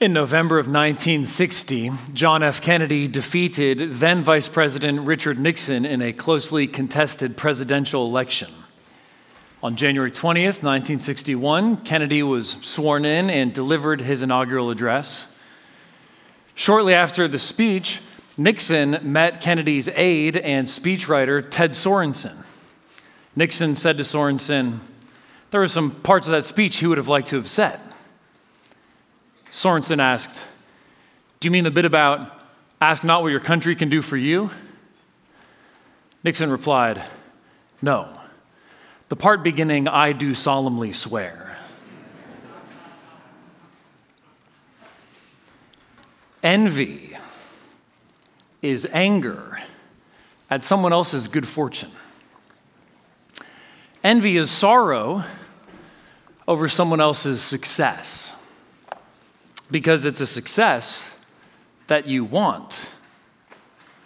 In 0.00 0.12
November 0.12 0.60
of 0.60 0.66
1960, 0.66 1.90
John 2.14 2.44
F. 2.44 2.60
Kennedy 2.62 3.08
defeated 3.08 3.94
then 3.94 4.22
Vice 4.22 4.46
President 4.46 5.00
Richard 5.00 5.40
Nixon 5.40 5.84
in 5.84 6.00
a 6.00 6.12
closely 6.12 6.68
contested 6.68 7.36
presidential 7.36 8.06
election. 8.06 8.48
On 9.60 9.74
January 9.74 10.12
20th, 10.12 10.62
1961, 10.62 11.78
Kennedy 11.78 12.22
was 12.22 12.50
sworn 12.62 13.04
in 13.04 13.28
and 13.28 13.52
delivered 13.52 14.00
his 14.00 14.22
inaugural 14.22 14.70
address. 14.70 15.32
Shortly 16.54 16.94
after 16.94 17.26
the 17.26 17.40
speech, 17.40 18.00
Nixon 18.36 19.00
met 19.02 19.40
Kennedy's 19.40 19.88
aide 19.88 20.36
and 20.36 20.68
speechwriter, 20.68 21.44
Ted 21.50 21.72
Sorensen. 21.72 22.44
Nixon 23.34 23.74
said 23.74 23.96
to 23.96 24.04
Sorensen, 24.04 24.78
There 25.50 25.58
were 25.58 25.66
some 25.66 25.90
parts 25.90 26.28
of 26.28 26.30
that 26.30 26.44
speech 26.44 26.76
he 26.76 26.86
would 26.86 26.98
have 26.98 27.08
liked 27.08 27.26
to 27.30 27.36
have 27.36 27.50
said. 27.50 27.80
Sorensen 29.58 29.98
asked, 29.98 30.40
Do 31.40 31.46
you 31.48 31.50
mean 31.50 31.64
the 31.64 31.72
bit 31.72 31.84
about 31.84 32.32
ask 32.80 33.02
not 33.02 33.22
what 33.22 33.30
your 33.30 33.40
country 33.40 33.74
can 33.74 33.88
do 33.88 34.02
for 34.02 34.16
you? 34.16 34.50
Nixon 36.22 36.48
replied, 36.48 37.02
No. 37.82 38.08
The 39.08 39.16
part 39.16 39.42
beginning, 39.42 39.88
I 39.88 40.12
do 40.12 40.36
solemnly 40.36 40.92
swear. 40.92 41.56
Envy 46.40 47.16
is 48.62 48.86
anger 48.92 49.58
at 50.48 50.64
someone 50.64 50.92
else's 50.92 51.26
good 51.26 51.48
fortune. 51.48 51.90
Envy 54.04 54.36
is 54.36 54.52
sorrow 54.52 55.24
over 56.46 56.68
someone 56.68 57.00
else's 57.00 57.42
success 57.42 58.37
because 59.70 60.04
it's 60.04 60.20
a 60.20 60.26
success 60.26 61.14
that 61.88 62.06
you 62.06 62.24
want 62.24 62.88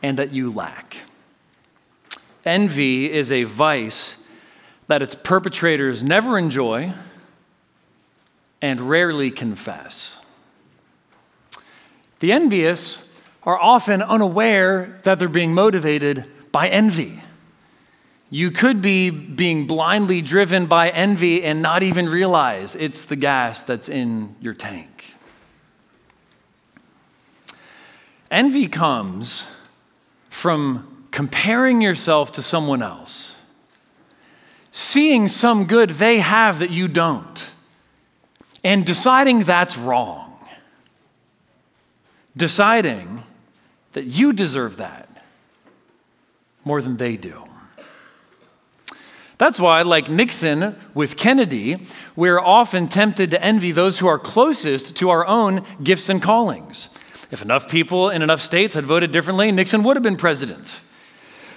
and 0.03 0.19
that 0.19 0.33
you 0.33 0.51
lack. 0.51 0.97
Envy 2.45 3.11
is 3.11 3.31
a 3.31 3.45
vice 3.45 4.25
that 4.89 5.03
its 5.03 5.15
perpetrators 5.15 6.03
never 6.03 6.37
enjoy 6.37 6.93
and 8.61 8.81
rarely 8.81 9.31
confess. 9.31 10.25
The 12.21 12.33
envious 12.33 13.21
are 13.43 13.59
often 13.59 14.03
unaware 14.03 15.01
that 15.03 15.19
they're 15.19 15.29
being 15.29 15.55
motivated 15.55 16.25
by 16.53 16.69
envy. 16.69 17.21
You 18.31 18.51
could 18.51 18.81
be 18.81 19.11
being 19.11 19.67
blindly 19.67 20.23
driven 20.23 20.67
by 20.67 20.91
envy 20.91 21.43
and 21.43 21.61
not 21.61 21.83
even 21.83 22.09
realize 22.09 22.77
it's 22.77 23.05
the 23.05 23.17
gas 23.17 23.65
that's 23.65 23.89
in 23.89 24.37
your 24.41 24.55
tank. 24.55 24.92
Envy 28.33 28.67
comes 28.67 29.45
from 30.31 31.07
comparing 31.11 31.83
yourself 31.83 32.33
to 32.33 32.43
someone 32.43 32.83
else, 32.83 33.39
seeing 34.73 35.29
some 35.29 35.67
good 35.67 35.91
they 35.91 36.21
have 36.21 36.59
that 36.61 36.71
you 36.71 36.89
don't, 36.89 37.53
and 38.65 38.87
deciding 38.87 39.45
that's 39.45 39.77
wrong. 39.77 40.31
Deciding 42.35 43.23
that 43.93 44.07
you 44.07 44.33
deserve 44.33 44.79
that 44.79 45.11
more 46.65 46.81
than 46.81 46.97
they 46.97 47.19
do. 47.19 47.45
That's 49.37 49.61
why, 49.61 49.83
like 49.83 50.09
Nixon 50.09 50.75
with 50.95 51.19
Kennedy, 51.19 51.83
we're 52.17 52.41
often 52.41 52.89
tempted 52.89 53.31
to 53.33 53.45
envy 53.45 53.73
those 53.73 53.99
who 53.99 54.07
are 54.07 54.19
closest 54.19 54.97
to 54.97 55.11
our 55.11 55.27
own 55.27 55.67
gifts 55.83 56.09
and 56.09 56.23
callings. 56.23 56.89
If 57.31 57.43
enough 57.43 57.69
people 57.69 58.11
in 58.11 58.23
enough 58.23 58.43
states 58.43 58.75
had 58.75 58.85
voted 58.85 59.13
differently, 59.13 59.53
Nixon 59.53 59.83
would 59.85 59.97
have 59.97 60.03
been 60.03 60.17
president. 60.17 60.81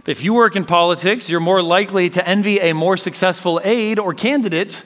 If 0.06 0.24
you 0.24 0.34
work 0.34 0.56
in 0.56 0.66
politics, 0.66 1.30
you're 1.30 1.40
more 1.40 1.64
likely 1.64 2.10
to 2.12 2.28
envy 2.28 2.60
a 2.60 2.74
more 2.74 2.96
successful 2.96 3.60
aide 3.64 3.98
or 3.98 4.14
candidate 4.14 4.84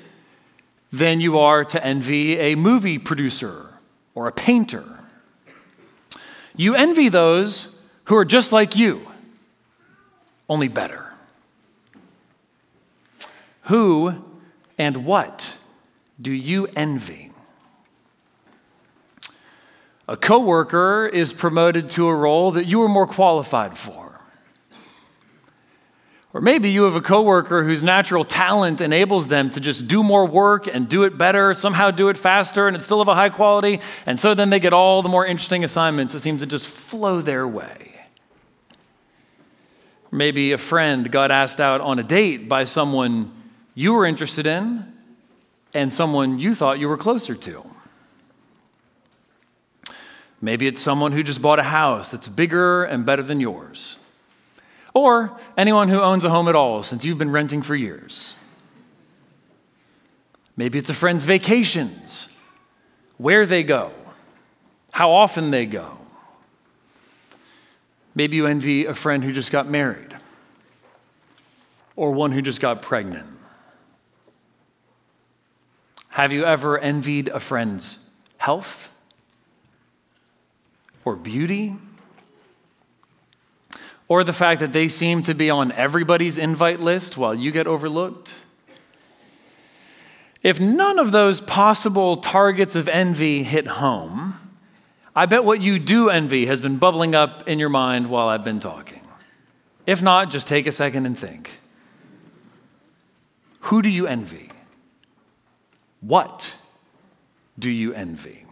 than 0.91 1.19
you 1.19 1.37
are 1.37 1.65
to 1.65 1.83
envy 1.83 2.39
a 2.39 2.55
movie 2.55 2.97
producer 2.97 3.67
or 4.15 4.27
a 4.27 4.31
painter. 4.31 4.85
You 6.55 6.75
envy 6.75 7.09
those 7.09 7.77
who 8.05 8.15
are 8.15 8.25
just 8.25 8.51
like 8.51 8.75
you, 8.75 9.05
only 10.47 10.67
better. 10.67 11.05
Who 13.63 14.23
and 14.77 15.05
what 15.05 15.57
do 16.19 16.31
you 16.31 16.67
envy? 16.75 17.28
A 20.09 20.17
coworker 20.17 21.05
is 21.05 21.33
promoted 21.33 21.91
to 21.91 22.07
a 22.07 22.15
role 22.15 22.53
that 22.53 22.65
you 22.65 22.81
are 22.81 22.89
more 22.89 23.05
qualified 23.05 23.77
for. 23.77 24.19
Or 26.33 26.41
maybe 26.41 26.71
you 26.71 26.85
have 26.85 26.95
a 26.95 27.01
coworker 27.01 27.63
whose 27.63 27.83
natural 27.83 28.23
talent 28.23 28.81
enables 28.81 29.27
them 29.27 29.51
to 29.51 29.59
just 29.59 29.87
do 29.87 30.01
more 30.01 30.25
work 30.25 30.65
and 30.65 30.89
do 30.89 31.03
it 31.03 31.15
better, 31.15 31.53
somehow 31.53 31.91
do 31.91 32.09
it 32.09 32.17
faster, 32.17 32.67
and 32.67 32.75
it's 32.75 32.85
still 32.85 33.01
of 33.01 33.07
a 33.07 33.13
high 33.13 33.29
quality. 33.29 33.81
And 34.07 34.19
so 34.19 34.33
then 34.33 34.49
they 34.49 34.59
get 34.59 34.73
all 34.73 35.03
the 35.03 35.09
more 35.09 35.27
interesting 35.27 35.63
assignments 35.63 36.13
that 36.13 36.21
seem 36.21 36.39
to 36.39 36.47
just 36.47 36.67
flow 36.67 37.21
their 37.21 37.47
way. 37.47 37.93
Maybe 40.11 40.53
a 40.53 40.57
friend 40.57 41.11
got 41.11 41.29
asked 41.29 41.61
out 41.61 41.81
on 41.81 41.99
a 41.99 42.03
date 42.03 42.49
by 42.49 42.63
someone 42.63 43.31
you 43.75 43.93
were 43.93 44.07
interested 44.07 44.47
in 44.47 44.91
and 45.75 45.93
someone 45.93 46.39
you 46.39 46.55
thought 46.55 46.79
you 46.79 46.89
were 46.89 46.97
closer 46.97 47.35
to. 47.35 47.63
Maybe 50.41 50.67
it's 50.67 50.81
someone 50.81 51.11
who 51.11 51.23
just 51.23 51.41
bought 51.41 51.59
a 51.59 51.63
house 51.63 52.11
that's 52.11 52.27
bigger 52.27 52.83
and 52.83 53.05
better 53.05 53.23
than 53.23 53.39
yours. 53.39 53.99
Or 54.93 55.37
anyone 55.57 55.89
who 55.89 56.01
owns 56.01 56.23
a 56.23 56.29
home 56.29 56.47
at 56.47 56.55
all 56.55 56.83
since 56.83 57.03
you've 57.03 57.17
been 57.17 57.31
renting 57.31 57.61
for 57.61 57.75
years. 57.75 58.35
Maybe 60.55 60.77
it's 60.77 60.89
a 60.89 60.93
friend's 60.93 61.23
vacations, 61.23 62.35
where 63.17 63.45
they 63.45 63.63
go, 63.63 63.91
how 64.91 65.11
often 65.11 65.51
they 65.51 65.65
go. 65.65 65.97
Maybe 68.15 68.37
you 68.37 68.47
envy 68.47 68.85
a 68.85 68.93
friend 68.93 69.23
who 69.23 69.31
just 69.31 69.51
got 69.51 69.69
married 69.69 70.15
or 71.95 72.11
one 72.11 72.31
who 72.31 72.41
just 72.41 72.59
got 72.59 72.81
pregnant. 72.81 73.27
Have 76.09 76.33
you 76.33 76.43
ever 76.43 76.77
envied 76.77 77.27
a 77.29 77.39
friend's 77.39 77.99
health? 78.37 78.89
Or 81.05 81.15
beauty, 81.15 81.75
or 84.07 84.23
the 84.23 84.33
fact 84.33 84.59
that 84.59 84.73
they 84.73 84.87
seem 84.87 85.23
to 85.23 85.33
be 85.33 85.49
on 85.49 85.71
everybody's 85.71 86.37
invite 86.37 86.79
list 86.79 87.17
while 87.17 87.35
you 87.35 87.51
get 87.51 87.67
overlooked. 87.67 88.39
If 90.41 90.59
none 90.59 90.99
of 90.99 91.11
those 91.11 91.41
possible 91.41 92.17
targets 92.17 92.75
of 92.75 92.87
envy 92.87 93.43
hit 93.43 93.67
home, 93.67 94.33
I 95.15 95.25
bet 95.25 95.43
what 95.43 95.61
you 95.61 95.79
do 95.79 96.09
envy 96.09 96.45
has 96.45 96.61
been 96.61 96.77
bubbling 96.77 97.13
up 97.13 97.47
in 97.47 97.59
your 97.59 97.69
mind 97.69 98.09
while 98.09 98.27
I've 98.29 98.43
been 98.43 98.59
talking. 98.59 99.01
If 99.85 100.01
not, 100.01 100.29
just 100.29 100.47
take 100.47 100.65
a 100.65 100.71
second 100.71 101.05
and 101.05 101.17
think. 101.17 101.51
Who 103.61 103.81
do 103.81 103.89
you 103.89 104.07
envy? 104.07 104.49
What 106.01 106.55
do 107.57 107.69
you 107.69 107.93
envy? 107.93 108.45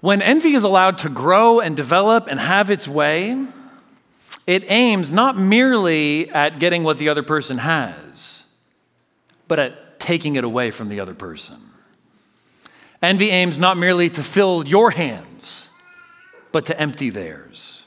When 0.00 0.22
envy 0.22 0.54
is 0.54 0.64
allowed 0.64 0.98
to 0.98 1.08
grow 1.08 1.60
and 1.60 1.76
develop 1.76 2.26
and 2.26 2.40
have 2.40 2.70
its 2.70 2.88
way, 2.88 3.46
it 4.46 4.64
aims 4.70 5.12
not 5.12 5.38
merely 5.38 6.30
at 6.30 6.58
getting 6.58 6.84
what 6.84 6.98
the 6.98 7.10
other 7.10 7.22
person 7.22 7.58
has, 7.58 8.44
but 9.46 9.58
at 9.58 10.00
taking 10.00 10.36
it 10.36 10.44
away 10.44 10.70
from 10.70 10.88
the 10.88 11.00
other 11.00 11.14
person. 11.14 11.58
Envy 13.02 13.30
aims 13.30 13.58
not 13.58 13.76
merely 13.76 14.08
to 14.10 14.22
fill 14.22 14.66
your 14.66 14.90
hands, 14.90 15.70
but 16.52 16.66
to 16.66 16.80
empty 16.80 17.10
theirs. 17.10 17.84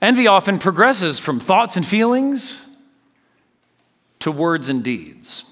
Envy 0.00 0.26
often 0.26 0.58
progresses 0.58 1.18
from 1.18 1.38
thoughts 1.38 1.76
and 1.76 1.86
feelings 1.86 2.66
to 4.20 4.30
words 4.30 4.68
and 4.68 4.82
deeds. 4.82 5.44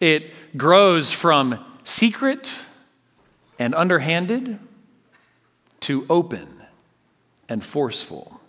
It 0.00 0.32
grows 0.56 1.10
from 1.10 1.64
secret 1.84 2.66
and 3.58 3.74
underhanded 3.74 4.58
to 5.80 6.06
open 6.08 6.48
and 7.48 7.64
forceful. 7.64 8.40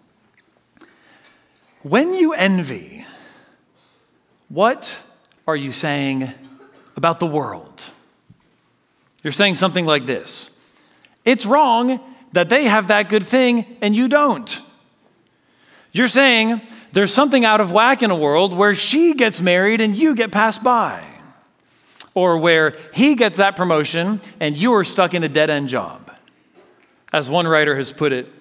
When 1.81 2.13
you 2.13 2.33
envy, 2.33 3.05
what 4.49 4.99
are 5.47 5.55
you 5.55 5.71
saying 5.71 6.33
about 6.95 7.19
the 7.19 7.27
world? 7.27 7.89
You're 9.23 9.31
saying 9.31 9.55
something 9.55 9.85
like 9.85 10.05
this 10.05 10.51
It's 11.25 11.45
wrong 11.45 11.99
that 12.33 12.49
they 12.49 12.65
have 12.65 12.87
that 12.87 13.09
good 13.09 13.25
thing 13.25 13.65
and 13.81 13.95
you 13.95 14.07
don't. 14.07 14.61
You're 15.91 16.07
saying 16.07 16.61
there's 16.91 17.13
something 17.13 17.45
out 17.45 17.61
of 17.61 17.71
whack 17.71 18.03
in 18.03 18.11
a 18.11 18.15
world 18.15 18.53
where 18.53 18.75
she 18.75 19.13
gets 19.13 19.41
married 19.41 19.81
and 19.81 19.95
you 19.95 20.13
get 20.15 20.31
passed 20.31 20.63
by. 20.63 21.03
Or 22.13 22.37
where 22.37 22.75
he 22.93 23.15
gets 23.15 23.37
that 23.37 23.55
promotion 23.55 24.21
and 24.39 24.57
you 24.57 24.73
are 24.73 24.83
stuck 24.83 25.13
in 25.13 25.23
a 25.23 25.29
dead 25.29 25.49
end 25.49 25.69
job. 25.69 26.11
As 27.11 27.29
one 27.29 27.47
writer 27.47 27.75
has 27.75 27.91
put 27.91 28.11
it, 28.11 28.31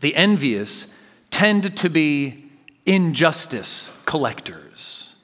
the 0.00 0.14
envious 0.14 0.86
tend 1.30 1.76
to 1.78 1.88
be 1.88 2.50
injustice 2.86 3.90
collectors. 4.04 5.14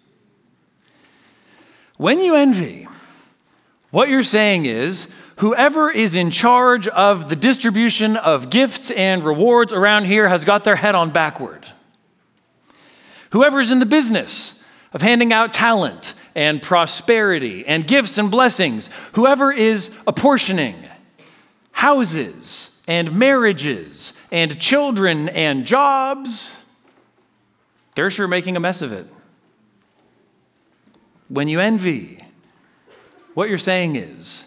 When 1.97 2.21
you 2.21 2.35
envy, 2.35 2.89
what 3.91 4.09
you're 4.09 4.23
saying 4.23 4.65
is 4.65 5.13
whoever 5.37 5.91
is 5.91 6.15
in 6.15 6.31
charge 6.31 6.89
of 6.89 7.29
the 7.29 7.37
distribution 7.37 8.17
of 8.17 8.51
gifts 8.51 8.91
and 8.91 9.23
rewards 9.23 9.73
around 9.73 10.07
here 10.07 10.29
has 10.29 10.45
got 10.45 10.65
their 10.65 10.77
head 10.77 10.95
on 10.95 11.11
backward. 11.11 11.67
Whoever's 13.31 13.71
in 13.71 13.79
the 13.79 13.87
business 13.87 14.63
of 14.93 15.03
handing 15.03 15.33
out 15.33 15.53
talent 15.53 16.15
and 16.35 16.63
prosperity 16.63 17.67
and 17.67 17.87
gifts 17.87 18.19
and 18.19 18.31
blessings, 18.31 18.89
whoever 19.13 19.53
is 19.53 19.91
apportioning 20.07 20.77
houses 21.73 22.83
and 22.87 23.15
marriages 23.15 24.13
and 24.31 24.61
children 24.61 25.29
and 25.31 25.65
jobs, 25.65 26.57
they're 27.95 28.11
sure 28.11 28.29
making 28.29 28.57
a 28.57 28.61
mess 28.61 28.83
of 28.83 28.93
it. 28.93 29.07
When 31.29 31.49
you 31.49 31.61
envy, 31.61 32.23
what 33.35 33.49
you're 33.49 33.59
saying 33.59 33.97
is 33.97 34.45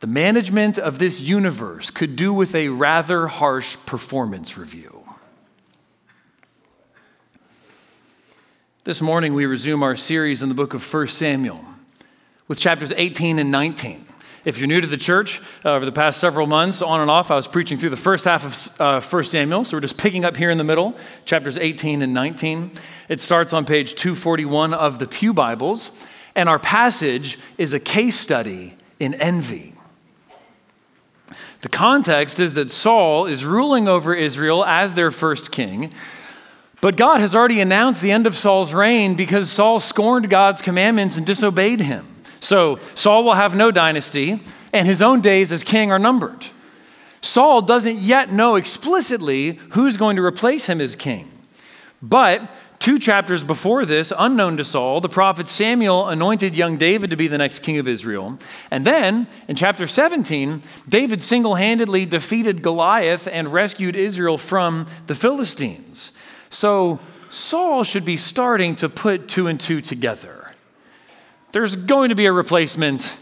the 0.00 0.06
management 0.06 0.78
of 0.78 0.98
this 0.98 1.20
universe 1.20 1.90
could 1.90 2.16
do 2.16 2.32
with 2.32 2.54
a 2.54 2.68
rather 2.68 3.26
harsh 3.26 3.76
performance 3.84 4.56
review. 4.56 5.01
This 8.84 9.00
morning, 9.00 9.34
we 9.34 9.46
resume 9.46 9.84
our 9.84 9.94
series 9.94 10.42
in 10.42 10.48
the 10.48 10.56
book 10.56 10.74
of 10.74 10.92
1 10.92 11.06
Samuel 11.06 11.64
with 12.48 12.58
chapters 12.58 12.92
18 12.96 13.38
and 13.38 13.48
19. 13.48 14.04
If 14.44 14.58
you're 14.58 14.66
new 14.66 14.80
to 14.80 14.88
the 14.88 14.96
church, 14.96 15.40
uh, 15.64 15.70
over 15.70 15.84
the 15.84 15.92
past 15.92 16.18
several 16.18 16.48
months, 16.48 16.82
on 16.82 17.00
and 17.00 17.08
off, 17.08 17.30
I 17.30 17.36
was 17.36 17.46
preaching 17.46 17.78
through 17.78 17.90
the 17.90 17.96
first 17.96 18.24
half 18.24 18.44
of 18.44 18.80
uh, 18.80 19.00
1 19.00 19.22
Samuel. 19.22 19.64
So 19.64 19.76
we're 19.76 19.82
just 19.82 19.98
picking 19.98 20.24
up 20.24 20.36
here 20.36 20.50
in 20.50 20.58
the 20.58 20.64
middle, 20.64 20.96
chapters 21.24 21.58
18 21.58 22.02
and 22.02 22.12
19. 22.12 22.72
It 23.08 23.20
starts 23.20 23.52
on 23.52 23.64
page 23.64 23.94
241 23.94 24.74
of 24.74 24.98
the 24.98 25.06
Pew 25.06 25.32
Bibles. 25.32 26.04
And 26.34 26.48
our 26.48 26.58
passage 26.58 27.38
is 27.58 27.72
a 27.74 27.78
case 27.78 28.18
study 28.18 28.74
in 28.98 29.14
envy. 29.14 29.74
The 31.60 31.68
context 31.68 32.40
is 32.40 32.54
that 32.54 32.72
Saul 32.72 33.26
is 33.26 33.44
ruling 33.44 33.86
over 33.86 34.12
Israel 34.12 34.64
as 34.64 34.94
their 34.94 35.12
first 35.12 35.52
king. 35.52 35.92
But 36.82 36.96
God 36.96 37.20
has 37.20 37.32
already 37.32 37.60
announced 37.60 38.02
the 38.02 38.10
end 38.10 38.26
of 38.26 38.36
Saul's 38.36 38.74
reign 38.74 39.14
because 39.14 39.50
Saul 39.50 39.78
scorned 39.78 40.28
God's 40.28 40.60
commandments 40.60 41.16
and 41.16 41.24
disobeyed 41.24 41.80
him. 41.80 42.06
So 42.40 42.80
Saul 42.96 43.22
will 43.22 43.34
have 43.34 43.54
no 43.54 43.70
dynasty, 43.70 44.42
and 44.72 44.86
his 44.86 45.00
own 45.00 45.20
days 45.20 45.52
as 45.52 45.62
king 45.62 45.92
are 45.92 45.98
numbered. 46.00 46.44
Saul 47.20 47.62
doesn't 47.62 47.98
yet 47.98 48.32
know 48.32 48.56
explicitly 48.56 49.60
who's 49.70 49.96
going 49.96 50.16
to 50.16 50.24
replace 50.24 50.68
him 50.68 50.80
as 50.80 50.96
king. 50.96 51.30
But 52.02 52.52
two 52.80 52.98
chapters 52.98 53.44
before 53.44 53.86
this, 53.86 54.12
unknown 54.18 54.56
to 54.56 54.64
Saul, 54.64 55.00
the 55.00 55.08
prophet 55.08 55.46
Samuel 55.46 56.08
anointed 56.08 56.56
young 56.56 56.78
David 56.78 57.10
to 57.10 57.16
be 57.16 57.28
the 57.28 57.38
next 57.38 57.60
king 57.60 57.78
of 57.78 57.86
Israel. 57.86 58.40
And 58.72 58.84
then 58.84 59.28
in 59.46 59.54
chapter 59.54 59.86
17, 59.86 60.62
David 60.88 61.22
single 61.22 61.54
handedly 61.54 62.06
defeated 62.06 62.60
Goliath 62.60 63.28
and 63.30 63.52
rescued 63.52 63.94
Israel 63.94 64.36
from 64.36 64.86
the 65.06 65.14
Philistines. 65.14 66.10
So 66.52 67.00
Saul 67.30 67.82
should 67.82 68.04
be 68.04 68.18
starting 68.18 68.76
to 68.76 68.88
put 68.88 69.26
two 69.26 69.48
and 69.48 69.58
two 69.58 69.80
together. 69.80 70.52
There's 71.50 71.74
going 71.74 72.10
to 72.10 72.14
be 72.14 72.26
a 72.26 72.32
replacement, 72.32 73.12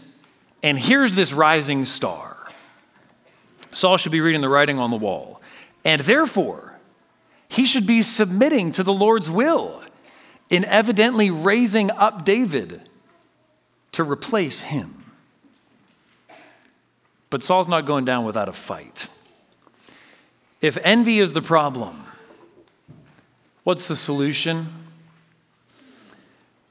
and 0.61 0.77
here's 0.77 1.15
this 1.15 1.33
rising 1.33 1.85
star. 1.85 2.37
Saul 3.71 3.97
should 3.97 4.11
be 4.11 4.19
reading 4.19 4.41
the 4.41 4.49
writing 4.49 4.79
on 4.79 4.91
the 4.91 4.97
wall. 4.97 5.41
And 5.85 6.01
therefore, 6.01 6.75
he 7.47 7.65
should 7.65 7.87
be 7.87 8.01
submitting 8.01 8.73
to 8.73 8.83
the 8.83 8.93
Lord's 8.93 9.29
will 9.29 9.81
in 10.49 10.65
evidently 10.65 11.31
raising 11.31 11.89
up 11.89 12.25
David 12.25 12.81
to 13.93 14.03
replace 14.03 14.61
him. 14.61 15.11
But 17.29 17.43
Saul's 17.43 17.69
not 17.69 17.85
going 17.85 18.03
down 18.03 18.25
without 18.25 18.49
a 18.49 18.53
fight. 18.53 19.07
If 20.59 20.77
envy 20.83 21.19
is 21.19 21.31
the 21.31 21.41
problem, 21.41 22.05
What's 23.63 23.87
the 23.87 23.95
solution? 23.95 24.67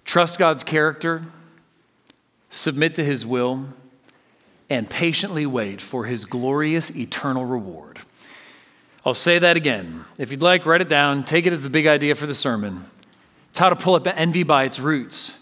Trust 0.04 0.38
God's 0.38 0.64
character, 0.64 1.22
submit 2.50 2.96
to 2.96 3.04
his 3.04 3.24
will, 3.24 3.66
and 4.68 4.90
patiently 4.90 5.46
wait 5.46 5.80
for 5.80 6.04
his 6.04 6.24
glorious 6.24 6.96
eternal 6.96 7.44
reward. 7.44 8.00
I'll 9.04 9.14
say 9.14 9.38
that 9.38 9.56
again. 9.56 10.04
If 10.18 10.30
you'd 10.30 10.42
like, 10.42 10.66
write 10.66 10.80
it 10.80 10.88
down, 10.88 11.24
take 11.24 11.46
it 11.46 11.52
as 11.52 11.62
the 11.62 11.70
big 11.70 11.86
idea 11.86 12.14
for 12.14 12.26
the 12.26 12.34
sermon. 12.34 12.84
It's 13.50 13.58
how 13.58 13.68
to 13.68 13.76
pull 13.76 13.94
up 13.94 14.06
envy 14.06 14.42
by 14.42 14.64
its 14.64 14.78
roots. 14.78 15.38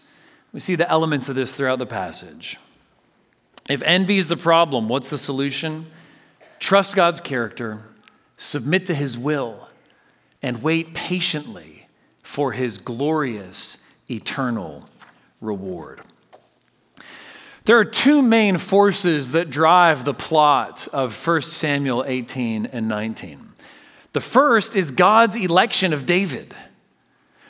We 0.52 0.60
see 0.60 0.76
the 0.76 0.88
elements 0.88 1.28
of 1.28 1.34
this 1.34 1.52
throughout 1.52 1.78
the 1.78 1.86
passage. 1.86 2.58
If 3.68 3.82
envy 3.82 4.18
is 4.18 4.28
the 4.28 4.36
problem, 4.36 4.88
what's 4.88 5.10
the 5.10 5.18
solution? 5.18 5.86
Trust 6.58 6.94
God's 6.94 7.20
character, 7.20 7.80
submit 8.38 8.86
to 8.86 8.94
his 8.94 9.18
will, 9.18 9.67
and 10.42 10.62
wait 10.62 10.94
patiently 10.94 11.88
for 12.22 12.52
his 12.52 12.78
glorious 12.78 13.78
eternal 14.10 14.88
reward. 15.40 16.00
There 17.64 17.78
are 17.78 17.84
two 17.84 18.22
main 18.22 18.56
forces 18.56 19.32
that 19.32 19.50
drive 19.50 20.04
the 20.04 20.14
plot 20.14 20.88
of 20.92 21.26
1 21.26 21.40
Samuel 21.42 22.04
18 22.06 22.66
and 22.66 22.88
19. 22.88 23.52
The 24.14 24.20
first 24.22 24.74
is 24.74 24.90
God's 24.90 25.36
election 25.36 25.92
of 25.92 26.06
David, 26.06 26.54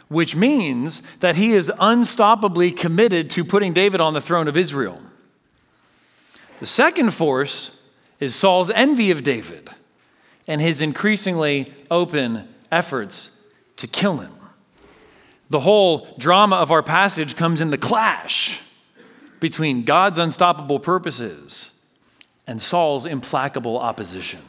which 0.08 0.34
means 0.34 1.02
that 1.20 1.36
he 1.36 1.52
is 1.52 1.70
unstoppably 1.78 2.76
committed 2.76 3.30
to 3.30 3.44
putting 3.44 3.72
David 3.72 4.00
on 4.00 4.14
the 4.14 4.20
throne 4.20 4.48
of 4.48 4.56
Israel. 4.56 5.00
The 6.58 6.66
second 6.66 7.12
force 7.12 7.80
is 8.18 8.34
Saul's 8.34 8.70
envy 8.70 9.12
of 9.12 9.22
David 9.22 9.70
and 10.48 10.60
his 10.60 10.80
increasingly 10.80 11.72
open 11.90 12.48
efforts 12.70 13.38
to 13.76 13.86
kill 13.86 14.18
him. 14.18 14.32
The 15.50 15.60
whole 15.60 16.06
drama 16.18 16.56
of 16.56 16.70
our 16.70 16.82
passage 16.82 17.36
comes 17.36 17.60
in 17.60 17.70
the 17.70 17.78
clash 17.78 18.60
between 19.40 19.84
God's 19.84 20.18
unstoppable 20.18 20.78
purposes 20.78 21.72
and 22.46 22.60
Saul's 22.60 23.06
implacable 23.06 23.78
opposition. 23.78 24.40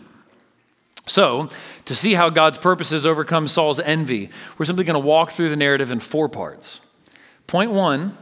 So, 1.05 1.49
to 1.85 1.95
see 1.95 2.13
how 2.13 2.29
God's 2.29 2.59
purposes 2.59 3.05
overcome 3.05 3.47
Saul's 3.47 3.79
envy, 3.79 4.29
we're 4.57 4.65
simply 4.65 4.83
going 4.83 4.99
to 5.01 5.05
walk 5.05 5.31
through 5.31 5.49
the 5.49 5.55
narrative 5.55 5.91
in 5.91 5.99
four 5.99 6.29
parts. 6.29 6.85
Point 7.47 7.71
one 7.71 8.15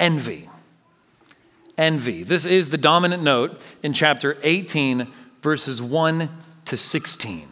envy. 0.00 0.48
Envy. 1.78 2.24
This 2.24 2.44
is 2.44 2.70
the 2.70 2.78
dominant 2.78 3.22
note 3.22 3.64
in 3.82 3.92
chapter 3.92 4.36
18, 4.42 5.06
verses 5.40 5.80
1 5.80 6.28
to 6.64 6.76
16. 6.76 7.49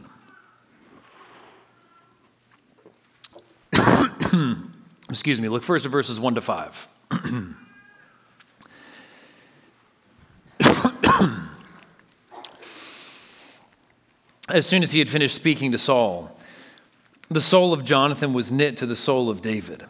Excuse 5.10 5.40
me, 5.40 5.48
look 5.48 5.62
first 5.62 5.86
at 5.86 5.92
verses 5.92 6.20
1 6.20 6.34
to 6.34 6.40
5. 6.40 6.88
as 14.48 14.66
soon 14.66 14.82
as 14.82 14.92
he 14.92 14.98
had 14.98 15.08
finished 15.08 15.34
speaking 15.34 15.72
to 15.72 15.78
Saul, 15.78 16.36
the 17.30 17.40
soul 17.40 17.72
of 17.72 17.84
Jonathan 17.84 18.32
was 18.32 18.50
knit 18.50 18.76
to 18.78 18.86
the 18.86 18.96
soul 18.96 19.28
of 19.30 19.42
David. 19.42 19.84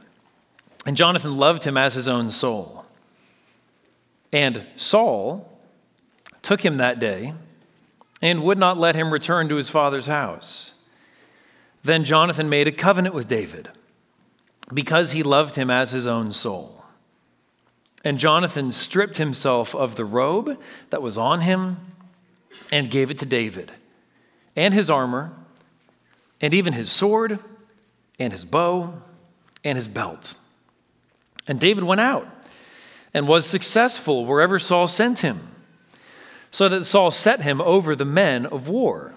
And 0.85 0.97
Jonathan 0.97 1.37
loved 1.37 1.65
him 1.65 1.77
as 1.77 1.95
his 1.95 2.09
own 2.09 2.31
soul. 2.31 2.85
And 4.33 4.67
Saul 4.77 5.59
took 6.43 6.65
him 6.65 6.79
that 6.79 6.99
day 6.99 7.35
and 8.21 8.43
would 8.43 8.59
not 8.59 8.79
let 8.79 8.95
him 8.95 9.13
return 9.13 9.49
to 9.49 9.57
his 9.57 9.69
father's 9.69 10.07
house. 10.07 10.75
Then 11.89 12.05
Jonathan 12.05 12.51
made 12.51 12.69
a 12.69 12.73
covenant 12.73 13.15
with 13.15 13.29
David 13.29 13.71
because 14.75 15.13
he 15.13 15.23
loved 15.23 15.55
him 15.55 15.71
as 15.71 15.93
his 15.93 16.07
own 16.07 16.35
soul. 16.35 16.85
And 18.05 18.19
Jonathan 18.19 18.73
stripped 18.73 19.17
himself 19.17 19.75
of 19.75 19.95
the 19.95 20.05
robe 20.05 20.61
that 20.91 21.01
was 21.01 21.17
on 21.17 21.41
him 21.41 21.79
and 22.71 22.91
gave 22.91 23.11
it 23.11 23.17
to 23.21 23.25
David, 23.25 23.73
and 24.55 24.75
his 24.75 24.91
armor, 24.91 25.33
and 26.43 26.53
even 26.53 26.75
his 26.75 26.93
sword, 26.93 27.39
and 28.19 28.35
his 28.35 28.45
bow, 28.45 29.01
and 29.65 29.77
his 29.77 29.89
belt. 29.89 30.35
And 31.47 31.59
David 31.59 31.85
went 31.85 32.03
out 32.03 32.29
and 33.15 33.27
was 33.27 33.47
successful 33.47 34.27
wherever 34.27 34.59
Saul 34.59 34.89
sent 34.89 35.21
him, 35.21 35.41
so 36.51 36.69
that 36.69 36.85
Saul 36.85 37.11
set 37.11 37.41
him 37.41 37.63
over 37.63 37.97
the 37.97 38.05
men 38.05 38.45
of 38.45 38.69
war. 38.69 39.15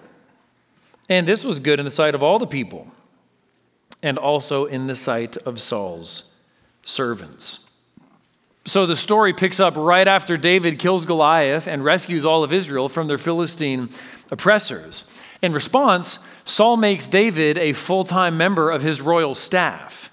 And 1.08 1.26
this 1.26 1.44
was 1.44 1.58
good 1.58 1.78
in 1.78 1.84
the 1.84 1.90
sight 1.90 2.14
of 2.14 2.22
all 2.22 2.38
the 2.38 2.46
people 2.46 2.86
and 4.02 4.18
also 4.18 4.66
in 4.66 4.86
the 4.86 4.94
sight 4.94 5.36
of 5.38 5.60
Saul's 5.60 6.24
servants. 6.84 7.60
So 8.64 8.86
the 8.86 8.96
story 8.96 9.32
picks 9.32 9.58
up 9.58 9.74
right 9.76 10.06
after 10.06 10.36
David 10.36 10.78
kills 10.78 11.04
Goliath 11.04 11.66
and 11.66 11.84
rescues 11.84 12.24
all 12.24 12.44
of 12.44 12.52
Israel 12.52 12.88
from 12.88 13.08
their 13.08 13.18
Philistine 13.18 13.88
oppressors. 14.30 15.20
In 15.42 15.52
response, 15.52 16.20
Saul 16.44 16.76
makes 16.76 17.08
David 17.08 17.58
a 17.58 17.72
full 17.72 18.04
time 18.04 18.36
member 18.36 18.70
of 18.70 18.82
his 18.82 19.00
royal 19.00 19.34
staff. 19.34 20.10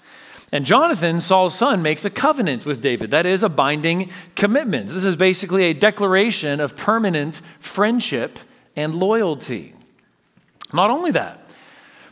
And 0.52 0.66
Jonathan, 0.66 1.20
Saul's 1.20 1.54
son, 1.54 1.80
makes 1.80 2.04
a 2.04 2.10
covenant 2.10 2.66
with 2.66 2.82
David. 2.82 3.12
That 3.12 3.24
is 3.24 3.44
a 3.44 3.48
binding 3.48 4.10
commitment. 4.34 4.88
This 4.88 5.04
is 5.04 5.14
basically 5.14 5.64
a 5.64 5.72
declaration 5.72 6.58
of 6.58 6.76
permanent 6.76 7.40
friendship 7.60 8.40
and 8.74 8.96
loyalty. 8.96 9.74
Not 10.72 10.90
only 10.90 11.10
that, 11.12 11.48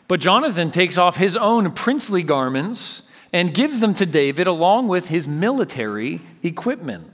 but 0.07 0.19
Jonathan 0.19 0.71
takes 0.71 0.97
off 0.97 1.17
his 1.17 1.37
own 1.37 1.71
princely 1.71 2.23
garments 2.23 3.03
and 3.31 3.53
gives 3.53 3.79
them 3.79 3.93
to 3.93 4.05
David 4.05 4.47
along 4.47 4.87
with 4.87 5.07
his 5.07 5.27
military 5.27 6.21
equipment. 6.41 7.11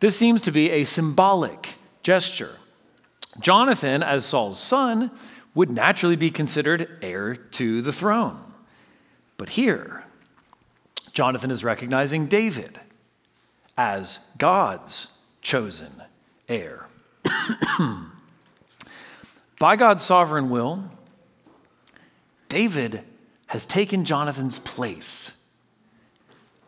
This 0.00 0.16
seems 0.16 0.42
to 0.42 0.50
be 0.50 0.70
a 0.70 0.84
symbolic 0.84 1.74
gesture. 2.02 2.56
Jonathan, 3.38 4.02
as 4.02 4.24
Saul's 4.24 4.58
son, 4.58 5.10
would 5.54 5.70
naturally 5.70 6.16
be 6.16 6.30
considered 6.30 6.98
heir 7.02 7.34
to 7.34 7.82
the 7.82 7.92
throne. 7.92 8.40
But 9.36 9.50
here, 9.50 10.04
Jonathan 11.12 11.50
is 11.50 11.64
recognizing 11.64 12.26
David 12.26 12.80
as 13.76 14.18
God's 14.38 15.08
chosen 15.42 16.02
heir. 16.48 16.86
By 19.60 19.76
God's 19.76 20.02
sovereign 20.02 20.48
will, 20.48 20.90
David 22.48 23.04
has 23.48 23.66
taken 23.66 24.06
Jonathan's 24.06 24.58
place. 24.58 25.46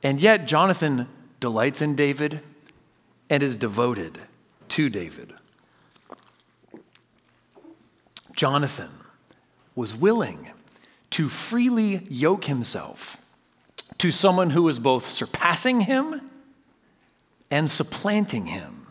And 0.02 0.20
yet, 0.20 0.46
Jonathan 0.46 1.08
delights 1.40 1.80
in 1.80 1.96
David 1.96 2.40
and 3.30 3.42
is 3.42 3.56
devoted 3.56 4.18
to 4.68 4.90
David. 4.90 5.32
Jonathan 8.37 8.90
was 9.75 9.94
willing 9.94 10.50
to 11.11 11.30
freely 11.30 12.06
yoke 12.11 12.44
himself 12.44 13.16
to 13.96 14.11
someone 14.11 14.50
who 14.50 14.64
was 14.64 14.78
both 14.78 15.08
surpassing 15.08 15.80
him 15.80 16.30
and 17.50 17.70
supplanting 17.70 18.46
him. 18.46 18.87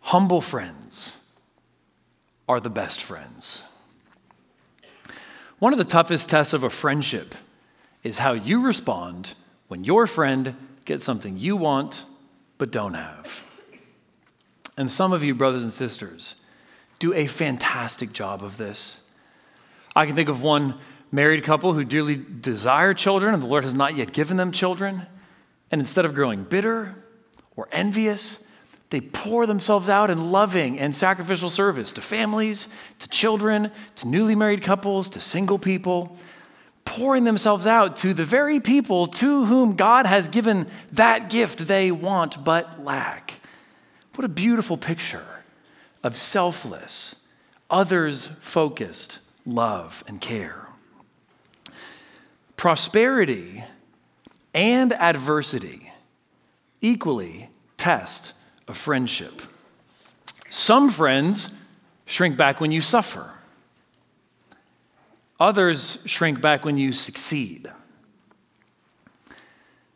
Humble 0.00 0.40
friends 0.40 1.24
are 2.48 2.60
the 2.60 2.70
best 2.70 3.02
friends. 3.02 3.64
One 5.58 5.72
of 5.72 5.78
the 5.78 5.84
toughest 5.84 6.28
tests 6.28 6.54
of 6.54 6.62
a 6.62 6.70
friendship 6.70 7.34
is 8.02 8.18
how 8.18 8.32
you 8.32 8.62
respond 8.62 9.34
when 9.66 9.84
your 9.84 10.06
friend 10.06 10.56
gets 10.84 11.04
something 11.04 11.36
you 11.36 11.56
want 11.56 12.04
but 12.56 12.70
don't 12.70 12.94
have. 12.94 13.44
And 14.76 14.90
some 14.90 15.12
of 15.12 15.24
you, 15.24 15.34
brothers 15.34 15.64
and 15.64 15.72
sisters, 15.72 16.36
do 16.98 17.12
a 17.12 17.26
fantastic 17.26 18.12
job 18.12 18.42
of 18.42 18.56
this. 18.56 19.00
I 19.94 20.06
can 20.06 20.14
think 20.14 20.28
of 20.28 20.42
one 20.42 20.78
married 21.10 21.42
couple 21.42 21.72
who 21.72 21.84
dearly 21.84 22.16
desire 22.16 22.94
children 22.94 23.34
and 23.34 23.42
the 23.42 23.46
Lord 23.46 23.64
has 23.64 23.74
not 23.74 23.96
yet 23.96 24.12
given 24.12 24.36
them 24.36 24.52
children. 24.52 25.06
And 25.70 25.80
instead 25.80 26.04
of 26.04 26.14
growing 26.14 26.44
bitter 26.44 26.94
or 27.56 27.68
envious, 27.72 28.38
they 28.90 29.00
pour 29.00 29.46
themselves 29.46 29.88
out 29.88 30.10
in 30.10 30.30
loving 30.30 30.78
and 30.78 30.94
sacrificial 30.94 31.50
service 31.50 31.92
to 31.94 32.00
families, 32.00 32.68
to 33.00 33.08
children, 33.08 33.70
to 33.96 34.08
newly 34.08 34.34
married 34.34 34.62
couples, 34.62 35.10
to 35.10 35.20
single 35.20 35.58
people, 35.58 36.16
pouring 36.86 37.24
themselves 37.24 37.66
out 37.66 37.96
to 37.96 38.14
the 38.14 38.24
very 38.24 38.60
people 38.60 39.06
to 39.06 39.44
whom 39.44 39.76
God 39.76 40.06
has 40.06 40.28
given 40.28 40.66
that 40.92 41.28
gift 41.28 41.66
they 41.66 41.90
want 41.90 42.42
but 42.44 42.82
lack. 42.82 43.40
What 44.14 44.24
a 44.24 44.28
beautiful 44.28 44.78
picture 44.78 45.26
of 46.02 46.16
selfless, 46.16 47.16
others 47.68 48.26
focused 48.26 49.18
love 49.44 50.02
and 50.06 50.18
care. 50.20 50.66
Prosperity 52.56 53.64
and 54.54 54.92
adversity 54.94 55.92
equally 56.80 57.50
test 57.76 58.32
a 58.68 58.74
friendship. 58.74 59.42
Some 60.50 60.88
friends 60.88 61.54
shrink 62.06 62.36
back 62.36 62.60
when 62.60 62.70
you 62.70 62.80
suffer, 62.80 63.30
others 65.38 66.02
shrink 66.06 66.40
back 66.40 66.64
when 66.64 66.78
you 66.78 66.92
succeed. 66.92 67.70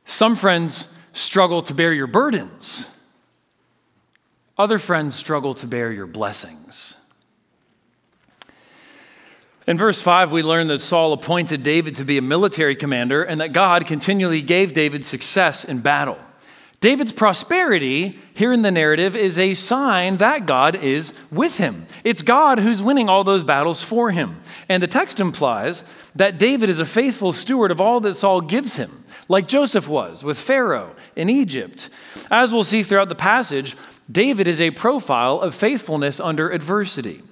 Some 0.04 0.36
friends 0.36 0.88
struggle 1.12 1.62
to 1.62 1.74
bear 1.74 1.92
your 1.92 2.06
burdens, 2.06 2.88
other 4.58 4.78
friends 4.78 5.14
struggle 5.14 5.54
to 5.54 5.66
bear 5.66 5.90
your 5.90 6.06
blessings. 6.06 6.98
In 9.66 9.78
verse 9.78 10.02
5, 10.02 10.32
we 10.32 10.42
learn 10.42 10.66
that 10.68 10.80
Saul 10.80 11.12
appointed 11.12 11.62
David 11.62 11.96
to 11.96 12.04
be 12.04 12.18
a 12.18 12.22
military 12.22 12.74
commander 12.74 13.22
and 13.22 13.40
that 13.40 13.52
God 13.52 13.86
continually 13.86 14.42
gave 14.42 14.72
David 14.72 15.06
success 15.06 15.64
in 15.64 15.78
battle. 15.78 16.18
David's 16.82 17.12
prosperity 17.12 18.18
here 18.34 18.52
in 18.52 18.62
the 18.62 18.72
narrative 18.72 19.14
is 19.14 19.38
a 19.38 19.54
sign 19.54 20.16
that 20.16 20.46
God 20.46 20.74
is 20.74 21.14
with 21.30 21.58
him. 21.58 21.86
It's 22.02 22.22
God 22.22 22.58
who's 22.58 22.82
winning 22.82 23.08
all 23.08 23.22
those 23.22 23.44
battles 23.44 23.84
for 23.84 24.10
him. 24.10 24.40
And 24.68 24.82
the 24.82 24.88
text 24.88 25.20
implies 25.20 25.84
that 26.16 26.38
David 26.38 26.68
is 26.68 26.80
a 26.80 26.84
faithful 26.84 27.32
steward 27.32 27.70
of 27.70 27.80
all 27.80 28.00
that 28.00 28.14
Saul 28.14 28.40
gives 28.40 28.74
him, 28.74 29.04
like 29.28 29.46
Joseph 29.46 29.86
was 29.86 30.24
with 30.24 30.36
Pharaoh 30.36 30.96
in 31.14 31.30
Egypt. 31.30 31.88
As 32.32 32.52
we'll 32.52 32.64
see 32.64 32.82
throughout 32.82 33.08
the 33.08 33.14
passage, 33.14 33.76
David 34.10 34.48
is 34.48 34.60
a 34.60 34.72
profile 34.72 35.40
of 35.40 35.54
faithfulness 35.54 36.18
under 36.18 36.50
adversity. 36.50 37.22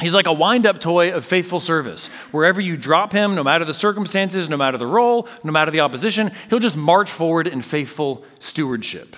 He's 0.00 0.14
like 0.14 0.26
a 0.26 0.32
wind 0.32 0.66
up 0.66 0.78
toy 0.78 1.12
of 1.12 1.24
faithful 1.24 1.60
service. 1.60 2.06
Wherever 2.32 2.60
you 2.60 2.76
drop 2.76 3.12
him, 3.12 3.34
no 3.34 3.44
matter 3.44 3.64
the 3.64 3.74
circumstances, 3.74 4.48
no 4.48 4.56
matter 4.56 4.78
the 4.78 4.86
role, 4.86 5.28
no 5.44 5.52
matter 5.52 5.70
the 5.70 5.80
opposition, 5.80 6.32
he'll 6.48 6.58
just 6.58 6.76
march 6.76 7.10
forward 7.10 7.46
in 7.46 7.62
faithful 7.62 8.24
stewardship. 8.38 9.16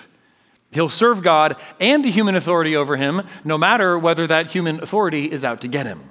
He'll 0.71 0.89
serve 0.89 1.21
God 1.21 1.55
and 1.79 2.03
the 2.03 2.11
human 2.11 2.35
authority 2.35 2.75
over 2.75 2.97
him, 2.97 3.21
no 3.43 3.57
matter 3.57 3.97
whether 3.97 4.27
that 4.27 4.51
human 4.51 4.81
authority 4.81 5.31
is 5.31 5.43
out 5.43 5.61
to 5.61 5.67
get 5.67 5.85
him. 5.85 6.09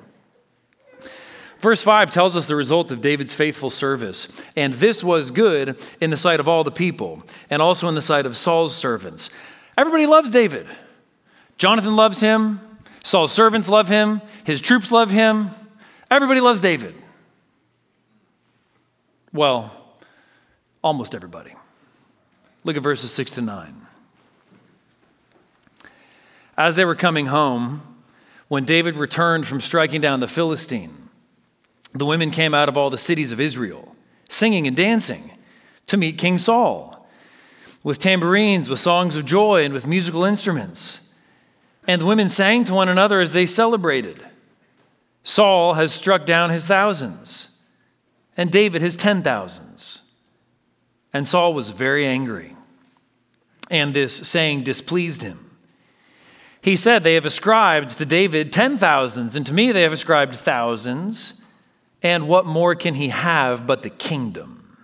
Verse 1.59 1.83
5 1.83 2.11
tells 2.11 2.37
us 2.37 2.47
the 2.47 2.57
result 2.57 2.91
of 2.91 3.01
David's 3.01 3.33
faithful 3.33 3.71
service. 3.71 4.45
And 4.57 4.75
this 4.75 5.05
was 5.05 5.31
good 5.31 5.81
in 6.01 6.11
the 6.11 6.17
sight 6.17 6.41
of 6.41 6.49
all 6.49 6.65
the 6.65 6.73
people, 6.73 7.23
and 7.51 7.63
also 7.63 7.89
in 7.89 7.95
the 7.95 8.03
sight 8.03 8.27
of 8.27 8.37
Saul's 8.37 8.75
servants. 8.75 9.31
Everybody 9.79 10.07
loves 10.07 10.31
David. 10.31 10.67
Jonathan 11.59 11.95
loves 11.95 12.21
him. 12.21 12.61
Saul's 13.03 13.33
servants 13.33 13.69
love 13.69 13.89
him, 13.89 14.23
his 14.45 14.61
troops 14.61 14.93
love 14.93 15.11
him, 15.11 15.51
everybody 16.11 16.41
loves 16.41 16.61
David. 16.61 16.95
Well, 19.33 19.71
almost 20.83 21.15
everybody. 21.15 21.55
Look 22.65 22.77
at 22.77 22.83
verses 22.83 23.13
6 23.13 23.33
to 23.33 23.41
9. 23.43 23.87
As 26.57 26.77
they 26.77 26.85
were 26.85 26.95
coming 26.95 27.27
home, 27.27 27.83
when 28.49 28.65
David 28.65 28.97
returned 28.97 29.47
from 29.47 29.61
striking 29.61 30.01
down 30.01 30.21
the 30.21 30.29
Philistine, 30.29 31.09
the 31.93 32.07
women 32.07 32.31
came 32.31 32.55
out 32.55 32.69
of 32.69 32.77
all 32.77 32.91
the 32.91 32.99
cities 32.99 33.33
of 33.33 33.41
Israel, 33.41 33.97
singing 34.29 34.67
and 34.67 34.77
dancing 34.77 35.33
to 35.87 35.97
meet 35.97 36.19
King 36.19 36.39
Saul, 36.39 37.07
with 37.83 37.99
tambourines, 37.99 38.69
with 38.69 38.79
songs 38.79 39.17
of 39.17 39.25
joy, 39.25 39.65
and 39.65 39.75
with 39.75 39.87
musical 39.87 40.25
instruments. 40.25 41.01
And 41.87 42.01
the 42.01 42.07
women 42.07 42.29
sang 42.29 42.65
to 42.65 42.75
one 42.75 42.89
another 42.89 43.21
as 43.21 43.33
they 43.33 43.47
celebrated. 43.47 44.25
Saul 45.25 45.75
has 45.75 45.93
struck 45.93 46.27
down 46.27 46.51
his 46.51 46.67
thousands, 46.67 47.49
and 48.37 48.51
David 48.51 48.83
his 48.83 48.97
ten 48.97 49.23
thousands. 49.23 50.03
And 51.13 51.29
Saul 51.29 51.55
was 51.55 51.71
very 51.71 52.07
angry, 52.07 52.57
and 53.71 53.95
this 53.95 54.17
saying 54.17 54.65
displeased 54.65 55.23
him. 55.23 55.51
He 56.61 56.77
said, 56.77 57.03
They 57.03 57.15
have 57.15 57.27
ascribed 57.27 57.91
to 57.99 58.07
David 58.07 58.53
ten 58.53 58.79
thousands, 58.79 59.37
and 59.37 59.45
to 59.47 59.53
me 59.53 59.73
they 59.73 59.83
have 59.83 59.93
ascribed 59.93 60.35
thousands. 60.35 61.35
And 62.05 62.27
what 62.27 62.47
more 62.47 62.75
can 62.75 62.95
he 62.95 63.11
have 63.11 63.65
but 63.65 63.85
the 63.85 63.91
kingdom? 63.91 64.77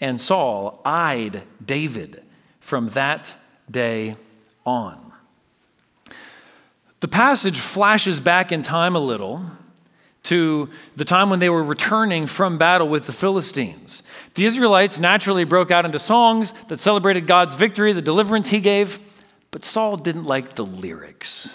And 0.00 0.18
Saul 0.18 0.80
eyed 0.84 1.42
David 1.64 2.22
from 2.60 2.88
that 2.90 3.34
day 3.70 4.16
on. 4.64 5.03
The 7.04 7.08
passage 7.08 7.58
flashes 7.58 8.18
back 8.18 8.50
in 8.50 8.62
time 8.62 8.96
a 8.96 8.98
little 8.98 9.44
to 10.22 10.70
the 10.96 11.04
time 11.04 11.28
when 11.28 11.38
they 11.38 11.50
were 11.50 11.62
returning 11.62 12.26
from 12.26 12.56
battle 12.56 12.88
with 12.88 13.04
the 13.04 13.12
Philistines. 13.12 14.02
The 14.36 14.46
Israelites 14.46 14.98
naturally 14.98 15.44
broke 15.44 15.70
out 15.70 15.84
into 15.84 15.98
songs 15.98 16.54
that 16.68 16.80
celebrated 16.80 17.26
God's 17.26 17.56
victory, 17.56 17.92
the 17.92 18.00
deliverance 18.00 18.48
he 18.48 18.58
gave, 18.58 18.98
but 19.50 19.66
Saul 19.66 19.98
didn't 19.98 20.24
like 20.24 20.54
the 20.54 20.64
lyrics. 20.64 21.54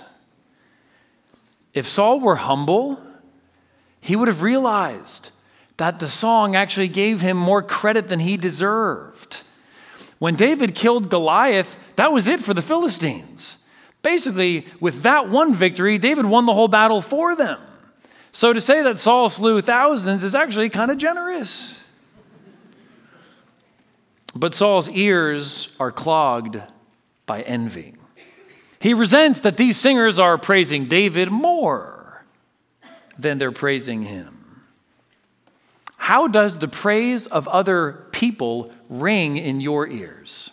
If 1.74 1.88
Saul 1.88 2.20
were 2.20 2.36
humble, 2.36 3.02
he 4.02 4.16
would 4.16 4.28
have 4.28 4.44
realized 4.44 5.32
that 5.78 5.98
the 5.98 6.10
song 6.10 6.56
actually 6.56 6.90
gave 6.90 7.22
him 7.22 7.38
more 7.38 7.64
credit 7.64 8.08
than 8.08 8.20
he 8.20 8.38
deserved. 8.38 9.42
When 10.20 10.36
David 10.36 10.76
killed 10.76 11.10
Goliath, 11.10 11.76
that 11.96 12.12
was 12.12 12.28
it 12.28 12.40
for 12.40 12.54
the 12.54 12.62
Philistines. 12.62 13.59
Basically, 14.02 14.66
with 14.80 15.04
that 15.04 15.30
one 15.30 15.54
victory, 15.54 15.98
David 15.98 16.26
won 16.26 16.46
the 16.46 16.54
whole 16.54 16.68
battle 16.68 17.02
for 17.02 17.36
them. 17.36 17.60
So 18.32 18.54
to 18.54 18.62
say 18.62 18.82
that 18.84 19.00
Saul 19.00 19.30
slew 19.30 19.62
thousands 19.62 20.24
is 20.24 20.36
actually 20.36 20.70
kind 20.70 20.92
of 20.92 20.98
generous. 20.98 21.84
But 24.36 24.54
Saul's 24.56 24.90
ears 24.92 25.76
are 25.80 25.92
clogged 25.92 26.62
by 27.26 27.42
envy. 27.42 27.96
He 28.80 28.94
resents 28.94 29.42
that 29.42 29.58
these 29.58 29.78
singers 29.78 30.20
are 30.20 30.38
praising 30.38 30.86
David 30.86 31.30
more 31.30 32.24
than 33.18 33.38
they're 33.38 33.52
praising 33.52 34.04
him. 34.04 34.64
How 35.98 36.28
does 36.28 36.60
the 36.60 36.68
praise 36.68 37.28
of 37.28 37.48
other 37.50 38.06
people 38.12 38.72
ring 38.88 39.38
in 39.38 39.60
your 39.60 39.88
ears? 39.88 40.52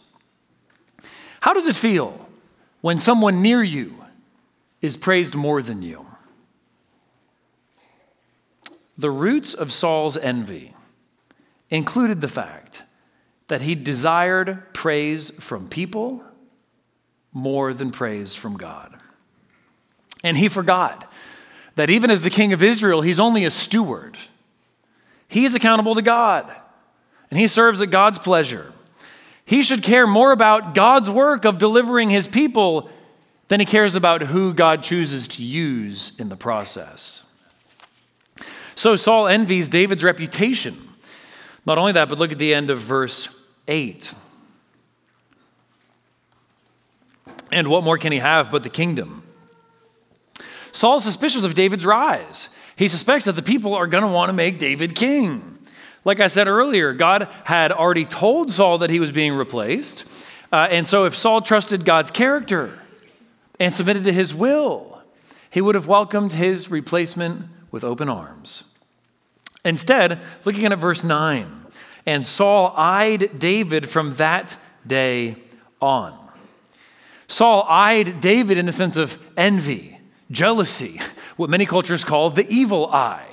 How 1.40 1.52
does 1.52 1.68
it 1.68 1.76
feel 1.76 2.25
when 2.86 2.98
someone 2.98 3.42
near 3.42 3.64
you 3.64 3.96
is 4.80 4.96
praised 4.96 5.34
more 5.34 5.60
than 5.60 5.82
you? 5.82 6.06
The 8.96 9.10
roots 9.10 9.54
of 9.54 9.72
Saul's 9.72 10.16
envy 10.16 10.72
included 11.68 12.20
the 12.20 12.28
fact 12.28 12.84
that 13.48 13.60
he 13.60 13.74
desired 13.74 14.72
praise 14.72 15.30
from 15.40 15.66
people 15.66 16.22
more 17.32 17.74
than 17.74 17.90
praise 17.90 18.36
from 18.36 18.56
God. 18.56 18.96
And 20.22 20.36
he 20.38 20.46
forgot 20.48 21.10
that 21.74 21.90
even 21.90 22.08
as 22.08 22.22
the 22.22 22.30
king 22.30 22.52
of 22.52 22.62
Israel, 22.62 23.00
he's 23.00 23.18
only 23.18 23.44
a 23.44 23.50
steward. 23.50 24.16
He 25.26 25.44
is 25.44 25.56
accountable 25.56 25.96
to 25.96 26.02
God, 26.02 26.54
and 27.32 27.40
he 27.40 27.48
serves 27.48 27.82
at 27.82 27.90
God's 27.90 28.20
pleasure. 28.20 28.72
He 29.46 29.62
should 29.62 29.82
care 29.82 30.06
more 30.06 30.32
about 30.32 30.74
God's 30.74 31.08
work 31.08 31.44
of 31.44 31.58
delivering 31.58 32.10
his 32.10 32.26
people 32.26 32.90
than 33.48 33.60
he 33.60 33.66
cares 33.66 33.94
about 33.94 34.22
who 34.22 34.52
God 34.52 34.82
chooses 34.82 35.28
to 35.28 35.44
use 35.44 36.12
in 36.18 36.28
the 36.28 36.36
process. 36.36 37.22
So 38.74 38.96
Saul 38.96 39.28
envies 39.28 39.68
David's 39.68 40.02
reputation. 40.02 40.76
Not 41.64 41.78
only 41.78 41.92
that, 41.92 42.08
but 42.08 42.18
look 42.18 42.32
at 42.32 42.38
the 42.38 42.52
end 42.52 42.70
of 42.70 42.80
verse 42.80 43.28
8. 43.68 44.12
And 47.52 47.68
what 47.68 47.84
more 47.84 47.98
can 47.98 48.10
he 48.10 48.18
have 48.18 48.50
but 48.50 48.64
the 48.64 48.68
kingdom? 48.68 49.22
Saul's 50.72 51.04
suspicious 51.04 51.44
of 51.44 51.54
David's 51.54 51.86
rise. 51.86 52.48
He 52.76 52.88
suspects 52.88 53.24
that 53.26 53.32
the 53.32 53.42
people 53.42 53.74
are 53.74 53.86
going 53.86 54.02
to 54.02 54.10
want 54.10 54.28
to 54.28 54.34
make 54.34 54.58
David 54.58 54.96
king. 54.96 55.55
Like 56.06 56.20
I 56.20 56.28
said 56.28 56.46
earlier, 56.46 56.92
God 56.92 57.28
had 57.42 57.72
already 57.72 58.04
told 58.04 58.52
Saul 58.52 58.78
that 58.78 58.90
he 58.90 59.00
was 59.00 59.10
being 59.10 59.32
replaced. 59.32 60.04
Uh, 60.52 60.68
and 60.70 60.86
so, 60.86 61.04
if 61.04 61.16
Saul 61.16 61.42
trusted 61.42 61.84
God's 61.84 62.12
character 62.12 62.78
and 63.58 63.74
submitted 63.74 64.04
to 64.04 64.12
his 64.12 64.32
will, 64.32 65.02
he 65.50 65.60
would 65.60 65.74
have 65.74 65.88
welcomed 65.88 66.32
his 66.32 66.70
replacement 66.70 67.46
with 67.72 67.82
open 67.82 68.08
arms. 68.08 68.72
Instead, 69.64 70.20
looking 70.44 70.64
at 70.66 70.78
verse 70.78 71.02
9, 71.02 71.66
and 72.06 72.24
Saul 72.24 72.72
eyed 72.76 73.40
David 73.40 73.88
from 73.88 74.14
that 74.14 74.56
day 74.86 75.34
on. 75.80 76.16
Saul 77.26 77.66
eyed 77.68 78.20
David 78.20 78.58
in 78.58 78.66
the 78.66 78.72
sense 78.72 78.96
of 78.96 79.18
envy, 79.36 79.98
jealousy, 80.30 81.00
what 81.36 81.50
many 81.50 81.66
cultures 81.66 82.04
call 82.04 82.30
the 82.30 82.48
evil 82.48 82.86
eye. 82.92 83.26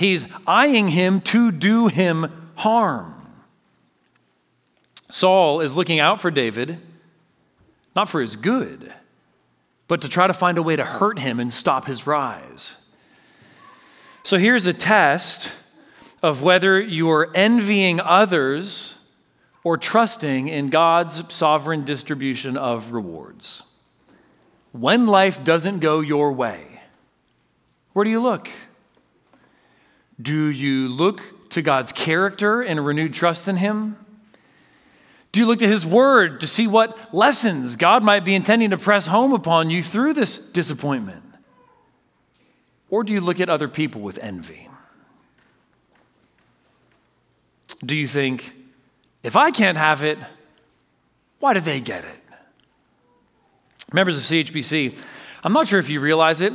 He's 0.00 0.26
eyeing 0.46 0.88
him 0.88 1.20
to 1.20 1.52
do 1.52 1.88
him 1.88 2.50
harm. 2.54 3.14
Saul 5.10 5.60
is 5.60 5.76
looking 5.76 6.00
out 6.00 6.22
for 6.22 6.30
David, 6.30 6.78
not 7.94 8.08
for 8.08 8.22
his 8.22 8.34
good, 8.34 8.94
but 9.88 10.00
to 10.00 10.08
try 10.08 10.26
to 10.26 10.32
find 10.32 10.56
a 10.56 10.62
way 10.62 10.74
to 10.74 10.86
hurt 10.86 11.18
him 11.18 11.38
and 11.38 11.52
stop 11.52 11.84
his 11.84 12.06
rise. 12.06 12.78
So 14.22 14.38
here's 14.38 14.66
a 14.66 14.72
test 14.72 15.52
of 16.22 16.40
whether 16.40 16.80
you 16.80 17.10
are 17.10 17.30
envying 17.34 18.00
others 18.00 18.98
or 19.64 19.76
trusting 19.76 20.48
in 20.48 20.70
God's 20.70 21.30
sovereign 21.30 21.84
distribution 21.84 22.56
of 22.56 22.92
rewards. 22.92 23.64
When 24.72 25.06
life 25.06 25.44
doesn't 25.44 25.80
go 25.80 26.00
your 26.00 26.32
way, 26.32 26.80
where 27.92 28.06
do 28.06 28.10
you 28.10 28.20
look? 28.20 28.48
Do 30.20 30.46
you 30.46 30.88
look 30.88 31.50
to 31.50 31.62
God's 31.62 31.92
character 31.92 32.62
and 32.62 32.78
a 32.78 32.82
renewed 32.82 33.14
trust 33.14 33.48
in 33.48 33.56
Him? 33.56 33.96
Do 35.32 35.40
you 35.40 35.46
look 35.46 35.60
to 35.60 35.68
His 35.68 35.86
Word 35.86 36.40
to 36.40 36.46
see 36.46 36.66
what 36.66 37.14
lessons 37.14 37.76
God 37.76 38.02
might 38.02 38.24
be 38.24 38.34
intending 38.34 38.70
to 38.70 38.78
press 38.78 39.06
home 39.06 39.32
upon 39.32 39.70
you 39.70 39.82
through 39.82 40.14
this 40.14 40.36
disappointment? 40.36 41.22
Or 42.88 43.04
do 43.04 43.12
you 43.12 43.20
look 43.20 43.40
at 43.40 43.48
other 43.48 43.68
people 43.68 44.00
with 44.00 44.18
envy? 44.18 44.68
Do 47.84 47.96
you 47.96 48.08
think, 48.08 48.52
if 49.22 49.36
I 49.36 49.52
can't 49.52 49.76
have 49.76 50.02
it, 50.02 50.18
why 51.38 51.54
do 51.54 51.60
they 51.60 51.80
get 51.80 52.04
it? 52.04 52.20
Members 53.92 54.18
of 54.18 54.24
CHBC, 54.24 55.02
I'm 55.42 55.52
not 55.52 55.68
sure 55.68 55.78
if 55.78 55.88
you 55.88 56.00
realize 56.00 56.42
it, 56.42 56.52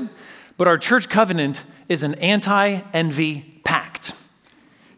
but 0.58 0.68
our 0.68 0.78
church 0.78 1.10
covenant 1.10 1.64
is 1.90 2.04
an 2.04 2.16
anti 2.16 2.82
envy. 2.94 3.55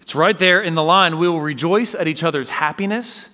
It's 0.08 0.16
right 0.16 0.40
there 0.40 0.62
in 0.62 0.74
the 0.74 0.84
line. 0.84 1.18
We 1.18 1.28
will 1.28 1.42
rejoice 1.42 1.94
at 1.94 2.08
each 2.08 2.24
other's 2.24 2.48
happiness 2.48 3.28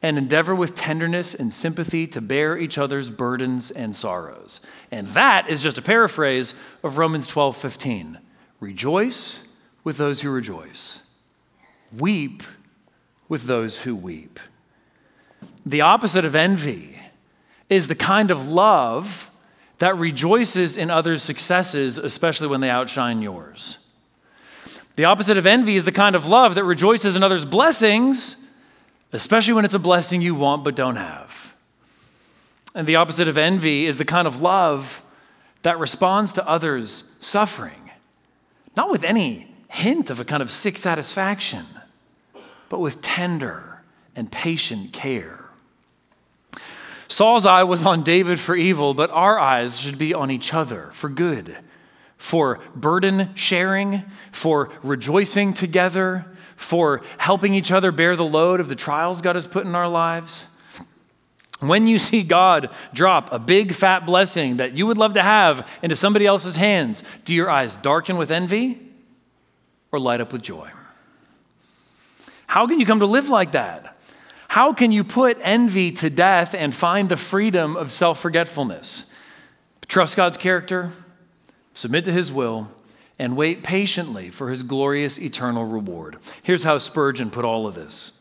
and 0.00 0.16
endeavor 0.16 0.54
with 0.54 0.74
tenderness 0.74 1.34
and 1.34 1.52
sympathy 1.52 2.06
to 2.06 2.22
bear 2.22 2.56
each 2.56 2.78
other's 2.78 3.10
burdens 3.10 3.70
and 3.70 3.94
sorrows. 3.94 4.62
And 4.90 5.06
that 5.08 5.50
is 5.50 5.62
just 5.62 5.76
a 5.76 5.82
paraphrase 5.82 6.54
of 6.82 6.96
Romans 6.96 7.26
12 7.26 7.58
15. 7.58 8.18
Rejoice 8.58 9.46
with 9.84 9.98
those 9.98 10.22
who 10.22 10.30
rejoice, 10.30 11.06
weep 11.94 12.42
with 13.28 13.42
those 13.42 13.80
who 13.80 13.94
weep. 13.94 14.40
The 15.66 15.82
opposite 15.82 16.24
of 16.24 16.34
envy 16.34 16.98
is 17.68 17.86
the 17.86 17.94
kind 17.94 18.30
of 18.30 18.48
love 18.48 19.30
that 19.76 19.98
rejoices 19.98 20.78
in 20.78 20.88
others' 20.88 21.22
successes, 21.22 21.98
especially 21.98 22.46
when 22.46 22.62
they 22.62 22.70
outshine 22.70 23.20
yours. 23.20 23.83
The 24.96 25.06
opposite 25.06 25.36
of 25.38 25.46
envy 25.46 25.76
is 25.76 25.84
the 25.84 25.92
kind 25.92 26.14
of 26.14 26.26
love 26.26 26.54
that 26.54 26.64
rejoices 26.64 27.16
in 27.16 27.22
others' 27.22 27.44
blessings, 27.44 28.46
especially 29.12 29.54
when 29.54 29.64
it's 29.64 29.74
a 29.74 29.80
blessing 29.80 30.22
you 30.22 30.34
want 30.34 30.62
but 30.62 30.76
don't 30.76 30.96
have. 30.96 31.52
And 32.74 32.86
the 32.86 32.96
opposite 32.96 33.28
of 33.28 33.38
envy 33.38 33.86
is 33.86 33.96
the 33.96 34.04
kind 34.04 34.26
of 34.26 34.40
love 34.40 35.02
that 35.62 35.78
responds 35.78 36.32
to 36.34 36.48
others' 36.48 37.04
suffering, 37.20 37.90
not 38.76 38.90
with 38.90 39.02
any 39.02 39.54
hint 39.68 40.10
of 40.10 40.20
a 40.20 40.24
kind 40.24 40.42
of 40.42 40.50
sick 40.50 40.78
satisfaction, 40.78 41.66
but 42.68 42.80
with 42.80 43.00
tender 43.00 43.82
and 44.14 44.30
patient 44.30 44.92
care. 44.92 45.40
Saul's 47.08 47.46
eye 47.46 47.64
was 47.64 47.84
on 47.84 48.02
David 48.02 48.40
for 48.40 48.56
evil, 48.56 48.94
but 48.94 49.10
our 49.10 49.38
eyes 49.38 49.78
should 49.78 49.98
be 49.98 50.14
on 50.14 50.30
each 50.30 50.54
other 50.54 50.90
for 50.92 51.08
good, 51.08 51.56
for 52.24 52.58
burden 52.74 53.28
sharing, 53.34 54.02
for 54.32 54.70
rejoicing 54.82 55.52
together, 55.52 56.24
for 56.56 57.02
helping 57.18 57.52
each 57.52 57.70
other 57.70 57.92
bear 57.92 58.16
the 58.16 58.24
load 58.24 58.60
of 58.60 58.68
the 58.70 58.74
trials 58.74 59.20
God 59.20 59.34
has 59.34 59.46
put 59.46 59.66
in 59.66 59.74
our 59.74 59.86
lives. 59.86 60.46
When 61.60 61.86
you 61.86 61.98
see 61.98 62.22
God 62.22 62.70
drop 62.94 63.30
a 63.30 63.38
big 63.38 63.74
fat 63.74 64.06
blessing 64.06 64.56
that 64.56 64.74
you 64.74 64.86
would 64.86 64.96
love 64.96 65.12
to 65.14 65.22
have 65.22 65.68
into 65.82 65.96
somebody 65.96 66.24
else's 66.24 66.56
hands, 66.56 67.02
do 67.26 67.34
your 67.34 67.50
eyes 67.50 67.76
darken 67.76 68.16
with 68.16 68.30
envy 68.30 68.80
or 69.92 70.00
light 70.00 70.22
up 70.22 70.32
with 70.32 70.40
joy? 70.40 70.70
How 72.46 72.66
can 72.66 72.80
you 72.80 72.86
come 72.86 73.00
to 73.00 73.06
live 73.06 73.28
like 73.28 73.52
that? 73.52 74.00
How 74.48 74.72
can 74.72 74.92
you 74.92 75.04
put 75.04 75.36
envy 75.42 75.92
to 75.92 76.08
death 76.08 76.54
and 76.54 76.74
find 76.74 77.10
the 77.10 77.18
freedom 77.18 77.76
of 77.76 77.92
self 77.92 78.18
forgetfulness? 78.18 79.04
Trust 79.88 80.16
God's 80.16 80.38
character, 80.38 80.90
submit 81.74 82.04
to 82.04 82.12
his 82.12 82.32
will, 82.32 82.68
and 83.18 83.36
wait 83.36 83.62
patiently 83.62 84.30
for 84.30 84.50
his 84.50 84.62
glorious 84.62 85.18
eternal 85.20 85.64
reward. 85.64 86.18
Here's 86.42 86.62
how 86.62 86.78
Spurgeon 86.78 87.30
put 87.30 87.44
all 87.44 87.66
of 87.66 87.74
this. 87.74 88.12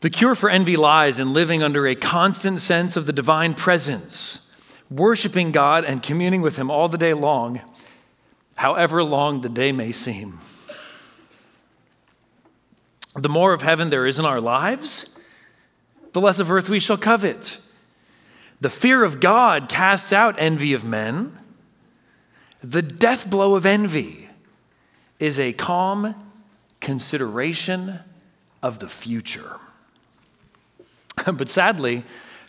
The 0.00 0.10
cure 0.10 0.34
for 0.34 0.50
envy 0.50 0.76
lies 0.76 1.20
in 1.20 1.32
living 1.32 1.62
under 1.62 1.86
a 1.86 1.94
constant 1.94 2.60
sense 2.60 2.96
of 2.96 3.06
the 3.06 3.12
divine 3.12 3.54
presence, 3.54 4.50
worshiping 4.90 5.52
God 5.52 5.84
and 5.84 6.02
communing 6.02 6.42
with 6.42 6.56
Him 6.56 6.70
all 6.70 6.88
the 6.88 6.98
day 6.98 7.14
long, 7.14 7.60
however 8.56 9.02
long 9.04 9.40
the 9.40 9.48
day 9.48 9.72
may 9.72 9.92
seem. 9.92 10.40
The 13.14 13.28
more 13.28 13.52
of 13.52 13.62
heaven 13.62 13.90
there 13.90 14.06
is 14.06 14.18
in 14.18 14.24
our 14.24 14.40
lives, 14.40 15.18
the 16.12 16.20
less 16.20 16.40
of 16.40 16.50
earth 16.50 16.68
we 16.68 16.80
shall 16.80 16.96
covet. 16.96 17.58
The 18.60 18.70
fear 18.70 19.04
of 19.04 19.20
God 19.20 19.68
casts 19.68 20.12
out 20.12 20.34
envy 20.38 20.72
of 20.72 20.84
men. 20.84 21.38
The 22.62 22.82
death 22.82 23.28
blow 23.28 23.54
of 23.54 23.66
envy 23.66 24.28
is 25.18 25.40
a 25.40 25.52
calm 25.52 26.14
consideration 26.80 27.98
of 28.62 28.78
the 28.78 28.88
future. 28.88 29.58
but 31.32 31.50
sadly, 31.50 32.04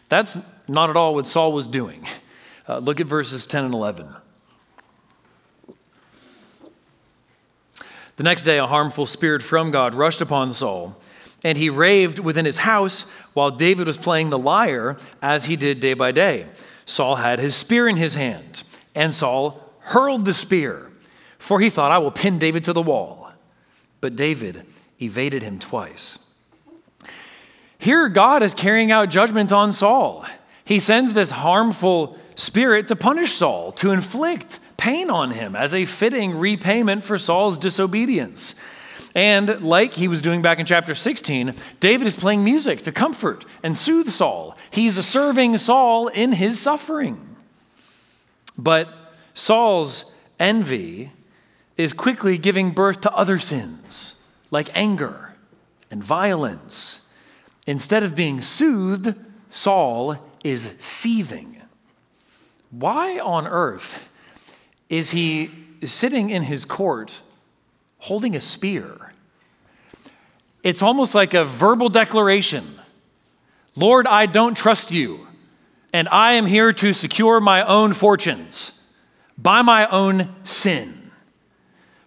that's 0.10 0.38
not 0.67 0.89
at 0.89 0.97
all 0.97 1.15
what 1.15 1.28
Saul 1.28 1.52
was 1.52 1.67
doing. 1.67 2.06
Uh, 2.67 2.78
look 2.78 2.99
at 2.99 3.08
verses 3.08 3.45
10 3.45 3.65
and 3.65 3.73
11. 3.73 4.08
The 8.15 8.23
next 8.23 8.43
day, 8.43 8.60
a 8.60 8.67
harmful 8.67 9.08
spirit 9.08 9.41
from 9.41 9.71
God 9.71 9.95
rushed 9.95 10.21
upon 10.21 10.54
Saul, 10.54 10.95
and 11.43 11.58
he 11.58 11.69
raved 11.69 12.19
within 12.19 12.45
his 12.45 12.60
house 12.60 13.02
while 13.34 13.49
David 13.49 13.88
was 13.88 13.97
playing 13.97 14.30
the 14.30 14.38
lyre, 14.38 14.97
as 15.21 15.45
he 15.45 15.56
did 15.56 15.80
day 15.80 15.95
by 15.95 16.12
day. 16.12 16.45
Saul 16.86 17.15
had 17.15 17.39
his 17.39 17.56
spear 17.56 17.88
in 17.88 17.95
his 17.95 18.13
hand, 18.13 18.62
and 18.93 19.15
Saul 19.15 19.62
hurled 19.84 20.26
the 20.26 20.34
spear, 20.34 20.91
for 21.38 21.60
he 21.60 21.69
thought, 21.69 21.91
I 21.91 21.98
will 21.98 22.12
pin 22.12 22.39
David 22.39 22.63
to 22.65 22.74
the 22.74 22.82
wall. 22.82 23.32
But 24.02 24.15
David 24.15 24.65
evaded 25.02 25.43
him 25.43 25.60
twice. 25.60 26.19
Here, 27.78 28.08
God 28.10 28.43
is 28.43 28.54
carrying 28.54 28.91
out 28.91 29.10
judgment 29.10 29.52
on 29.52 29.74
Saul. 29.74 30.26
He 30.63 30.80
sends 30.80 31.13
this 31.13 31.32
harmful 31.32 32.17
spirit 32.36 32.88
to 32.88 32.96
punish 32.96 33.34
Saul, 33.34 33.72
to 33.74 33.91
inflict 33.91 34.60
pain 34.78 35.12
on 35.12 35.32
him 35.32 35.56
as 35.56 35.76
a 35.76 35.86
fitting 35.86 36.38
repayment 36.38 37.04
for 37.04 37.17
Saul's 37.17 37.58
disobedience. 37.58 38.56
And 39.15 39.62
like 39.62 39.93
he 39.93 40.08
was 40.08 40.22
doing 40.22 40.41
back 40.41 40.60
in 40.60 40.65
chapter 40.65 40.96
16, 40.96 41.56
David 41.80 42.08
is 42.08 42.15
playing 42.15 42.43
music 42.43 42.82
to 42.84 42.91
comfort 42.91 43.46
and 43.62 43.78
soothe 43.78 44.10
Saul. 44.10 44.58
He's 44.72 45.04
serving 45.06 45.58
Saul 45.58 46.08
in 46.08 46.32
his 46.32 46.60
suffering. 46.60 47.36
But 48.58 48.89
Saul's 49.34 50.06
envy 50.39 51.12
is 51.78 51.93
quickly 51.93 52.38
giving 52.38 52.72
birth 52.72 53.02
to 53.02 53.13
other 53.13 53.39
sins 53.39 54.24
like 54.52 54.69
anger 54.76 55.34
and 55.89 56.04
violence. 56.04 57.02
Instead 57.65 58.04
of 58.04 58.15
being 58.15 58.41
soothed, 58.41 59.15
Saul 59.50 60.17
is 60.43 60.62
seething. 60.80 61.62
Why 62.69 63.19
on 63.19 63.48
earth 63.48 64.08
is 64.89 65.12
he 65.12 65.50
sitting 65.84 66.30
in 66.30 66.43
his 66.43 66.65
court 66.65 67.19
holding 67.98 68.36
a 68.36 68.41
spear? 68.41 69.13
It's 70.62 70.82
almost 70.82 71.15
like 71.15 71.34
a 71.34 71.46
verbal 71.46 71.89
declaration 71.89 72.80
Lord, 73.76 74.06
I 74.06 74.28
don't 74.28 74.56
trust 74.56 74.91
you, 74.91 75.26
and 75.91 76.08
I 76.10 76.34
am 76.34 76.46
here 76.46 76.72
to 76.74 76.93
secure 76.93 77.39
my 77.39 77.65
own 77.65 77.93
fortunes 77.93 78.83
by 79.38 79.62
my 79.62 79.88
own 79.88 80.34
sin. 80.43 81.12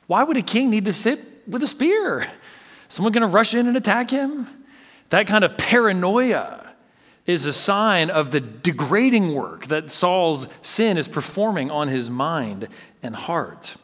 Why 0.07 0.23
would 0.23 0.37
a 0.37 0.43
king 0.43 0.71
need 0.71 0.85
to 0.85 0.93
sit 0.93 1.21
with 1.49 1.63
a 1.63 1.67
spear? 1.67 2.29
Someone 2.89 3.13
going 3.13 3.23
to 3.23 3.27
rush 3.27 3.55
in 3.55 3.67
and 3.67 3.77
attack 3.77 4.11
him? 4.11 4.47
That 5.11 5.27
kind 5.27 5.45
of 5.45 5.57
paranoia 5.57 6.73
is 7.27 7.47
a 7.47 7.53
sign 7.53 8.09
of 8.09 8.31
the 8.31 8.41
degrading 8.41 9.35
work 9.35 9.67
that 9.67 9.91
Saul's 9.91 10.47
sin 10.63 10.97
is 10.97 11.09
performing 11.09 11.71
on 11.71 11.89
his 11.89 12.09
mind 12.09 12.69
and 13.03 13.17
heart. 13.17 13.77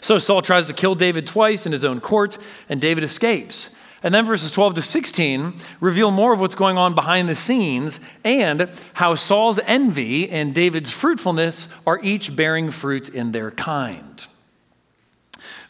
So 0.00 0.18
Saul 0.18 0.42
tries 0.42 0.66
to 0.66 0.72
kill 0.72 0.94
David 0.94 1.26
twice 1.26 1.66
in 1.66 1.72
his 1.72 1.84
own 1.84 2.00
court, 2.00 2.38
and 2.68 2.80
David 2.80 3.04
escapes. 3.04 3.70
And 4.02 4.14
then 4.14 4.24
verses 4.24 4.50
12 4.50 4.76
to 4.76 4.82
16 4.82 5.54
reveal 5.80 6.10
more 6.10 6.32
of 6.32 6.40
what's 6.40 6.54
going 6.54 6.78
on 6.78 6.94
behind 6.94 7.28
the 7.28 7.34
scenes 7.34 8.00
and 8.24 8.70
how 8.94 9.14
Saul's 9.14 9.60
envy 9.66 10.30
and 10.30 10.54
David's 10.54 10.90
fruitfulness 10.90 11.68
are 11.86 12.00
each 12.02 12.34
bearing 12.34 12.70
fruit 12.70 13.08
in 13.08 13.32
their 13.32 13.50
kind. 13.50 14.26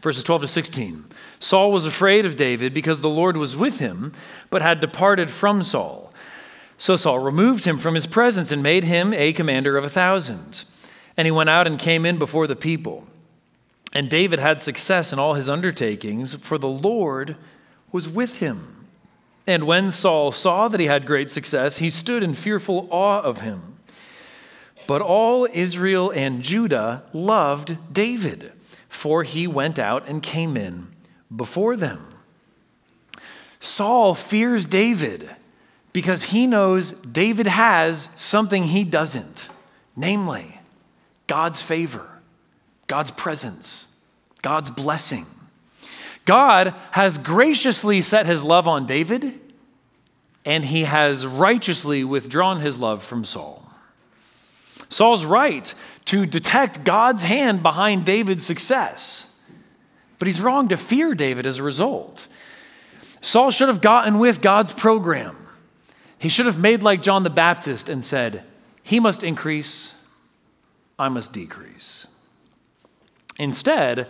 Verses 0.01 0.23
12 0.25 0.43
to 0.43 0.49
16 0.49 1.05
Saul 1.41 1.73
was 1.73 1.87
afraid 1.87 2.25
of 2.25 2.37
David 2.37 2.73
because 2.73 3.01
the 3.01 3.09
Lord 3.09 3.37
was 3.37 3.57
with 3.57 3.79
him, 3.79 4.13
but 4.51 4.63
had 4.63 4.81
departed 4.81 5.31
from 5.31 5.63
Saul. 5.63 6.13
So 6.79 6.97
Saul 6.97 7.19
removed 7.19 7.65
him 7.65 7.77
from 7.77 7.95
his 7.95 8.07
presence 8.07 8.53
and 8.53 8.63
made 8.63 8.85
him 8.85 9.13
a 9.13 9.33
commander 9.33 9.77
of 9.77 9.85
a 9.85 9.91
thousand. 9.91 10.65
And 11.17 11.27
he 11.27 11.33
went 11.33 11.51
out 11.51 11.67
and 11.67 11.79
came 11.79 12.07
in 12.07 12.19
before 12.19 12.47
the 12.47 12.57
people. 12.57 13.07
And 13.93 14.09
David 14.09 14.39
had 14.39 14.61
success 14.61 15.13
in 15.13 15.19
all 15.19 15.35
his 15.35 15.49
undertakings, 15.49 16.35
for 16.35 16.57
the 16.57 16.69
Lord 16.69 17.37
was 17.93 18.09
with 18.09 18.39
him. 18.39 18.87
And 19.47 19.65
when 19.67 19.91
Saul 19.91 20.33
saw 20.33 20.69
that 20.69 20.81
he 20.81 20.87
had 20.87 21.07
great 21.07 21.31
success, 21.31 21.79
he 21.79 21.91
stood 21.91 22.23
in 22.23 22.35
fearful 22.35 22.89
awe 22.91 23.21
of 23.21 23.41
him. 23.41 23.79
But 24.87 25.03
all 25.03 25.49
Israel 25.53 26.11
and 26.11 26.43
Judah 26.43 27.05
loved 27.13 27.77
David, 27.93 28.53
for 28.89 29.23
he 29.23 29.47
went 29.47 29.79
out 29.79 30.09
and 30.09 30.23
came 30.23 30.57
in 30.57 30.89
before 31.35 31.77
them. 31.77 32.07
Saul 33.61 34.15
fears 34.15 34.67
David 34.67 35.31
because 35.93 36.25
he 36.25 36.47
knows 36.47 36.93
David 36.93 37.47
has 37.47 38.09
something 38.17 38.65
he 38.65 38.85
doesn't, 38.85 39.49
namely 39.97 40.61
God's 41.27 41.61
favor, 41.61 42.09
God's 42.87 43.11
presence, 43.11 43.87
God's 44.43 44.71
blessing. 44.71 45.27
God 46.31 46.75
has 46.93 47.19
graciously 47.19 48.01
set 48.01 48.25
his 48.25 48.45
love 48.45 48.69
on 48.69 48.87
David, 48.87 49.41
and 50.45 50.65
he 50.65 50.85
has 50.85 51.27
righteously 51.27 52.05
withdrawn 52.05 52.61
his 52.61 52.79
love 52.79 53.03
from 53.03 53.25
Saul. 53.25 53.69
Saul's 54.89 55.25
right 55.25 55.75
to 56.05 56.27
detect 56.27 56.85
God's 56.85 57.25
hand 57.25 57.65
behind 57.65 58.05
David's 58.05 58.47
success, 58.47 59.29
but 60.21 60.29
he's 60.29 60.41
wrong 60.41 60.69
to 60.69 60.77
fear 60.77 61.17
David 61.17 61.47
as 61.47 61.59
a 61.59 61.65
result. 61.65 62.29
Saul 63.21 63.51
should 63.51 63.67
have 63.67 63.81
gotten 63.81 64.21
with 64.21 64.41
God's 64.41 64.71
program. 64.71 65.37
He 66.17 66.29
should 66.29 66.47
have 66.47 66.61
made 66.61 66.81
like 66.81 67.03
John 67.03 67.25
the 67.25 67.31
Baptist 67.31 67.89
and 67.89 68.05
said, 68.05 68.45
He 68.85 69.01
must 69.01 69.25
increase, 69.25 69.97
I 70.97 71.09
must 71.09 71.33
decrease. 71.33 72.07
Instead, 73.37 74.07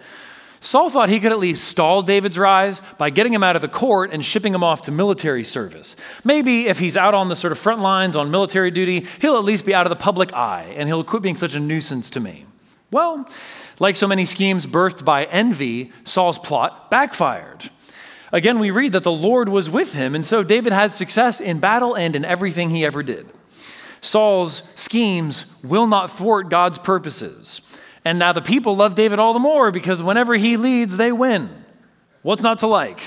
Saul 0.62 0.90
thought 0.90 1.08
he 1.08 1.20
could 1.20 1.32
at 1.32 1.38
least 1.38 1.64
stall 1.64 2.02
David's 2.02 2.38
rise 2.38 2.82
by 2.98 3.08
getting 3.08 3.32
him 3.32 3.42
out 3.42 3.56
of 3.56 3.62
the 3.62 3.68
court 3.68 4.12
and 4.12 4.22
shipping 4.22 4.54
him 4.54 4.62
off 4.62 4.82
to 4.82 4.90
military 4.90 5.42
service. 5.42 5.96
Maybe 6.22 6.66
if 6.66 6.78
he's 6.78 6.98
out 6.98 7.14
on 7.14 7.28
the 7.28 7.36
sort 7.36 7.52
of 7.52 7.58
front 7.58 7.80
lines 7.80 8.14
on 8.14 8.30
military 8.30 8.70
duty, 8.70 9.06
he'll 9.20 9.36
at 9.36 9.44
least 9.44 9.64
be 9.64 9.74
out 9.74 9.86
of 9.86 9.90
the 9.90 9.96
public 9.96 10.34
eye 10.34 10.74
and 10.76 10.86
he'll 10.86 11.02
quit 11.02 11.22
being 11.22 11.36
such 11.36 11.54
a 11.54 11.60
nuisance 11.60 12.10
to 12.10 12.20
me. 12.20 12.44
Well, 12.90 13.26
like 13.78 13.96
so 13.96 14.06
many 14.06 14.26
schemes 14.26 14.66
birthed 14.66 15.04
by 15.04 15.24
envy, 15.24 15.92
Saul's 16.04 16.38
plot 16.38 16.90
backfired. 16.90 17.70
Again, 18.32 18.58
we 18.58 18.70
read 18.70 18.92
that 18.92 19.02
the 19.02 19.12
Lord 19.12 19.48
was 19.48 19.70
with 19.70 19.94
him, 19.94 20.14
and 20.14 20.24
so 20.24 20.42
David 20.42 20.72
had 20.72 20.92
success 20.92 21.40
in 21.40 21.58
battle 21.58 21.94
and 21.94 22.14
in 22.14 22.24
everything 22.24 22.70
he 22.70 22.84
ever 22.84 23.02
did. 23.02 23.28
Saul's 24.00 24.62
schemes 24.74 25.54
will 25.62 25.86
not 25.86 26.10
thwart 26.10 26.48
God's 26.48 26.78
purposes. 26.78 27.60
And 28.04 28.18
now 28.18 28.32
the 28.32 28.40
people 28.40 28.76
love 28.76 28.94
David 28.94 29.18
all 29.18 29.32
the 29.32 29.38
more 29.38 29.70
because 29.70 30.02
whenever 30.02 30.34
he 30.34 30.56
leads, 30.56 30.96
they 30.96 31.12
win. 31.12 31.64
What's 32.22 32.42
not 32.42 32.58
to 32.60 32.66
like? 32.66 33.00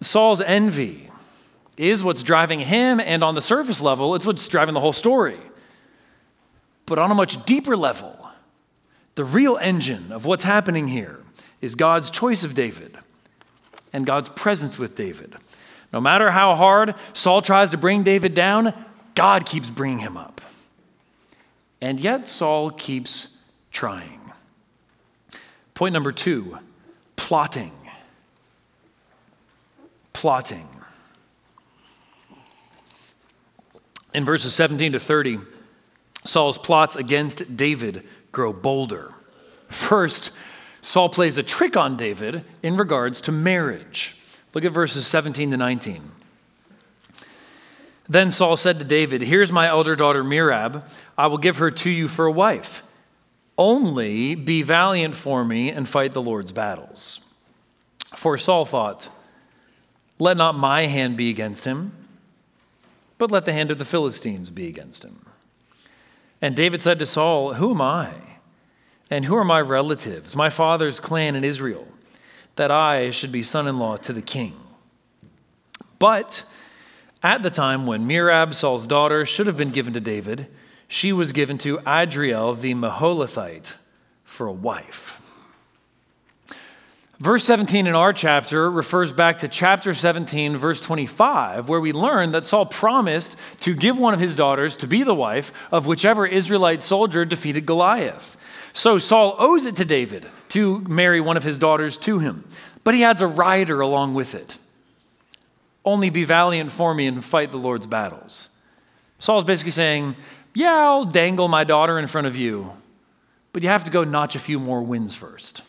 Saul's 0.00 0.40
envy 0.40 1.10
is 1.76 2.02
what's 2.02 2.22
driving 2.22 2.60
him, 2.60 3.00
and 3.00 3.22
on 3.22 3.34
the 3.34 3.40
surface 3.40 3.80
level, 3.80 4.14
it's 4.14 4.24
what's 4.24 4.46
driving 4.48 4.74
the 4.74 4.80
whole 4.80 4.92
story. 4.92 5.38
But 6.86 6.98
on 6.98 7.10
a 7.10 7.14
much 7.14 7.44
deeper 7.44 7.76
level, 7.76 8.30
the 9.14 9.24
real 9.24 9.58
engine 9.60 10.12
of 10.12 10.24
what's 10.24 10.44
happening 10.44 10.88
here 10.88 11.20
is 11.60 11.74
God's 11.74 12.10
choice 12.10 12.44
of 12.44 12.54
David 12.54 12.96
and 13.92 14.06
God's 14.06 14.28
presence 14.28 14.78
with 14.78 14.94
David. 14.94 15.34
No 15.92 16.00
matter 16.00 16.30
how 16.30 16.54
hard 16.54 16.94
Saul 17.12 17.42
tries 17.42 17.70
to 17.70 17.78
bring 17.78 18.02
David 18.02 18.34
down, 18.34 18.74
God 19.14 19.46
keeps 19.46 19.70
bringing 19.70 19.98
him 19.98 20.16
up. 20.16 20.40
And 21.80 21.98
yet, 22.00 22.28
Saul 22.28 22.70
keeps 22.70 23.35
trying. 23.76 24.32
Point 25.74 25.92
number 25.92 26.10
two 26.10 26.58
plotting. 27.16 27.72
Plotting. 30.14 30.66
In 34.14 34.24
verses 34.24 34.54
17 34.54 34.92
to 34.92 34.98
30, 34.98 35.40
Saul's 36.24 36.56
plots 36.56 36.96
against 36.96 37.54
David 37.54 38.04
grow 38.32 38.54
bolder. 38.54 39.12
First, 39.68 40.30
Saul 40.80 41.10
plays 41.10 41.36
a 41.36 41.42
trick 41.42 41.76
on 41.76 41.98
David 41.98 42.44
in 42.62 42.78
regards 42.78 43.20
to 43.22 43.32
marriage. 43.32 44.16
Look 44.54 44.64
at 44.64 44.72
verses 44.72 45.06
17 45.06 45.50
to 45.50 45.58
19. 45.58 46.00
Then 48.08 48.30
Saul 48.30 48.56
said 48.56 48.78
to 48.78 48.86
David, 48.86 49.20
Here's 49.20 49.52
my 49.52 49.68
elder 49.68 49.94
daughter 49.94 50.24
Merab. 50.24 50.90
I 51.18 51.26
will 51.26 51.36
give 51.36 51.58
her 51.58 51.70
to 51.70 51.90
you 51.90 52.08
for 52.08 52.24
a 52.24 52.32
wife. 52.32 52.82
Only 53.58 54.34
be 54.34 54.62
valiant 54.62 55.16
for 55.16 55.44
me 55.44 55.70
and 55.70 55.88
fight 55.88 56.12
the 56.12 56.22
Lord's 56.22 56.52
battles. 56.52 57.20
For 58.14 58.36
Saul 58.36 58.64
thought, 58.64 59.08
Let 60.18 60.36
not 60.36 60.54
my 60.56 60.86
hand 60.86 61.16
be 61.16 61.30
against 61.30 61.64
him, 61.64 61.92
but 63.18 63.30
let 63.30 63.44
the 63.44 63.52
hand 63.52 63.70
of 63.70 63.78
the 63.78 63.84
Philistines 63.84 64.50
be 64.50 64.68
against 64.68 65.04
him. 65.04 65.24
And 66.42 66.54
David 66.54 66.82
said 66.82 66.98
to 66.98 67.06
Saul, 67.06 67.54
Who 67.54 67.70
am 67.70 67.80
I? 67.80 68.12
And 69.08 69.24
who 69.24 69.36
are 69.36 69.44
my 69.44 69.60
relatives, 69.60 70.36
my 70.36 70.50
father's 70.50 71.00
clan 71.00 71.36
in 71.36 71.44
Israel, 71.44 71.88
that 72.56 72.70
I 72.70 73.10
should 73.10 73.32
be 73.32 73.42
son 73.42 73.66
in 73.66 73.78
law 73.78 73.96
to 73.98 74.12
the 74.12 74.22
king? 74.22 74.54
But 75.98 76.44
At 77.22 77.42
the 77.42 77.50
time 77.50 77.86
when 77.86 78.06
Merab, 78.06 78.54
Saul's 78.54 78.86
daughter, 78.86 79.26
should 79.26 79.48
have 79.48 79.56
been 79.56 79.70
given 79.70 79.92
to 79.94 80.00
David, 80.00 80.46
she 80.88 81.12
was 81.12 81.32
given 81.32 81.58
to 81.58 81.80
Adriel 81.86 82.54
the 82.54 82.74
Meholathite 82.74 83.72
for 84.24 84.46
a 84.46 84.52
wife. 84.52 85.20
Verse 87.18 87.44
17 87.44 87.86
in 87.86 87.94
our 87.94 88.12
chapter 88.12 88.70
refers 88.70 89.10
back 89.10 89.38
to 89.38 89.48
chapter 89.48 89.94
17, 89.94 90.58
verse 90.58 90.80
25, 90.80 91.66
where 91.66 91.80
we 91.80 91.92
learn 91.92 92.32
that 92.32 92.44
Saul 92.44 92.66
promised 92.66 93.36
to 93.60 93.74
give 93.74 93.98
one 93.98 94.12
of 94.12 94.20
his 94.20 94.36
daughters 94.36 94.76
to 94.78 94.86
be 94.86 95.02
the 95.02 95.14
wife 95.14 95.50
of 95.72 95.86
whichever 95.86 96.26
Israelite 96.26 96.82
soldier 96.82 97.24
defeated 97.24 97.64
Goliath. 97.64 98.36
So 98.74 98.98
Saul 98.98 99.34
owes 99.38 99.64
it 99.64 99.76
to 99.76 99.86
David 99.86 100.26
to 100.50 100.80
marry 100.80 101.22
one 101.22 101.38
of 101.38 101.42
his 101.42 101.58
daughters 101.58 101.96
to 101.98 102.18
him, 102.18 102.44
but 102.84 102.94
he 102.94 103.02
adds 103.02 103.22
a 103.22 103.26
rider 103.26 103.80
along 103.80 104.12
with 104.12 104.34
it. 104.34 104.58
Only 105.86 106.10
be 106.10 106.24
valiant 106.24 106.70
for 106.70 106.92
me 106.92 107.06
and 107.06 107.24
fight 107.24 107.50
the 107.50 107.56
Lord's 107.56 107.86
battles. 107.86 108.50
Saul's 109.18 109.44
basically 109.44 109.70
saying, 109.70 110.16
Yeah, 110.56 110.74
I'll 110.74 111.04
dangle 111.04 111.48
my 111.48 111.64
daughter 111.64 111.98
in 111.98 112.06
front 112.06 112.26
of 112.26 112.34
you, 112.34 112.72
but 113.52 113.62
you 113.62 113.68
have 113.68 113.84
to 113.84 113.90
go 113.90 114.04
notch 114.04 114.34
a 114.36 114.38
few 114.38 114.58
more 114.58 114.80
wins 114.80 115.14
first. 115.14 115.60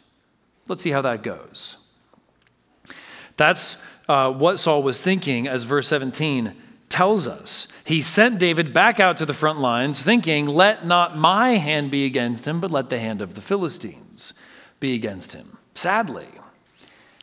Let's 0.70 0.82
see 0.82 0.92
how 0.92 1.02
that 1.02 1.24
goes. 1.24 1.76
That's 3.36 3.76
uh, 4.08 4.32
what 4.32 4.62
Saul 4.62 4.84
was 4.84 5.02
thinking 5.02 5.46
as 5.46 5.64
verse 5.64 5.90
17 5.90 6.56
tells 6.88 7.28
us. 7.28 7.68
He 7.84 8.02
sent 8.02 8.40
David 8.40 8.74
back 8.74 9.02
out 9.02 9.18
to 9.18 9.26
the 9.26 9.34
front 9.34 9.60
lines, 9.60 10.02
thinking, 10.02 10.46
Let 10.46 10.86
not 10.86 11.18
my 11.18 11.58
hand 11.58 11.92
be 11.92 12.06
against 12.06 12.48
him, 12.48 12.62
but 12.62 12.72
let 12.72 12.90
the 12.90 12.98
hand 12.98 13.22
of 13.22 13.36
the 13.36 13.42
Philistines 13.42 14.34
be 14.80 14.94
against 14.96 15.34
him. 15.34 15.58
Sadly, 15.76 16.30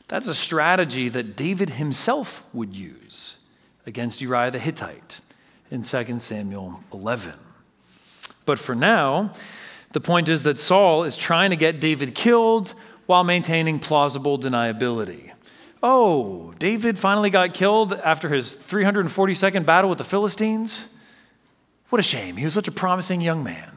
that's 0.09 0.29
a 0.29 0.35
strategy 0.35 1.09
that 1.09 1.35
David 1.35 1.71
himself 1.71 2.45
would 2.53 2.77
use 2.77 3.39
against 3.87 4.21
Uriah 4.21 4.51
the 4.51 4.59
Hittite 4.59 5.21
in 5.71 5.83
2 5.83 6.19
Samuel 6.19 6.85
11. 6.93 7.33
But 8.47 8.59
for 8.59 8.75
now, 8.75 9.33
the 9.93 10.01
point 10.01 10.29
is 10.29 10.43
that 10.43 10.59
Saul 10.59 11.05
is 11.05 11.17
trying 11.17 11.51
to 11.51 11.57
get 11.57 11.81
David 11.81 12.15
killed 12.15 12.75
while 13.07 13.25
maintaining 13.25 13.79
plausible 13.79 14.39
deniability. 14.39 15.31
Oh, 15.83 16.55
David 16.59 16.99
finally 16.99 17.31
got 17.31 17.55
killed 17.55 17.93
after 17.93 18.29
his 18.29 18.57
342nd 18.57 19.67
battle 19.67 19.91
with 19.91 19.99
the 19.99 20.05
Philistines? 20.05 20.89
What 21.91 22.01
a 22.01 22.03
shame. 22.03 22.37
He 22.37 22.45
was 22.45 22.55
such 22.55 22.69
a 22.69 22.73
promising 22.73 23.21
young 23.21 23.45
man. 23.45 23.71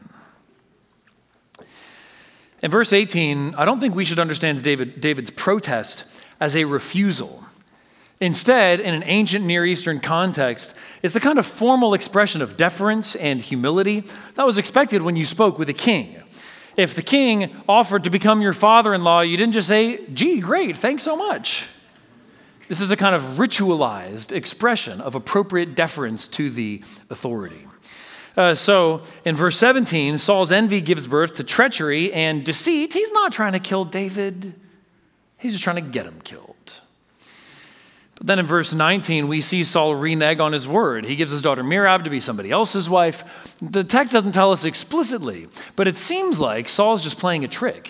In 2.62 2.70
verse 2.70 2.92
18, 2.92 3.54
I 3.54 3.64
don't 3.64 3.78
think 3.78 3.94
we 3.94 4.04
should 4.04 4.18
understand 4.18 4.62
David, 4.62 5.00
David's 5.00 5.30
protest 5.30 6.24
as 6.40 6.56
a 6.56 6.64
refusal. 6.64 7.44
Instead, 8.20 8.80
in 8.80 8.94
an 8.94 9.04
ancient 9.06 9.44
Near 9.44 9.64
Eastern 9.64 10.00
context, 10.00 10.74
it's 11.02 11.14
the 11.14 11.20
kind 11.20 11.38
of 11.38 11.46
formal 11.46 11.94
expression 11.94 12.42
of 12.42 12.56
deference 12.56 13.14
and 13.14 13.40
humility 13.40 14.04
that 14.34 14.44
was 14.44 14.58
expected 14.58 15.02
when 15.02 15.14
you 15.14 15.24
spoke 15.24 15.58
with 15.58 15.68
a 15.68 15.74
king. 15.74 16.16
If 16.76 16.94
the 16.94 17.02
king 17.02 17.54
offered 17.68 18.04
to 18.04 18.10
become 18.10 18.42
your 18.42 18.52
father 18.52 18.92
in 18.92 19.02
law, 19.02 19.20
you 19.20 19.36
didn't 19.36 19.52
just 19.52 19.68
say, 19.68 20.04
gee, 20.06 20.40
great, 20.40 20.76
thanks 20.76 21.04
so 21.04 21.16
much. 21.16 21.66
This 22.68 22.80
is 22.80 22.90
a 22.90 22.96
kind 22.96 23.14
of 23.14 23.22
ritualized 23.38 24.30
expression 24.30 25.00
of 25.00 25.14
appropriate 25.14 25.74
deference 25.74 26.28
to 26.28 26.50
the 26.50 26.82
authority. 27.10 27.66
Uh, 28.36 28.54
so 28.54 29.00
in 29.24 29.34
verse 29.34 29.56
17, 29.58 30.18
Saul's 30.18 30.52
envy 30.52 30.80
gives 30.80 31.06
birth 31.06 31.36
to 31.36 31.44
treachery 31.44 32.12
and 32.12 32.44
deceit. 32.44 32.92
He's 32.92 33.10
not 33.10 33.32
trying 33.32 33.52
to 33.52 33.58
kill 33.58 33.84
David, 33.84 34.54
he's 35.38 35.52
just 35.52 35.64
trying 35.64 35.76
to 35.76 35.90
get 35.90 36.06
him 36.06 36.20
killed. 36.22 36.47
But 38.18 38.26
then 38.26 38.38
in 38.40 38.46
verse 38.46 38.74
19, 38.74 39.28
we 39.28 39.40
see 39.40 39.62
Saul 39.62 39.94
renege 39.94 40.40
on 40.40 40.52
his 40.52 40.66
word. 40.66 41.04
He 41.04 41.16
gives 41.16 41.30
his 41.30 41.40
daughter 41.40 41.62
Merab 41.62 42.04
to 42.04 42.10
be 42.10 42.20
somebody 42.20 42.50
else's 42.50 42.90
wife. 42.90 43.56
The 43.62 43.84
text 43.84 44.12
doesn't 44.12 44.32
tell 44.32 44.50
us 44.50 44.64
explicitly, 44.64 45.46
but 45.76 45.86
it 45.86 45.96
seems 45.96 46.40
like 46.40 46.68
Saul's 46.68 47.04
just 47.04 47.18
playing 47.18 47.44
a 47.44 47.48
trick. 47.48 47.88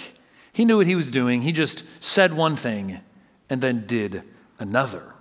He 0.53 0.65
knew 0.65 0.77
what 0.77 0.87
he 0.87 0.95
was 0.95 1.11
doing, 1.11 1.43
he 1.43 1.53
just 1.53 1.85
said 2.01 2.35
one 2.35 2.57
thing 2.57 3.01
and 3.49 3.63
then 3.63 3.87
did 3.87 4.23
another. 4.59 5.15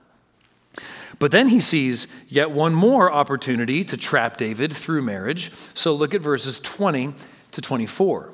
But 1.19 1.31
then 1.31 1.47
he 1.47 1.59
sees 1.59 2.07
yet 2.27 2.51
one 2.51 2.73
more 2.73 3.11
opportunity 3.11 3.83
to 3.85 3.97
trap 3.97 4.37
David 4.37 4.73
through 4.73 5.01
marriage. 5.01 5.51
So 5.73 5.93
look 5.93 6.13
at 6.13 6.21
verses 6.21 6.59
20 6.59 7.13
to 7.51 7.61
24. 7.61 8.33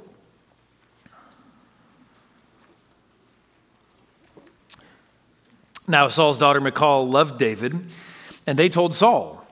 Now, 5.88 6.08
Saul's 6.08 6.38
daughter 6.38 6.62
Michal 6.62 7.08
loved 7.08 7.38
David, 7.38 7.88
and 8.48 8.58
they 8.58 8.70
told 8.70 8.96
Saul, 8.96 9.46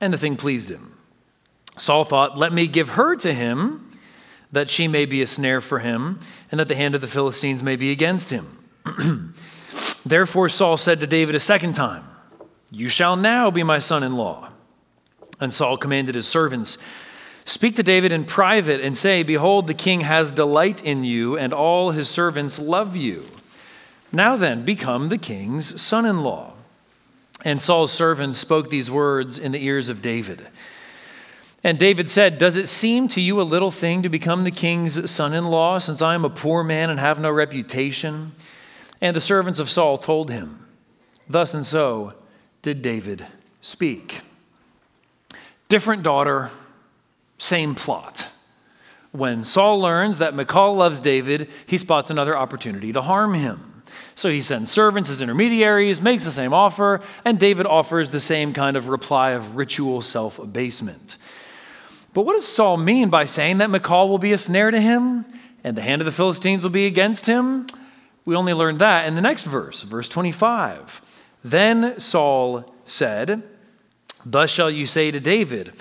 and 0.00 0.12
the 0.12 0.18
thing 0.18 0.36
pleased 0.36 0.70
him. 0.70 0.94
Saul 1.76 2.04
thought, 2.04 2.36
Let 2.36 2.52
me 2.52 2.66
give 2.66 2.90
her 2.90 3.16
to 3.16 3.32
him, 3.32 3.90
that 4.50 4.70
she 4.70 4.88
may 4.88 5.04
be 5.04 5.22
a 5.22 5.26
snare 5.26 5.60
for 5.60 5.78
him, 5.78 6.18
and 6.50 6.58
that 6.58 6.68
the 6.68 6.76
hand 6.76 6.94
of 6.94 7.00
the 7.00 7.06
Philistines 7.06 7.62
may 7.62 7.76
be 7.76 7.92
against 7.92 8.30
him. 8.30 8.58
Therefore, 10.06 10.48
Saul 10.48 10.76
said 10.76 11.00
to 11.00 11.06
David 11.06 11.34
a 11.34 11.40
second 11.40 11.74
time, 11.74 12.04
You 12.70 12.88
shall 12.88 13.16
now 13.16 13.50
be 13.50 13.62
my 13.62 13.78
son 13.78 14.02
in 14.02 14.16
law. 14.16 14.48
And 15.40 15.54
Saul 15.54 15.76
commanded 15.76 16.14
his 16.14 16.26
servants, 16.26 16.78
Speak 17.44 17.76
to 17.76 17.82
David 17.82 18.12
in 18.12 18.24
private 18.24 18.80
and 18.80 18.96
say, 18.96 19.22
Behold, 19.22 19.66
the 19.66 19.74
king 19.74 20.02
has 20.02 20.32
delight 20.32 20.82
in 20.82 21.04
you, 21.04 21.38
and 21.38 21.54
all 21.54 21.92
his 21.92 22.08
servants 22.08 22.58
love 22.58 22.96
you. 22.96 23.24
Now 24.12 24.36
then, 24.36 24.64
become 24.64 25.08
the 25.08 25.18
king's 25.18 25.80
son 25.80 26.06
in 26.06 26.22
law. 26.22 26.54
And 27.44 27.62
Saul's 27.62 27.92
servants 27.92 28.38
spoke 28.38 28.68
these 28.68 28.90
words 28.90 29.38
in 29.38 29.52
the 29.52 29.64
ears 29.64 29.88
of 29.88 30.02
David. 30.02 30.46
And 31.62 31.78
David 31.78 32.08
said, 32.08 32.38
Does 32.38 32.56
it 32.56 32.68
seem 32.68 33.08
to 33.08 33.20
you 33.20 33.40
a 33.40 33.42
little 33.42 33.70
thing 33.70 34.02
to 34.02 34.08
become 34.08 34.42
the 34.42 34.50
king's 34.50 35.10
son 35.10 35.34
in 35.34 35.44
law, 35.44 35.78
since 35.78 36.02
I 36.02 36.14
am 36.14 36.24
a 36.24 36.30
poor 36.30 36.64
man 36.64 36.90
and 36.90 36.98
have 36.98 37.20
no 37.20 37.30
reputation? 37.30 38.32
And 39.00 39.14
the 39.14 39.20
servants 39.20 39.60
of 39.60 39.70
Saul 39.70 39.98
told 39.98 40.30
him, 40.30 40.66
Thus 41.28 41.54
and 41.54 41.66
so 41.66 42.14
did 42.62 42.82
David 42.82 43.26
speak. 43.60 44.20
Different 45.68 46.02
daughter, 46.02 46.50
same 47.38 47.74
plot. 47.74 48.28
When 49.12 49.44
Saul 49.44 49.80
learns 49.80 50.18
that 50.18 50.34
Michal 50.34 50.74
loves 50.74 51.00
David, 51.00 51.48
he 51.66 51.76
spots 51.76 52.10
another 52.10 52.36
opportunity 52.36 52.92
to 52.92 53.02
harm 53.02 53.34
him. 53.34 53.77
So 54.18 54.30
he 54.30 54.40
sends 54.40 54.72
servants 54.72 55.08
as 55.10 55.22
intermediaries, 55.22 56.02
makes 56.02 56.24
the 56.24 56.32
same 56.32 56.52
offer, 56.52 57.00
and 57.24 57.38
David 57.38 57.66
offers 57.66 58.10
the 58.10 58.18
same 58.18 58.52
kind 58.52 58.76
of 58.76 58.88
reply 58.88 59.30
of 59.30 59.54
ritual 59.54 60.02
self 60.02 60.40
abasement. 60.40 61.18
But 62.14 62.22
what 62.22 62.32
does 62.32 62.44
Saul 62.44 62.78
mean 62.78 63.10
by 63.10 63.26
saying 63.26 63.58
that 63.58 63.70
Michal 63.70 64.08
will 64.08 64.18
be 64.18 64.32
a 64.32 64.38
snare 64.38 64.72
to 64.72 64.80
him 64.80 65.24
and 65.62 65.76
the 65.76 65.82
hand 65.82 66.02
of 66.02 66.06
the 66.06 66.10
Philistines 66.10 66.64
will 66.64 66.72
be 66.72 66.86
against 66.86 67.26
him? 67.26 67.68
We 68.24 68.34
only 68.34 68.54
learn 68.54 68.78
that 68.78 69.06
in 69.06 69.14
the 69.14 69.20
next 69.20 69.44
verse, 69.44 69.82
verse 69.82 70.08
25. 70.08 71.22
Then 71.44 72.00
Saul 72.00 72.74
said, 72.86 73.44
Thus 74.26 74.50
shall 74.50 74.68
you 74.68 74.86
say 74.86 75.12
to 75.12 75.20
David, 75.20 75.80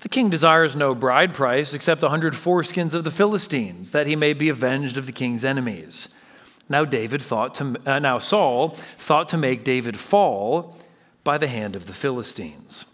the 0.00 0.10
king 0.10 0.28
desires 0.28 0.76
no 0.76 0.94
bride 0.94 1.32
price 1.32 1.72
except 1.72 2.02
a 2.02 2.10
hundred 2.10 2.34
foreskins 2.34 2.92
of 2.92 3.04
the 3.04 3.10
Philistines, 3.10 3.92
that 3.92 4.06
he 4.06 4.14
may 4.14 4.34
be 4.34 4.50
avenged 4.50 4.98
of 4.98 5.06
the 5.06 5.12
king's 5.12 5.42
enemies. 5.42 6.10
Now 6.68 6.84
David 6.84 7.22
thought 7.22 7.54
to 7.56 7.76
uh, 7.86 7.98
now 7.98 8.18
Saul 8.18 8.70
thought 8.98 9.30
to 9.30 9.36
make 9.36 9.64
David 9.64 9.96
fall 9.96 10.76
by 11.24 11.38
the 11.38 11.48
hand 11.48 11.76
of 11.76 11.86
the 11.86 11.92
Philistines. 11.92 12.84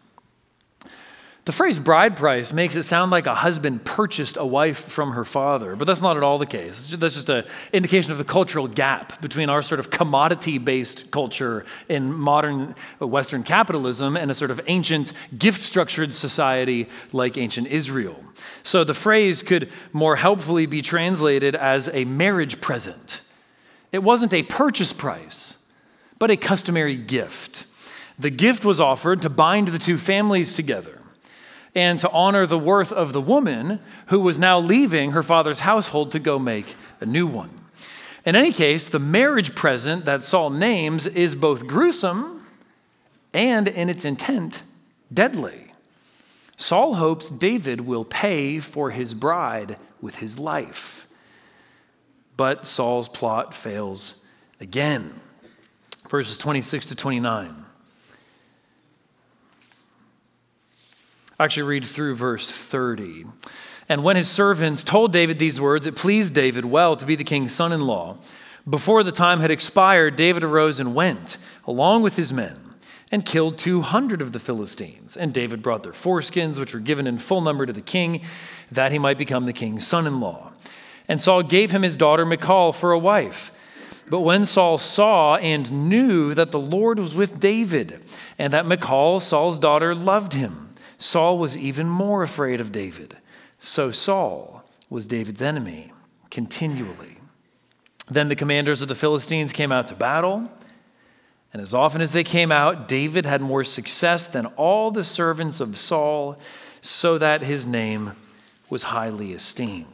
The 1.45 1.53
phrase 1.53 1.79
bride 1.79 2.17
price 2.17 2.55
makes 2.55 2.75
it 2.75 2.85
sound 2.85 3.11
like 3.11 3.27
a 3.27 3.35
husband 3.35 3.85
purchased 3.85 4.39
a 4.39 4.47
wife 4.47 4.79
from 4.79 5.13
her 5.13 5.27
father, 5.27 5.77
but 5.77 5.85
that's 5.85 6.01
not 6.01 6.17
at 6.17 6.23
all 6.23 6.39
the 6.39 6.47
case. 6.47 6.89
That's 6.89 7.17
just 7.17 7.29
an 7.29 7.45
indication 7.71 8.13
of 8.13 8.19
the 8.19 8.25
cultural 8.25 8.67
gap 8.67 9.21
between 9.21 9.51
our 9.51 9.61
sort 9.61 9.79
of 9.79 9.91
commodity 9.91 10.57
based 10.57 11.11
culture 11.11 11.67
in 11.91 12.15
modern 12.15 12.75
Western 12.99 13.43
capitalism 13.43 14.17
and 14.17 14.31
a 14.31 14.35
sort 14.35 14.51
of 14.51 14.61
ancient 14.69 15.13
gift 15.37 15.61
structured 15.61 16.15
society 16.15 16.89
like 17.13 17.37
ancient 17.37 17.67
Israel. 17.67 18.19
So 18.63 18.83
the 18.83 18.95
phrase 18.95 19.43
could 19.43 19.71
more 19.93 20.17
helpfully 20.17 20.65
be 20.65 20.81
translated 20.81 21.55
as 21.55 21.91
a 21.93 22.07
marriage 22.07 22.63
present 22.63 23.21
it 23.95 24.03
wasn't 24.03 24.35
a 24.35 24.43
purchase 24.43 24.93
price, 24.93 25.59
but 26.19 26.29
a 26.29 26.37
customary 26.37 26.97
gift. 26.97 27.65
The 28.19 28.29
gift 28.29 28.65
was 28.65 28.81
offered 28.81 29.23
to 29.23 29.31
bind 29.31 29.69
the 29.69 29.79
two 29.79 29.99
families 29.99 30.53
together 30.53 30.99
and 31.77 31.97
to 32.01 32.11
honor 32.11 32.45
the 32.45 32.59
worth 32.59 32.93
of 32.93 33.13
the 33.13 33.21
woman 33.21 33.79
who 34.07 34.19
was 34.19 34.37
now 34.37 34.59
leaving 34.59 35.13
her 35.13 35.23
father's 35.23 35.61
household 35.61 36.11
to 36.11 36.19
go 36.19 36.41
make 36.41 36.75
a 37.01 37.07
new 37.07 37.25
one. 37.25 37.51
In 38.27 38.35
any 38.35 38.53
case, 38.53 38.89
the 38.89 38.99
marriage 38.99 39.55
present 39.55 40.07
that 40.07 40.25
Saul 40.25 40.51
names 40.51 41.07
is 41.07 41.37
both 41.37 41.69
gruesome 41.69 42.45
and, 43.33 43.69
in 43.69 43.89
its 43.89 44.05
intent, 44.05 44.65
deadly. 45.13 45.73
Saul 46.57 46.95
hopes 46.95 47.31
David 47.31 47.83
will 47.83 48.05
pay 48.05 48.59
for 48.59 48.91
his 48.91 49.15
bride 49.15 49.77
with 50.01 50.17
his 50.17 50.37
life. 50.37 51.04
But 52.37 52.67
Saul's 52.67 53.09
plot 53.09 53.55
fails 53.55 54.25
again. 54.61 55.21
Verses 56.09 56.37
26 56.39 56.87
to 56.87 56.95
29. 56.95 57.65
Actually, 61.39 61.63
read 61.65 61.85
through 61.85 62.15
verse 62.15 62.51
30. 62.51 63.27
And 63.89 64.05
when 64.05 64.17
his 64.17 64.29
servants 64.29 64.85
told 64.85 65.13
David 65.13 65.39
these 65.39 65.61
words, 65.61 65.87
it 65.87 65.97
pleased 65.97 66.33
David 66.35 66.65
well 66.65 66.97
to 66.97 67.05
be 67.05 67.17
the 67.17 67.25
king's 67.25 67.53
son 67.53 67.73
in 67.73 67.83
law. 67.83 68.19
Before 68.69 69.03
the 69.03 69.13
time 69.13 69.41
had 69.41 69.51
expired, 69.51 70.17
David 70.17 70.43
arose 70.43 70.81
and 70.81 70.95
went, 70.95 71.37
along 71.67 72.03
with 72.03 72.17
his 72.17 72.33
men, 72.33 72.59
and 73.11 73.27
killed 73.27 73.59
200 73.59 74.23
of 74.23 74.33
the 74.33 74.39
Philistines. 74.39 75.17
And 75.17 75.35
David 75.35 75.61
brought 75.63 75.83
their 75.83 75.93
foreskins, 75.93 76.59
which 76.59 76.73
were 76.73 76.81
given 76.81 77.07
in 77.07 77.19
full 77.19 77.43
number 77.43 77.67
to 77.67 77.73
the 77.73 77.83
king, 77.83 78.23
that 78.71 78.93
he 78.93 78.99
might 78.99 79.19
become 79.19 79.45
the 79.45 79.53
king's 79.53 79.87
son 79.87 80.07
in 80.07 80.21
law. 80.21 80.53
And 81.09 81.21
Saul 81.21 81.43
gave 81.43 81.71
him 81.71 81.83
his 81.83 81.97
daughter 81.97 82.25
Michal 82.25 82.73
for 82.73 82.93
a 82.93 82.99
wife. 82.99 83.53
But 84.09 84.21
when 84.21 84.47
Saul 84.47 84.79
saw 84.79 85.37
and 85.37 85.89
knew 85.89 86.35
that 86.35 86.51
the 86.51 86.59
Lord 86.59 86.99
was 86.99 87.15
with 87.15 87.41
David, 87.41 88.05
and 88.39 88.53
that 88.53 88.67
Michal, 88.67 89.21
Saul's 89.21 89.59
daughter, 89.59 89.95
loved 89.95 90.35
him, 90.35 90.71
Saul 90.99 91.39
was 91.39 91.57
even 91.57 91.89
more 91.89 92.23
afraid 92.23 92.61
of 92.61 92.73
David. 92.73 93.17
So 93.61 93.93
Saul 93.93 94.65
was 94.91 95.07
David's 95.07 95.43
enemy 95.43 95.93
continually. 96.31 97.19
Then 98.07 98.29
the 98.29 98.37
commanders 98.37 98.83
of 98.83 98.89
the 98.89 98.95
Philistines 98.95 99.53
came 99.53 99.73
out 99.73 99.89
to 99.89 99.95
battle. 99.95 100.51
And 101.53 101.63
as 101.63 101.73
often 101.73 102.01
as 102.01 102.13
they 102.13 102.25
came 102.25 102.53
out, 102.53 102.89
David 102.89 103.25
had 103.25 103.41
more 103.41 103.65
success 103.65 104.27
than 104.27 104.47
all 104.57 104.91
the 104.91 105.05
servants 105.05 105.61
of 105.61 105.79
Saul, 105.79 106.37
so 106.83 107.17
that 107.17 107.43
his 107.43 107.67
name 107.67 108.13
was 108.69 108.83
highly 108.85 109.33
esteemed. 109.33 109.94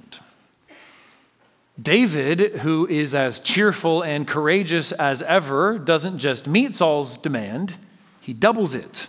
David, 1.80 2.56
who 2.56 2.86
is 2.88 3.14
as 3.14 3.38
cheerful 3.38 4.02
and 4.02 4.26
courageous 4.26 4.92
as 4.92 5.22
ever, 5.22 5.78
doesn't 5.78 6.18
just 6.18 6.46
meet 6.46 6.74
Saul's 6.74 7.16
demand, 7.16 7.76
he 8.20 8.32
doubles 8.32 8.74
it. 8.74 9.06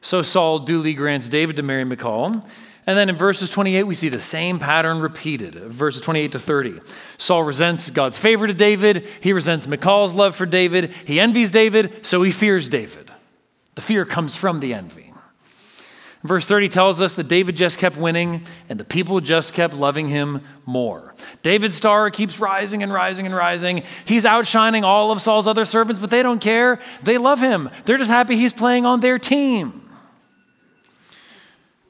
So 0.00 0.22
Saul 0.22 0.60
duly 0.60 0.94
grants 0.94 1.28
David 1.28 1.56
to 1.56 1.62
marry 1.62 1.84
Michal. 1.84 2.44
And 2.86 2.98
then 2.98 3.08
in 3.08 3.16
verses 3.16 3.50
28, 3.50 3.82
we 3.84 3.94
see 3.94 4.08
the 4.08 4.20
same 4.20 4.58
pattern 4.58 5.00
repeated. 5.00 5.54
Verses 5.54 6.00
28 6.00 6.32
to 6.32 6.38
30. 6.38 6.80
Saul 7.18 7.44
resents 7.44 7.90
God's 7.90 8.18
favor 8.18 8.46
to 8.46 8.54
David. 8.54 9.06
He 9.20 9.32
resents 9.32 9.66
Michal's 9.66 10.14
love 10.14 10.34
for 10.34 10.46
David. 10.46 10.92
He 11.04 11.20
envies 11.20 11.50
David, 11.50 12.06
so 12.06 12.22
he 12.22 12.32
fears 12.32 12.68
David. 12.68 13.10
The 13.74 13.82
fear 13.82 14.04
comes 14.04 14.34
from 14.34 14.60
the 14.60 14.74
envy. 14.74 15.09
Verse 16.22 16.44
30 16.44 16.68
tells 16.68 17.00
us 17.00 17.14
that 17.14 17.28
David 17.28 17.56
just 17.56 17.78
kept 17.78 17.96
winning 17.96 18.42
and 18.68 18.78
the 18.78 18.84
people 18.84 19.20
just 19.20 19.54
kept 19.54 19.72
loving 19.72 20.08
him 20.08 20.42
more. 20.66 21.14
David's 21.42 21.78
star 21.78 22.10
keeps 22.10 22.38
rising 22.38 22.82
and 22.82 22.92
rising 22.92 23.24
and 23.24 23.34
rising. 23.34 23.84
He's 24.04 24.26
outshining 24.26 24.84
all 24.84 25.12
of 25.12 25.22
Saul's 25.22 25.48
other 25.48 25.64
servants, 25.64 25.98
but 25.98 26.10
they 26.10 26.22
don't 26.22 26.40
care. 26.40 26.78
They 27.02 27.16
love 27.16 27.40
him. 27.40 27.70
They're 27.86 27.96
just 27.96 28.10
happy 28.10 28.36
he's 28.36 28.52
playing 28.52 28.84
on 28.84 29.00
their 29.00 29.18
team. 29.18 29.88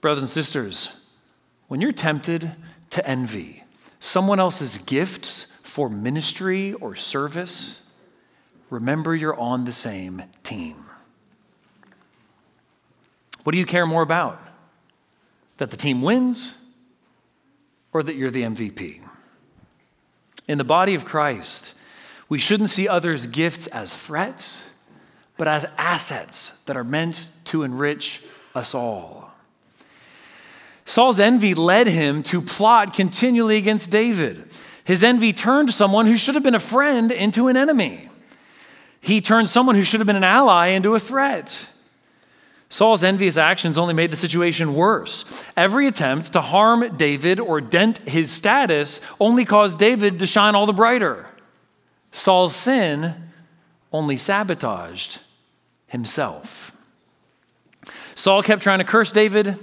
Brothers 0.01 0.23
and 0.23 0.31
sisters, 0.31 0.91
when 1.67 1.81
you're 1.81 1.93
tempted 1.93 2.53
to 2.91 3.07
envy 3.07 3.65
someone 3.99 4.39
else's 4.39 4.79
gifts 4.79 5.47
for 5.63 5.89
ministry 5.89 6.73
or 6.75 6.95
service, 6.95 7.83
remember 8.71 9.15
you're 9.15 9.39
on 9.39 9.65
the 9.65 9.73
same 9.73 10.23
team. 10.45 10.85
What 13.45 13.53
do 13.53 13.59
you 13.59 13.67
care 13.67 13.87
more 13.87 14.03
about? 14.03 14.41
That 15.59 15.71
the 15.71 15.77
team 15.77 16.03
wins 16.03 16.55
or 17.93 18.03
that 18.03 18.15
you're 18.15 18.31
the 18.31 18.43
MVP? 18.43 19.01
In 20.49 20.59
the 20.59 20.65
body 20.65 20.95
of 20.95 21.05
Christ, 21.05 21.75
we 22.29 22.39
shouldn't 22.39 22.71
see 22.71 22.89
others' 22.89 23.27
gifts 23.27 23.67
as 23.69 23.95
threats, 23.95 24.69
but 25.37 25.49
as 25.49 25.67
assets 25.79 26.53
that 26.67 26.77
are 26.77 26.85
meant 26.85 27.31
to 27.45 27.63
enrich 27.63 28.23
us 28.55 28.75
all. 28.75 29.33
Saul's 30.85 31.21
envy 31.21 31.55
led 31.55 31.87
him 31.87 32.23
to 32.25 32.43
plot 32.43 32.95
continually 32.95 33.57
against 33.57 33.91
David. 33.91 34.51
His 34.83 35.05
envy 35.05 35.33
turned 35.33 35.71
someone 35.71 36.07
who 36.07 36.17
should 36.17 36.35
have 36.35 36.43
been 36.43 36.55
a 36.57 36.61
friend 36.61 37.13
into 37.13 37.47
an 37.47 37.57
enemy. 37.57 38.09
He 39.01 39.21
turned 39.21 39.49
someone 39.49 39.77
who 39.77 39.85
should 39.85 40.01
have 40.01 40.07
been 40.09 40.17
an 40.17 40.25
ally 40.25 40.69
into 40.69 40.95
a 40.95 40.99
threat. 40.99 41.69
Saul's 42.73 43.03
envious 43.03 43.37
actions 43.37 43.77
only 43.77 43.95
made 43.95 44.13
the 44.13 44.17
situation 44.17 44.75
worse. 44.75 45.45
Every 45.57 45.89
attempt 45.89 46.33
to 46.33 46.41
harm 46.41 46.97
David 46.97 47.41
or 47.41 47.61
dent 47.61 47.99
his 48.09 48.31
status 48.31 49.01
only 49.19 49.45
caused 49.45 49.77
David 49.77 50.21
to 50.21 50.27
shine 50.27 50.55
all 50.55 50.67
the 50.67 50.73
brighter. 50.73 51.27
Saul's 52.13 52.55
sin 52.55 53.15
only 53.93 54.17
sabotaged 54.17 55.19
himself. 55.89 56.71
Saul 58.15 58.41
kept 58.41 58.63
trying 58.63 58.79
to 58.79 58.85
curse 58.85 59.11
David, 59.11 59.57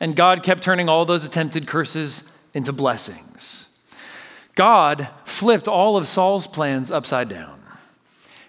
and 0.00 0.16
God 0.16 0.42
kept 0.42 0.62
turning 0.62 0.88
all 0.88 1.04
those 1.04 1.26
attempted 1.26 1.66
curses 1.66 2.30
into 2.54 2.72
blessings. 2.72 3.68
God 4.54 5.08
flipped 5.26 5.68
all 5.68 5.98
of 5.98 6.08
Saul's 6.08 6.46
plans 6.46 6.90
upside 6.90 7.28
down. 7.28 7.60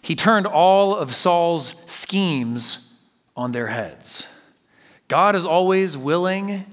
He 0.01 0.15
turned 0.15 0.47
all 0.47 0.95
of 0.95 1.13
Saul's 1.13 1.73
schemes 1.85 2.87
on 3.41 3.51
their 3.51 3.67
heads. 3.67 4.27
God 5.07 5.35
is 5.35 5.45
always 5.45 5.97
willing 5.97 6.65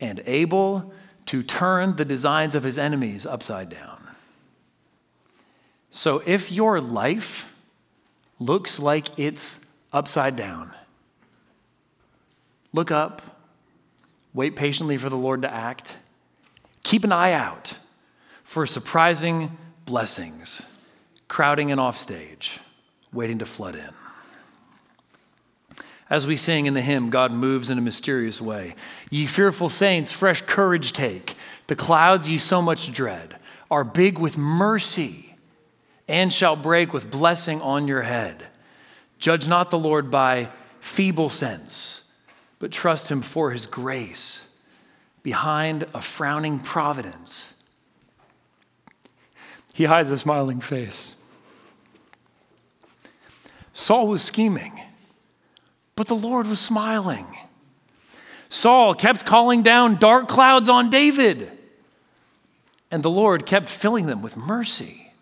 and 0.00 0.22
able 0.26 0.92
to 1.26 1.42
turn 1.42 1.96
the 1.96 2.04
designs 2.04 2.54
of 2.54 2.62
his 2.62 2.78
enemies 2.78 3.24
upside 3.24 3.68
down. 3.68 3.98
So 5.90 6.22
if 6.26 6.52
your 6.52 6.80
life 6.80 7.54
looks 8.38 8.78
like 8.78 9.18
it's 9.18 9.60
upside 9.92 10.36
down, 10.36 10.72
look 12.72 12.90
up 12.90 13.22
Wait 14.38 14.54
patiently 14.54 14.96
for 14.96 15.08
the 15.08 15.16
Lord 15.16 15.42
to 15.42 15.52
act. 15.52 15.98
Keep 16.84 17.04
an 17.04 17.10
eye 17.10 17.32
out 17.32 17.74
for 18.44 18.66
surprising 18.66 19.56
blessings 19.84 20.62
crowding 21.26 21.70
in 21.70 21.78
off 21.78 21.98
stage, 21.98 22.60
waiting 23.12 23.38
to 23.40 23.44
flood 23.44 23.74
in. 23.74 24.07
As 26.10 26.26
we 26.26 26.36
sing 26.36 26.66
in 26.66 26.74
the 26.74 26.80
hymn, 26.80 27.10
God 27.10 27.32
moves 27.32 27.68
in 27.70 27.78
a 27.78 27.82
mysterious 27.82 28.40
way. 28.40 28.74
Ye 29.10 29.26
fearful 29.26 29.68
saints, 29.68 30.10
fresh 30.10 30.42
courage 30.42 30.92
take. 30.92 31.36
The 31.66 31.76
clouds 31.76 32.30
ye 32.30 32.38
so 32.38 32.62
much 32.62 32.92
dread 32.92 33.36
are 33.70 33.84
big 33.84 34.18
with 34.18 34.38
mercy 34.38 35.36
and 36.06 36.32
shall 36.32 36.56
break 36.56 36.94
with 36.94 37.10
blessing 37.10 37.60
on 37.60 37.86
your 37.86 38.02
head. 38.02 38.46
Judge 39.18 39.46
not 39.46 39.70
the 39.70 39.78
Lord 39.78 40.10
by 40.10 40.48
feeble 40.80 41.28
sense 41.28 42.04
but 42.58 42.72
trust 42.72 43.10
Him 43.10 43.22
for 43.22 43.50
His 43.50 43.66
grace 43.66 44.48
behind 45.22 45.84
a 45.94 46.00
frowning 46.00 46.58
providence. 46.60 47.54
He 49.74 49.84
hides 49.84 50.10
a 50.10 50.18
smiling 50.18 50.60
face. 50.60 51.14
Saul 53.72 54.08
was 54.08 54.22
scheming, 54.22 54.80
but 55.98 56.06
the 56.06 56.14
Lord 56.14 56.46
was 56.46 56.60
smiling. 56.60 57.26
Saul 58.48 58.94
kept 58.94 59.26
calling 59.26 59.62
down 59.62 59.96
dark 59.96 60.28
clouds 60.28 60.68
on 60.68 60.88
David, 60.88 61.50
and 62.90 63.02
the 63.02 63.10
Lord 63.10 63.44
kept 63.44 63.68
filling 63.68 64.06
them 64.06 64.22
with 64.22 64.36
mercy. 64.36 65.12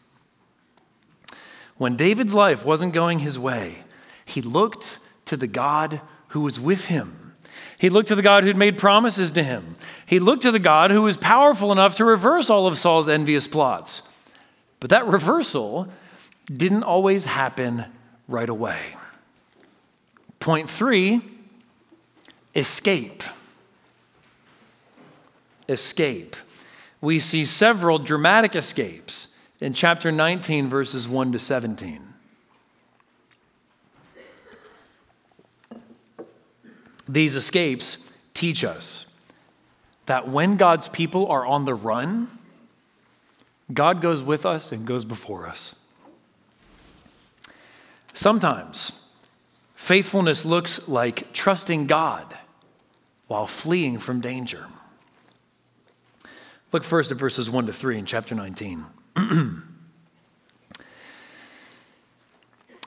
When 1.78 1.96
David's 1.96 2.34
life 2.34 2.64
wasn't 2.64 2.92
going 2.92 3.18
his 3.18 3.38
way, 3.38 3.78
he 4.24 4.42
looked 4.42 4.98
to 5.24 5.36
the 5.36 5.46
God 5.46 6.00
who 6.28 6.42
was 6.42 6.60
with 6.60 6.86
him 6.86 7.26
he 7.78 7.90
looked 7.90 8.08
to 8.08 8.14
the 8.14 8.22
God 8.22 8.44
who'd 8.44 8.56
made 8.56 8.78
promises 8.78 9.30
to 9.32 9.42
him. 9.42 9.76
He 10.06 10.18
looked 10.18 10.42
to 10.42 10.50
the 10.50 10.58
God 10.58 10.90
who 10.90 11.02
was 11.02 11.16
powerful 11.16 11.72
enough 11.72 11.96
to 11.96 12.04
reverse 12.04 12.48
all 12.48 12.66
of 12.66 12.78
Saul's 12.78 13.08
envious 13.08 13.46
plots. 13.46 14.02
But 14.80 14.90
that 14.90 15.06
reversal 15.06 15.88
didn't 16.46 16.84
always 16.84 17.26
happen 17.26 17.84
right 18.28 18.48
away. 18.48 18.95
Point 20.40 20.70
three 20.70 21.20
escape. 22.54 23.22
Escape. 25.68 26.36
We 27.00 27.18
see 27.18 27.44
several 27.44 27.98
dramatic 27.98 28.56
escapes 28.56 29.34
in 29.60 29.74
chapter 29.74 30.10
19, 30.10 30.68
verses 30.68 31.08
1 31.08 31.32
to 31.32 31.38
17. 31.38 32.02
These 37.08 37.36
escapes 37.36 38.18
teach 38.34 38.64
us 38.64 39.06
that 40.06 40.28
when 40.28 40.56
God's 40.56 40.88
people 40.88 41.26
are 41.28 41.46
on 41.46 41.64
the 41.64 41.74
run, 41.74 42.28
God 43.72 44.00
goes 44.00 44.22
with 44.22 44.46
us 44.46 44.72
and 44.72 44.86
goes 44.86 45.04
before 45.04 45.46
us. 45.46 45.74
Sometimes 48.14 49.05
faithfulness 49.86 50.44
looks 50.44 50.88
like 50.88 51.32
trusting 51.32 51.86
God 51.86 52.36
while 53.28 53.46
fleeing 53.46 53.98
from 53.98 54.20
danger. 54.20 54.66
Look 56.72 56.82
first 56.82 57.12
at 57.12 57.18
verses 57.18 57.48
1 57.48 57.66
to 57.66 57.72
3 57.72 58.00
in 58.00 58.04
chapter 58.06 58.34
19. 58.34 58.84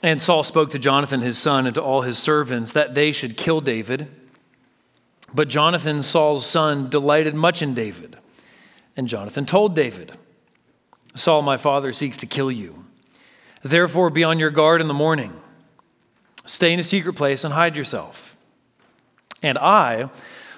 And 0.01 0.21
Saul 0.21 0.45
spoke 0.45 0.69
to 0.69 0.79
Jonathan 0.79 1.19
his 1.19 1.37
son 1.37 1.67
and 1.67 1.75
to 1.75 1.83
all 1.83 2.03
his 2.03 2.17
servants 2.17 2.71
that 2.71 2.93
they 2.93 3.11
should 3.11 3.35
kill 3.35 3.59
David. 3.59 4.07
But 5.33 5.49
Jonathan, 5.49 6.01
Saul's 6.03 6.45
son, 6.45 6.89
delighted 6.89 7.35
much 7.35 7.61
in 7.61 7.73
David. 7.73 8.15
And 8.95 9.09
Jonathan 9.09 9.45
told 9.45 9.75
David, 9.75 10.13
Saul, 11.15 11.41
my 11.41 11.57
father, 11.57 11.91
seeks 11.91 12.17
to 12.19 12.25
kill 12.25 12.49
you. 12.49 12.85
Therefore, 13.61 14.09
be 14.09 14.23
on 14.23 14.39
your 14.39 14.51
guard 14.51 14.79
in 14.79 14.87
the 14.87 14.93
morning. 14.93 15.33
Stay 16.49 16.73
in 16.73 16.79
a 16.79 16.83
secret 16.83 17.13
place 17.13 17.43
and 17.43 17.53
hide 17.53 17.75
yourself. 17.75 18.35
And 19.43 19.55
I 19.59 20.09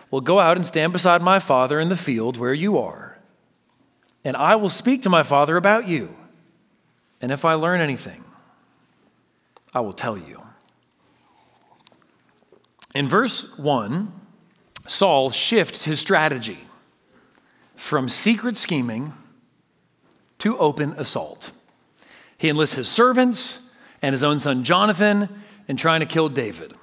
will 0.10 0.22
go 0.22 0.40
out 0.40 0.56
and 0.56 0.66
stand 0.66 0.94
beside 0.94 1.22
my 1.22 1.38
father 1.38 1.82
in 1.82 1.90
the 1.90 1.98
field 1.98 2.38
where 2.38 2.54
you 2.54 2.78
are. 2.78 3.18
And 4.24 4.38
I 4.38 4.56
will 4.56 4.70
speak 4.70 5.02
to 5.02 5.10
my 5.10 5.22
father 5.22 5.58
about 5.58 5.90
you. 5.90 6.16
And 7.20 7.30
if 7.30 7.44
I 7.44 7.56
learn 7.56 7.82
anything, 7.82 8.24
I 9.74 9.82
will 9.82 9.92
tell 9.92 10.18
you. 10.18 10.42
In 12.96 13.10
verse 13.10 13.58
1, 13.58 14.14
Saul 14.88 15.30
shifts 15.30 15.84
his 15.84 16.00
strategy 16.00 16.60
from 17.76 18.08
secret 18.08 18.56
scheming 18.56 19.12
to 20.38 20.58
open 20.58 20.94
assault. 20.98 21.52
He 22.38 22.48
enlists 22.48 22.78
his 22.78 22.88
servants 22.88 23.60
and 24.02 24.14
his 24.14 24.24
own 24.24 24.40
son 24.40 24.64
Jonathan 24.64 25.28
in 25.72 25.78
trying 25.78 26.02
to 26.02 26.06
kill 26.06 26.28
David. 26.28 26.74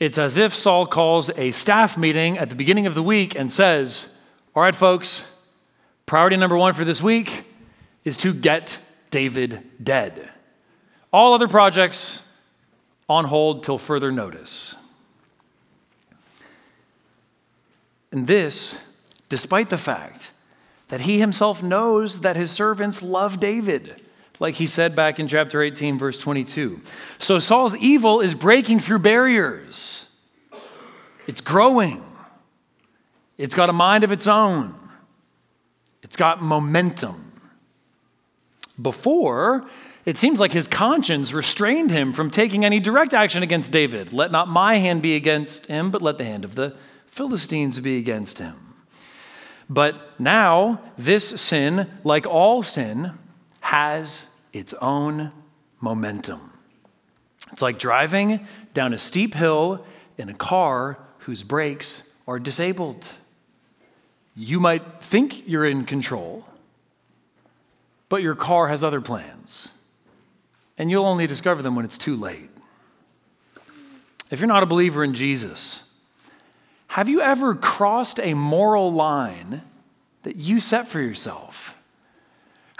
It's 0.00 0.18
as 0.18 0.36
if 0.36 0.52
Saul 0.52 0.84
calls 0.84 1.30
a 1.36 1.52
staff 1.52 1.96
meeting 1.96 2.38
at 2.38 2.48
the 2.48 2.56
beginning 2.56 2.88
of 2.88 2.96
the 2.96 3.04
week 3.04 3.36
and 3.36 3.52
says, 3.52 4.08
All 4.52 4.64
right, 4.64 4.74
folks, 4.74 5.22
priority 6.06 6.36
number 6.36 6.56
one 6.56 6.72
for 6.72 6.84
this 6.84 7.00
week 7.00 7.44
is 8.04 8.16
to 8.16 8.34
get 8.34 8.78
David 9.12 9.62
dead. 9.80 10.28
All 11.12 11.34
other 11.34 11.46
projects 11.46 12.24
on 13.08 13.26
hold 13.26 13.62
till 13.62 13.78
further 13.78 14.10
notice. 14.10 14.74
And 18.10 18.26
this, 18.26 18.76
despite 19.28 19.70
the 19.70 19.78
fact 19.78 20.32
that 20.88 21.02
he 21.02 21.20
himself 21.20 21.62
knows 21.62 22.22
that 22.22 22.34
his 22.34 22.50
servants 22.50 23.02
love 23.02 23.38
David, 23.38 23.99
like 24.40 24.54
he 24.54 24.66
said 24.66 24.96
back 24.96 25.20
in 25.20 25.28
chapter 25.28 25.62
18, 25.62 25.98
verse 25.98 26.18
22. 26.18 26.80
So 27.18 27.38
Saul's 27.38 27.76
evil 27.76 28.20
is 28.20 28.34
breaking 28.34 28.80
through 28.80 28.98
barriers, 29.00 30.12
it's 31.28 31.40
growing, 31.40 32.02
it's 33.38 33.54
got 33.54 33.68
a 33.68 33.72
mind 33.72 34.02
of 34.02 34.10
its 34.10 34.26
own, 34.26 34.74
it's 36.02 36.16
got 36.16 36.42
momentum. 36.42 37.26
Before, 38.80 39.66
it 40.06 40.16
seems 40.16 40.40
like 40.40 40.52
his 40.52 40.66
conscience 40.66 41.34
restrained 41.34 41.90
him 41.90 42.14
from 42.14 42.30
taking 42.30 42.64
any 42.64 42.80
direct 42.80 43.12
action 43.12 43.42
against 43.42 43.70
David. 43.70 44.10
Let 44.10 44.32
not 44.32 44.48
my 44.48 44.78
hand 44.78 45.02
be 45.02 45.16
against 45.16 45.66
him, 45.66 45.90
but 45.90 46.00
let 46.00 46.16
the 46.16 46.24
hand 46.24 46.46
of 46.46 46.54
the 46.54 46.74
Philistines 47.06 47.78
be 47.78 47.98
against 47.98 48.38
him. 48.38 48.56
But 49.68 50.18
now, 50.18 50.80
this 50.96 51.28
sin, 51.28 51.90
like 52.04 52.26
all 52.26 52.62
sin, 52.62 53.12
has 53.60 54.26
its 54.52 54.74
own 54.74 55.32
momentum. 55.80 56.52
It's 57.52 57.62
like 57.62 57.78
driving 57.78 58.46
down 58.74 58.92
a 58.92 58.98
steep 58.98 59.34
hill 59.34 59.84
in 60.18 60.28
a 60.28 60.34
car 60.34 60.98
whose 61.18 61.42
brakes 61.42 62.02
are 62.26 62.38
disabled. 62.38 63.08
You 64.36 64.60
might 64.60 65.02
think 65.02 65.48
you're 65.48 65.66
in 65.66 65.84
control, 65.84 66.46
but 68.08 68.22
your 68.22 68.34
car 68.34 68.68
has 68.68 68.84
other 68.84 69.00
plans, 69.00 69.72
and 70.78 70.90
you'll 70.90 71.06
only 71.06 71.26
discover 71.26 71.62
them 71.62 71.74
when 71.74 71.84
it's 71.84 71.98
too 71.98 72.16
late. 72.16 72.50
If 74.30 74.38
you're 74.40 74.48
not 74.48 74.62
a 74.62 74.66
believer 74.66 75.02
in 75.02 75.14
Jesus, 75.14 75.90
have 76.88 77.08
you 77.08 77.20
ever 77.20 77.54
crossed 77.54 78.20
a 78.20 78.34
moral 78.34 78.92
line 78.92 79.62
that 80.22 80.36
you 80.36 80.60
set 80.60 80.88
for 80.88 81.00
yourself? 81.00 81.74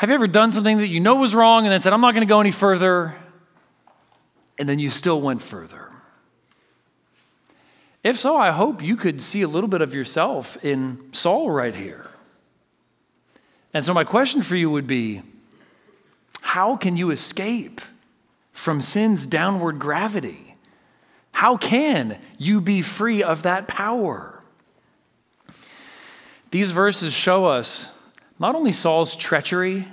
Have 0.00 0.08
you 0.08 0.14
ever 0.14 0.26
done 0.26 0.50
something 0.50 0.78
that 0.78 0.88
you 0.88 0.98
know 0.98 1.16
was 1.16 1.34
wrong 1.34 1.66
and 1.66 1.72
then 1.72 1.82
said, 1.82 1.92
I'm 1.92 2.00
not 2.00 2.14
going 2.14 2.26
to 2.26 2.32
go 2.32 2.40
any 2.40 2.52
further, 2.52 3.14
and 4.58 4.66
then 4.66 4.78
you 4.78 4.88
still 4.88 5.20
went 5.20 5.42
further? 5.42 5.90
If 8.02 8.18
so, 8.18 8.34
I 8.34 8.50
hope 8.50 8.82
you 8.82 8.96
could 8.96 9.20
see 9.20 9.42
a 9.42 9.46
little 9.46 9.68
bit 9.68 9.82
of 9.82 9.94
yourself 9.94 10.56
in 10.64 11.12
Saul 11.12 11.50
right 11.50 11.74
here. 11.74 12.06
And 13.74 13.84
so, 13.84 13.92
my 13.92 14.04
question 14.04 14.40
for 14.40 14.56
you 14.56 14.70
would 14.70 14.86
be 14.86 15.20
how 16.40 16.76
can 16.76 16.96
you 16.96 17.10
escape 17.10 17.82
from 18.52 18.80
sin's 18.80 19.26
downward 19.26 19.78
gravity? 19.78 20.56
How 21.32 21.58
can 21.58 22.16
you 22.38 22.62
be 22.62 22.80
free 22.80 23.22
of 23.22 23.42
that 23.42 23.68
power? 23.68 24.42
These 26.52 26.70
verses 26.70 27.12
show 27.12 27.44
us 27.44 27.92
not 28.40 28.54
only 28.56 28.72
Saul's 28.72 29.14
treachery, 29.14 29.86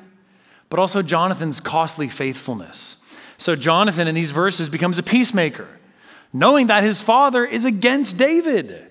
but 0.69 0.79
also 0.79 1.01
Jonathan's 1.01 1.59
costly 1.59 2.07
faithfulness. 2.07 2.95
So, 3.37 3.55
Jonathan 3.55 4.07
in 4.07 4.15
these 4.15 4.31
verses 4.31 4.69
becomes 4.69 4.97
a 4.97 5.03
peacemaker, 5.03 5.67
knowing 6.33 6.67
that 6.67 6.83
his 6.83 7.01
father 7.01 7.45
is 7.45 7.65
against 7.65 8.17
David. 8.17 8.87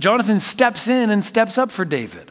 Jonathan 0.00 0.40
steps 0.40 0.88
in 0.88 1.10
and 1.10 1.22
steps 1.22 1.58
up 1.58 1.70
for 1.70 1.84
David. 1.84 2.30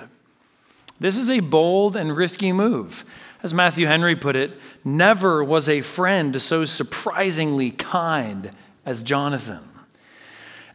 This 1.00 1.16
is 1.16 1.30
a 1.30 1.40
bold 1.40 1.96
and 1.96 2.18
risky 2.18 2.52
move. 2.52 3.06
As 3.44 3.54
Matthew 3.54 3.86
Henry 3.86 4.16
put 4.16 4.36
it, 4.36 4.52
never 4.84 5.44
was 5.44 5.70
a 5.70 5.82
friend 5.82 6.42
so 6.42 6.66
surprisingly 6.66 7.72
kind 7.72 8.52
as 8.86 9.04
Jonathan. 9.04 9.67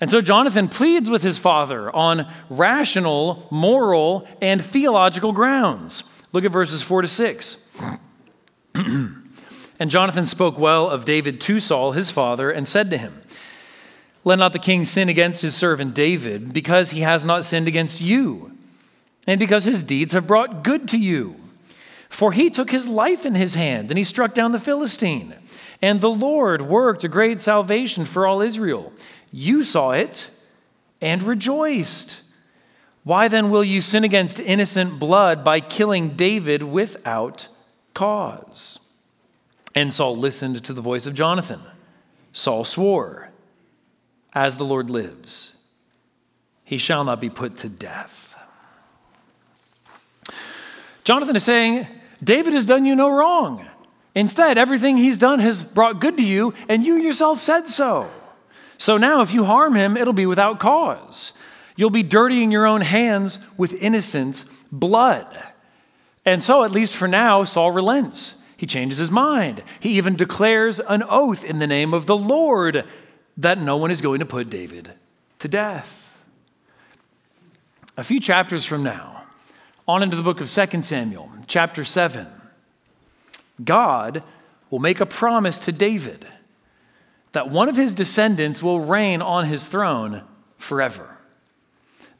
And 0.03 0.11
so 0.11 0.21
Jonathan 0.21 0.67
pleads 0.67 1.09
with 1.09 1.23
his 1.23 1.39
father 1.39 1.89
on 1.95 2.29
rational, 2.51 3.47
moral, 3.53 4.27
and 4.41 4.61
theological 4.61 5.31
grounds. 5.31 6.03
Look 6.33 6.45
at 6.45 6.51
verses 6.51 6.83
4 6.83 7.03
to 7.03 7.09
6. 7.09 7.69
and 8.75 9.23
Jonathan 9.87 10.27
spoke 10.27 10.59
well 10.59 10.91
of 10.91 11.05
David 11.05 11.41
to 11.43 11.61
Saul, 11.61 11.93
his 11.93 12.11
father, 12.11 12.51
and 12.51 12.67
said 12.67 12.91
to 12.91 12.99
him, 12.99 13.23
Let 14.25 14.41
not 14.41 14.53
the 14.53 14.59
king 14.59 14.85
sin 14.85 15.09
against 15.09 15.41
his 15.41 15.55
servant 15.55 15.95
David, 15.95 16.53
because 16.53 16.91
he 16.91 17.03
has 17.03 17.25
not 17.25 17.45
sinned 17.45 17.69
against 17.69 18.01
you, 18.01 18.59
and 19.29 19.39
because 19.39 19.63
his 19.63 19.85
deeds 19.85 20.15
have 20.15 20.27
brought 20.27 20.65
good 20.65 20.89
to 20.89 20.99
you. 20.99 21.37
For 22.09 22.33
he 22.33 22.51
took 22.51 22.73
his 22.73 22.89
life 22.89 23.25
in 23.25 23.37
his 23.37 23.55
hand, 23.55 23.93
and 23.93 23.97
he 23.97 24.05
struck 24.05 24.35
down 24.35 24.51
the 24.51 24.59
Philistine. 24.59 25.35
And 25.81 26.01
the 26.01 26.11
Lord 26.11 26.61
worked 26.61 27.05
a 27.05 27.09
great 27.09 27.41
salvation 27.41 28.05
for 28.05 28.27
all 28.27 28.43
Israel. 28.43 28.93
You 29.33 29.65
saw 29.65 29.93
it 29.93 30.31
and 31.01 31.23
rejoiced. 31.23 32.23
Why 33.03 33.27
then 33.27 33.51
will 33.51 33.65
you 33.65 33.81
sin 33.81 34.05
against 34.05 34.39
innocent 34.39 35.01
blood 35.01 35.43
by 35.43 35.61
killing 35.61 36.11
David 36.11 36.63
without 36.63 37.49
cause? 37.95 38.79
And 39.75 39.93
Saul 39.93 40.17
listened 40.17 40.63
to 40.65 40.73
the 40.73 40.83
voice 40.83 41.07
of 41.07 41.15
Jonathan. 41.15 41.61
Saul 42.33 42.65
swore, 42.65 43.31
As 44.35 44.57
the 44.57 44.65
Lord 44.65 44.91
lives, 44.91 45.57
he 46.63 46.79
shall 46.79 47.05
not 47.05 47.21
be 47.21 47.31
put 47.31 47.57
to 47.59 47.69
death. 47.69 48.37
Jonathan 51.05 51.35
is 51.35 51.43
saying, 51.43 51.87
David 52.23 52.53
has 52.53 52.65
done 52.65 52.85
you 52.85 52.95
no 52.95 53.11
wrong. 53.11 53.67
Instead, 54.15 54.59
everything 54.59 54.97
he's 54.97 55.19
done 55.19 55.41
has 55.41 55.63
brought 55.63 56.01
good 56.01 56.17
to 56.19 56.23
you, 56.23 56.55
and 56.69 56.85
you 56.85 56.97
yourself 56.97 57.43
said 57.43 57.69
so. 57.69 58.09
So 58.83 58.97
now, 58.97 59.21
if 59.21 59.33
you 59.33 59.45
harm 59.45 59.77
him, 59.77 59.97
it'll 59.97 60.13
be 60.13 60.27
without 60.27 60.59
cause. 60.59 61.35
You'll 61.77 61.91
be 61.91 62.03
dirtying 62.03 62.51
your 62.51 62.67
own 62.67 62.81
hands 62.81 63.39
with 63.57 63.81
innocent 63.81 64.43
blood. 64.73 65.41
And 66.25 66.43
so, 66.43 66.65
at 66.65 66.73
least 66.73 66.97
for 66.97 67.07
now, 67.07 67.45
Saul 67.45 67.71
relents. 67.71 68.43
He 68.57 68.67
changes 68.67 68.99
his 68.99 69.09
mind. 69.09 69.63
He 69.79 69.91
even 69.91 70.17
declares 70.17 70.81
an 70.81 71.05
oath 71.09 71.45
in 71.45 71.61
the 71.61 71.67
name 71.69 71.95
of 71.95 72.07
the 72.07 72.17
Lord 72.17 72.85
that 73.37 73.61
no 73.61 73.77
one 73.77 73.93
is 73.93 74.01
going 74.01 74.19
to 74.19 74.27
put 74.27 74.51
David 74.51 74.91
to 75.39 75.47
death. 75.47 76.19
A 77.97 78.03
few 78.03 78.19
chapters 78.19 78.65
from 78.65 78.83
now, 78.83 79.23
on 79.87 80.03
into 80.03 80.17
the 80.17 80.25
book 80.25 80.41
of 80.41 80.51
2 80.51 80.83
Samuel, 80.83 81.31
chapter 81.47 81.85
7. 81.85 82.27
God 83.65 84.25
will 84.71 84.81
make 84.81 84.99
a 84.99 85.07
promise 85.07 85.61
to 85.61 85.71
David 85.71 86.27
that 87.33 87.51
one 87.51 87.69
of 87.69 87.77
his 87.77 87.95
descendants 87.95 88.63
will 88.63 88.81
reign 88.81 89.23
on 89.23 89.47
his 89.47 89.69
throne 89.69 90.23
forever. 90.59 91.19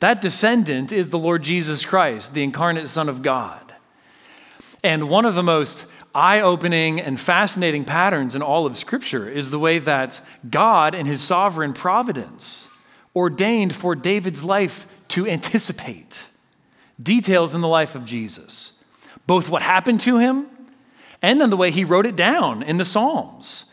That 0.01 0.21
descendant 0.21 0.91
is 0.91 1.11
the 1.11 1.19
Lord 1.19 1.43
Jesus 1.43 1.85
Christ, 1.85 2.35
the 2.35 2.43
incarnate 2.43 2.89
Son 2.89 3.09
of 3.09 3.23
God. 3.23 3.75
And 4.83 5.09
one 5.09 5.25
of 5.25 5.35
the 5.35 5.43
most 5.43 5.87
eye 6.15 6.41
opening 6.41 7.01
and 7.01 7.21
fascinating 7.21 7.85
patterns 7.85 8.35
in 8.35 8.43
all 8.43 8.67
of 8.67 8.77
Scripture 8.77 9.29
is 9.29 9.51
the 9.51 9.59
way 9.59 9.79
that 9.79 10.21
God, 10.51 10.95
in 10.95 11.07
his 11.07 11.21
sovereign 11.21 11.73
providence, 11.73 12.67
ordained 13.15 13.75
for 13.75 13.95
David's 13.95 14.43
life 14.43 14.87
to 15.09 15.27
anticipate 15.27 16.25
details 17.01 17.55
in 17.55 17.61
the 17.61 17.69
life 17.69 17.95
of 17.95 18.05
Jesus, 18.05 18.83
both 19.27 19.49
what 19.49 19.63
happened 19.63 20.01
to 20.01 20.19
him 20.19 20.47
and 21.21 21.41
then 21.41 21.51
the 21.51 21.57
way 21.57 21.71
he 21.71 21.85
wrote 21.85 22.07
it 22.07 22.17
down 22.17 22.63
in 22.63 22.77
the 22.77 22.85
Psalms. 22.85 23.67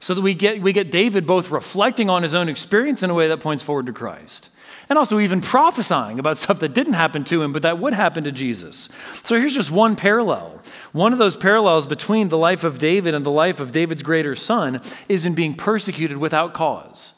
So 0.00 0.14
that 0.14 0.20
we 0.20 0.34
get, 0.34 0.60
we 0.60 0.72
get 0.72 0.90
David 0.90 1.26
both 1.26 1.50
reflecting 1.50 2.10
on 2.10 2.22
his 2.22 2.34
own 2.34 2.48
experience 2.48 3.02
in 3.02 3.10
a 3.10 3.14
way 3.14 3.28
that 3.28 3.40
points 3.40 3.62
forward 3.62 3.86
to 3.86 3.92
Christ, 3.92 4.50
and 4.88 4.98
also 4.98 5.18
even 5.18 5.40
prophesying 5.40 6.18
about 6.18 6.38
stuff 6.38 6.58
that 6.60 6.74
didn't 6.74 6.94
happen 6.94 7.24
to 7.24 7.42
him, 7.42 7.52
but 7.52 7.62
that 7.62 7.78
would 7.78 7.94
happen 7.94 8.24
to 8.24 8.32
Jesus. 8.32 8.88
So 9.24 9.38
here's 9.38 9.54
just 9.54 9.70
one 9.70 9.96
parallel. 9.96 10.60
One 10.92 11.12
of 11.12 11.18
those 11.18 11.36
parallels 11.36 11.86
between 11.86 12.28
the 12.28 12.38
life 12.38 12.64
of 12.64 12.78
David 12.78 13.14
and 13.14 13.24
the 13.24 13.30
life 13.30 13.60
of 13.60 13.72
David's 13.72 14.02
greater 14.02 14.34
son 14.34 14.80
is 15.08 15.24
in 15.24 15.34
being 15.34 15.54
persecuted 15.54 16.18
without 16.18 16.52
cause. 16.52 17.14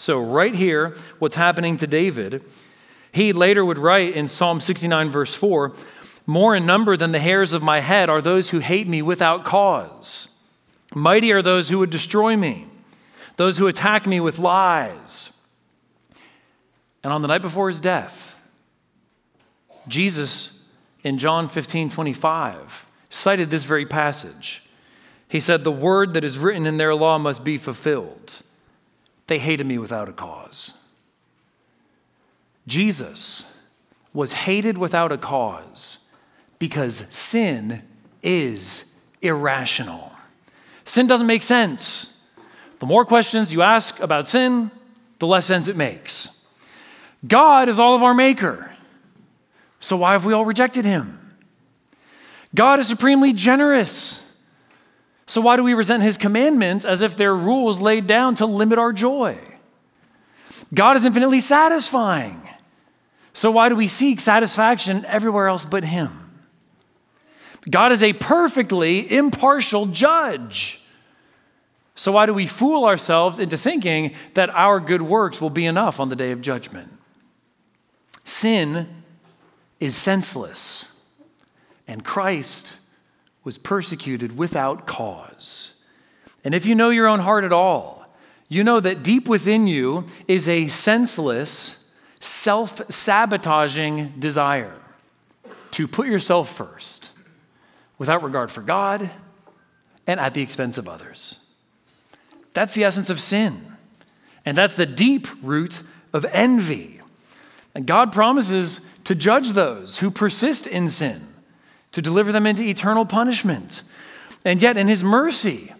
So, 0.00 0.22
right 0.22 0.54
here, 0.54 0.94
what's 1.18 1.34
happening 1.34 1.76
to 1.78 1.86
David, 1.88 2.44
he 3.10 3.32
later 3.32 3.64
would 3.64 3.78
write 3.78 4.14
in 4.14 4.28
Psalm 4.28 4.60
69, 4.60 5.08
verse 5.10 5.34
4 5.34 5.74
More 6.24 6.54
in 6.54 6.66
number 6.66 6.96
than 6.96 7.10
the 7.10 7.18
hairs 7.18 7.52
of 7.52 7.64
my 7.64 7.80
head 7.80 8.08
are 8.08 8.22
those 8.22 8.50
who 8.50 8.60
hate 8.60 8.86
me 8.86 9.02
without 9.02 9.44
cause. 9.44 10.37
Mighty 10.94 11.32
are 11.32 11.42
those 11.42 11.68
who 11.68 11.78
would 11.78 11.90
destroy 11.90 12.36
me, 12.36 12.66
those 13.36 13.58
who 13.58 13.66
attack 13.66 14.06
me 14.06 14.20
with 14.20 14.38
lies. 14.38 15.32
And 17.02 17.12
on 17.12 17.22
the 17.22 17.28
night 17.28 17.42
before 17.42 17.68
his 17.68 17.80
death, 17.80 18.36
Jesus 19.86 20.60
in 21.04 21.18
John 21.18 21.48
15 21.48 21.90
25 21.90 22.86
cited 23.10 23.50
this 23.50 23.64
very 23.64 23.86
passage. 23.86 24.62
He 25.28 25.40
said, 25.40 25.62
The 25.62 25.72
word 25.72 26.14
that 26.14 26.24
is 26.24 26.38
written 26.38 26.66
in 26.66 26.78
their 26.78 26.94
law 26.94 27.18
must 27.18 27.44
be 27.44 27.58
fulfilled. 27.58 28.42
They 29.26 29.38
hated 29.38 29.66
me 29.66 29.78
without 29.78 30.08
a 30.08 30.12
cause. 30.12 30.74
Jesus 32.66 33.44
was 34.12 34.32
hated 34.32 34.78
without 34.78 35.12
a 35.12 35.18
cause 35.18 36.00
because 36.58 37.06
sin 37.10 37.82
is 38.22 38.96
irrational. 39.22 40.12
Sin 40.88 41.06
doesn't 41.06 41.26
make 41.26 41.42
sense. 41.42 42.14
The 42.78 42.86
more 42.86 43.04
questions 43.04 43.52
you 43.52 43.60
ask 43.60 44.00
about 44.00 44.26
sin, 44.26 44.70
the 45.18 45.26
less 45.26 45.44
sense 45.44 45.68
it 45.68 45.76
makes. 45.76 46.30
God 47.26 47.68
is 47.68 47.78
all 47.78 47.94
of 47.94 48.02
our 48.02 48.14
maker. 48.14 48.74
So 49.80 49.98
why 49.98 50.12
have 50.12 50.24
we 50.24 50.32
all 50.32 50.46
rejected 50.46 50.86
him? 50.86 51.36
God 52.54 52.78
is 52.78 52.88
supremely 52.88 53.34
generous. 53.34 54.24
So 55.26 55.42
why 55.42 55.56
do 55.56 55.62
we 55.62 55.74
resent 55.74 56.02
his 56.02 56.16
commandments 56.16 56.86
as 56.86 57.02
if 57.02 57.18
they're 57.18 57.36
rules 57.36 57.82
laid 57.82 58.06
down 58.06 58.34
to 58.36 58.46
limit 58.46 58.78
our 58.78 58.94
joy? 58.94 59.38
God 60.72 60.96
is 60.96 61.04
infinitely 61.04 61.40
satisfying. 61.40 62.40
So 63.34 63.50
why 63.50 63.68
do 63.68 63.76
we 63.76 63.88
seek 63.88 64.20
satisfaction 64.20 65.04
everywhere 65.04 65.48
else 65.48 65.66
but 65.66 65.84
him? 65.84 66.27
God 67.68 67.92
is 67.92 68.02
a 68.02 68.12
perfectly 68.12 69.10
impartial 69.12 69.86
judge. 69.86 70.80
So 71.94 72.12
why 72.12 72.26
do 72.26 72.34
we 72.34 72.46
fool 72.46 72.84
ourselves 72.84 73.38
into 73.38 73.56
thinking 73.56 74.14
that 74.34 74.50
our 74.50 74.78
good 74.78 75.02
works 75.02 75.40
will 75.40 75.50
be 75.50 75.66
enough 75.66 75.98
on 75.98 76.08
the 76.08 76.16
day 76.16 76.30
of 76.30 76.40
judgment? 76.40 76.92
Sin 78.24 78.86
is 79.80 79.96
senseless, 79.96 80.92
and 81.88 82.04
Christ 82.04 82.74
was 83.42 83.58
persecuted 83.58 84.36
without 84.36 84.86
cause. 84.86 85.74
And 86.44 86.54
if 86.54 86.66
you 86.66 86.74
know 86.74 86.90
your 86.90 87.08
own 87.08 87.20
heart 87.20 87.44
at 87.44 87.52
all, 87.52 88.06
you 88.48 88.62
know 88.62 88.80
that 88.80 89.02
deep 89.02 89.28
within 89.28 89.66
you 89.66 90.06
is 90.26 90.48
a 90.48 90.68
senseless, 90.68 91.90
self 92.20 92.80
sabotaging 92.90 94.14
desire 94.18 94.76
to 95.72 95.88
put 95.88 96.06
yourself 96.06 96.54
first 96.54 97.10
without 97.98 98.22
regard 98.22 98.50
for 98.50 98.62
God 98.62 99.10
and 100.06 100.18
at 100.18 100.34
the 100.34 100.42
expense 100.42 100.78
of 100.78 100.88
others. 100.88 101.38
That's 102.54 102.74
the 102.74 102.84
essence 102.84 103.10
of 103.10 103.20
sin. 103.20 103.76
And 104.44 104.56
that's 104.56 104.74
the 104.74 104.86
deep 104.86 105.28
root 105.42 105.82
of 106.12 106.24
envy. 106.32 107.00
And 107.74 107.86
God 107.86 108.12
promises 108.12 108.80
to 109.04 109.14
judge 109.14 109.52
those 109.52 109.98
who 109.98 110.10
persist 110.10 110.66
in 110.66 110.88
sin, 110.88 111.26
to 111.92 112.02
deliver 112.02 112.32
them 112.32 112.46
into 112.46 112.62
eternal 112.62 113.04
punishment. 113.04 113.82
And 114.44 114.62
yet, 114.62 114.76
in 114.76 114.88
His 114.88 115.04
mercy, 115.04 115.72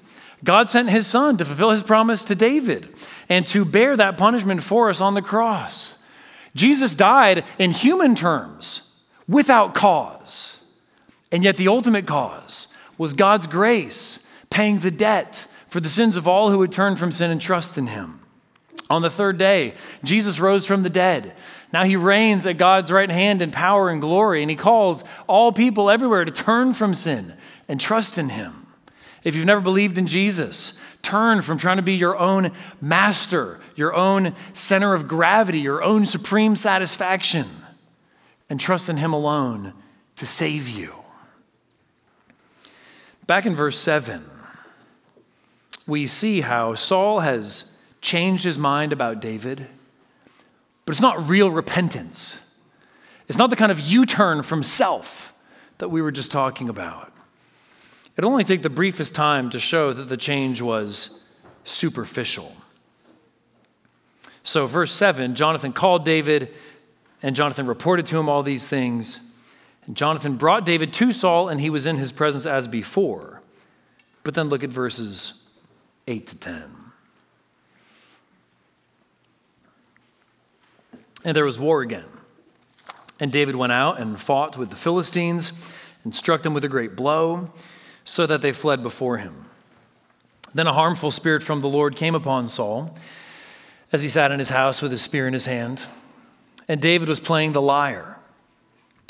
God 0.45 0.69
sent 0.69 0.91
His 0.91 1.07
Son 1.07 1.37
to 1.39 1.45
fulfill 1.45 1.71
His 1.71 1.83
promise 1.83 2.23
to 2.25 2.35
David 2.35 2.95
and 3.29 3.47
to 3.47 3.65
bear 3.65 3.97
that 3.97 4.19
punishment 4.19 4.63
for 4.63 4.91
us 4.91 5.01
on 5.01 5.15
the 5.15 5.23
cross. 5.23 5.99
Jesus 6.55 6.95
died 6.95 7.45
in 7.59 7.71
human 7.71 8.15
terms 8.15 8.97
without 9.27 9.75
cause. 9.75 10.58
And 11.31 11.45
yet, 11.45 11.57
the 11.57 11.69
ultimate 11.69 12.07
cause 12.07 12.69
was 12.97 13.13
God's 13.13 13.47
grace 13.47 14.27
paying 14.51 14.79
the 14.79 14.91
debt 14.91 15.47
for 15.69 15.81
the 15.81 15.89
sins 15.89 16.17
of 16.17 16.27
all 16.27 16.51
who 16.51 16.59
would 16.59 16.73
turn 16.73 16.97
from 16.97 17.13
sin 17.13 17.31
and 17.31 17.41
trust 17.41 17.77
in 17.77 17.89
Him. 17.89 18.21
On 18.91 19.03
the 19.03 19.11
third 19.11 19.37
day, 19.37 19.75
Jesus 20.03 20.41
rose 20.41 20.65
from 20.65 20.83
the 20.83 20.91
dead. 20.91 21.35
Now 21.73 21.85
he 21.85 21.97
reigns 21.97 22.47
at 22.47 22.57
God's 22.57 22.91
right 22.91 23.11
hand 23.11 23.43
in 23.43 23.51
power 23.51 23.91
and 23.91 24.01
glory, 24.01 24.43
and 24.43 24.51
he 24.51 24.57
calls 24.57 25.05
all 25.27 25.53
people 25.53 25.91
everywhere 25.91 26.25
to 26.25 26.33
turn 26.33 26.73
from 26.73 26.95
sin 26.95 27.35
and 27.69 27.79
trust 27.79 28.17
in 28.17 28.31
him. 28.31 28.67
If 29.25 29.37
you've 29.37 29.45
never 29.45 29.61
believed 29.61 29.99
in 29.99 30.07
Jesus, 30.07 30.79
turn 31.03 31.43
from 31.43 31.59
trying 31.59 31.77
to 31.77 31.83
be 31.83 31.97
your 31.97 32.17
own 32.17 32.53
master, 32.81 33.61
your 33.77 33.95
own 33.95 34.35
center 34.55 34.95
of 34.95 35.07
gravity, 35.07 35.61
your 35.61 35.83
own 35.83 36.07
supreme 36.07 36.57
satisfaction, 36.57 37.47
and 38.49 38.59
trust 38.59 38.89
in 38.89 38.97
him 38.97 39.13
alone 39.13 39.75
to 40.17 40.27
save 40.27 40.69
you. 40.69 40.95
Back 43.29 43.47
in 43.47 43.55
verse 43.55 43.79
7, 43.79 44.29
we 45.87 46.09
see 46.09 46.41
how 46.41 46.75
Saul 46.75 47.21
has 47.21 47.71
changed 48.01 48.43
his 48.43 48.59
mind 48.59 48.93
about 48.93 49.21
David 49.21 49.69
but 50.89 50.93
it's 50.93 51.03
not 51.03 51.29
real 51.29 51.51
repentance. 51.51 52.41
It's 53.29 53.37
not 53.37 53.51
the 53.51 53.57
kind 53.57 53.71
of 53.71 53.79
U 53.79 54.07
turn 54.07 54.43
from 54.43 54.63
self 54.63 55.35
that 55.77 55.91
we 55.91 56.01
were 56.01 56.11
just 56.11 56.31
talking 56.31 56.71
about. 56.71 57.13
It'll 58.17 58.31
only 58.31 58.43
take 58.43 58.63
the 58.63 58.71
briefest 58.71 59.15
time 59.15 59.51
to 59.51 59.61
show 59.61 59.93
that 59.93 60.05
the 60.05 60.17
change 60.17 60.63
was 60.63 61.21
superficial. 61.65 62.57
So, 64.43 64.67
verse 64.67 64.91
7 64.91 65.35
Jonathan 65.35 65.75
called 65.75 66.07
David, 66.07 66.55
and 67.23 67.37
Jonathan 67.37 67.67
reported 67.67 68.07
to 68.07 68.19
him 68.19 68.31
all 68.31 68.43
these 68.43 68.67
things. 68.67 69.21
And 69.89 69.97
Jonathan 69.97 70.37
brought 70.37 70.67
David 70.67 70.93
to 70.93 71.11
Saul, 71.13 71.49
and 71.49 71.61
he 71.61 71.71
was 71.71 71.87
in 71.87 71.97
his 71.97 72.13
presence 72.13 72.47
as 72.47 72.69
before. 72.69 73.41
But 74.23 74.35
then 74.35 74.51
look 74.51 74.63
at 74.63 74.71
verses 74.71 75.43
8 76.07 76.27
to 76.27 76.37
10. 76.37 76.65
And 81.25 81.35
there 81.35 81.47
was 81.47 81.59
war 81.59 81.81
again. 81.81 82.05
And 83.19 83.33
David 83.33 83.57
went 83.57 83.73
out 83.73 83.99
and 83.99 84.21
fought 84.21 84.59
with 84.59 84.69
the 84.71 84.77
Philistines 84.77 85.53
and 86.05 86.15
struck 86.15 86.43
them 86.43 86.53
with 86.55 86.65
a 86.65 86.69
great 86.69 86.95
blow, 86.95 87.51
so 88.05 88.27
that 88.27 88.43
they 88.43 88.53
fled 88.53 88.83
before 88.83 89.19
him. 89.19 89.47
Then 90.55 90.67
a 90.67 90.73
harmful 90.73 91.11
spirit 91.11 91.43
from 91.43 91.63
the 91.63 91.69
Lord 91.69 91.97
came 91.97 92.15
upon 92.15 92.49
Saul 92.49 92.95
as 93.91 94.03
he 94.03 94.09
sat 94.11 94.33
in 94.33 94.39
his 94.39 94.51
house 94.51 94.83
with 94.83 94.91
his 94.91 95.01
spear 95.03 95.27
in 95.27 95.33
his 95.33 95.47
hand. 95.47 95.87
And 96.69 96.81
David 96.81 97.09
was 97.09 97.21
playing 97.21 97.53
the 97.53 97.63
lyre. 97.63 98.18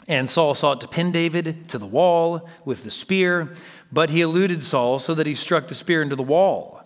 And 0.08 0.28
Saul 0.28 0.54
sought 0.54 0.80
to 0.80 0.88
pin 0.88 1.12
David 1.12 1.68
to 1.68 1.78
the 1.78 1.86
wall 1.86 2.48
with 2.64 2.82
the 2.82 2.90
spear, 2.90 3.52
but 3.92 4.08
he 4.08 4.22
eluded 4.22 4.64
Saul 4.64 4.98
so 4.98 5.14
that 5.14 5.26
he 5.26 5.34
struck 5.34 5.68
the 5.68 5.74
spear 5.74 6.00
into 6.00 6.16
the 6.16 6.22
wall. 6.22 6.82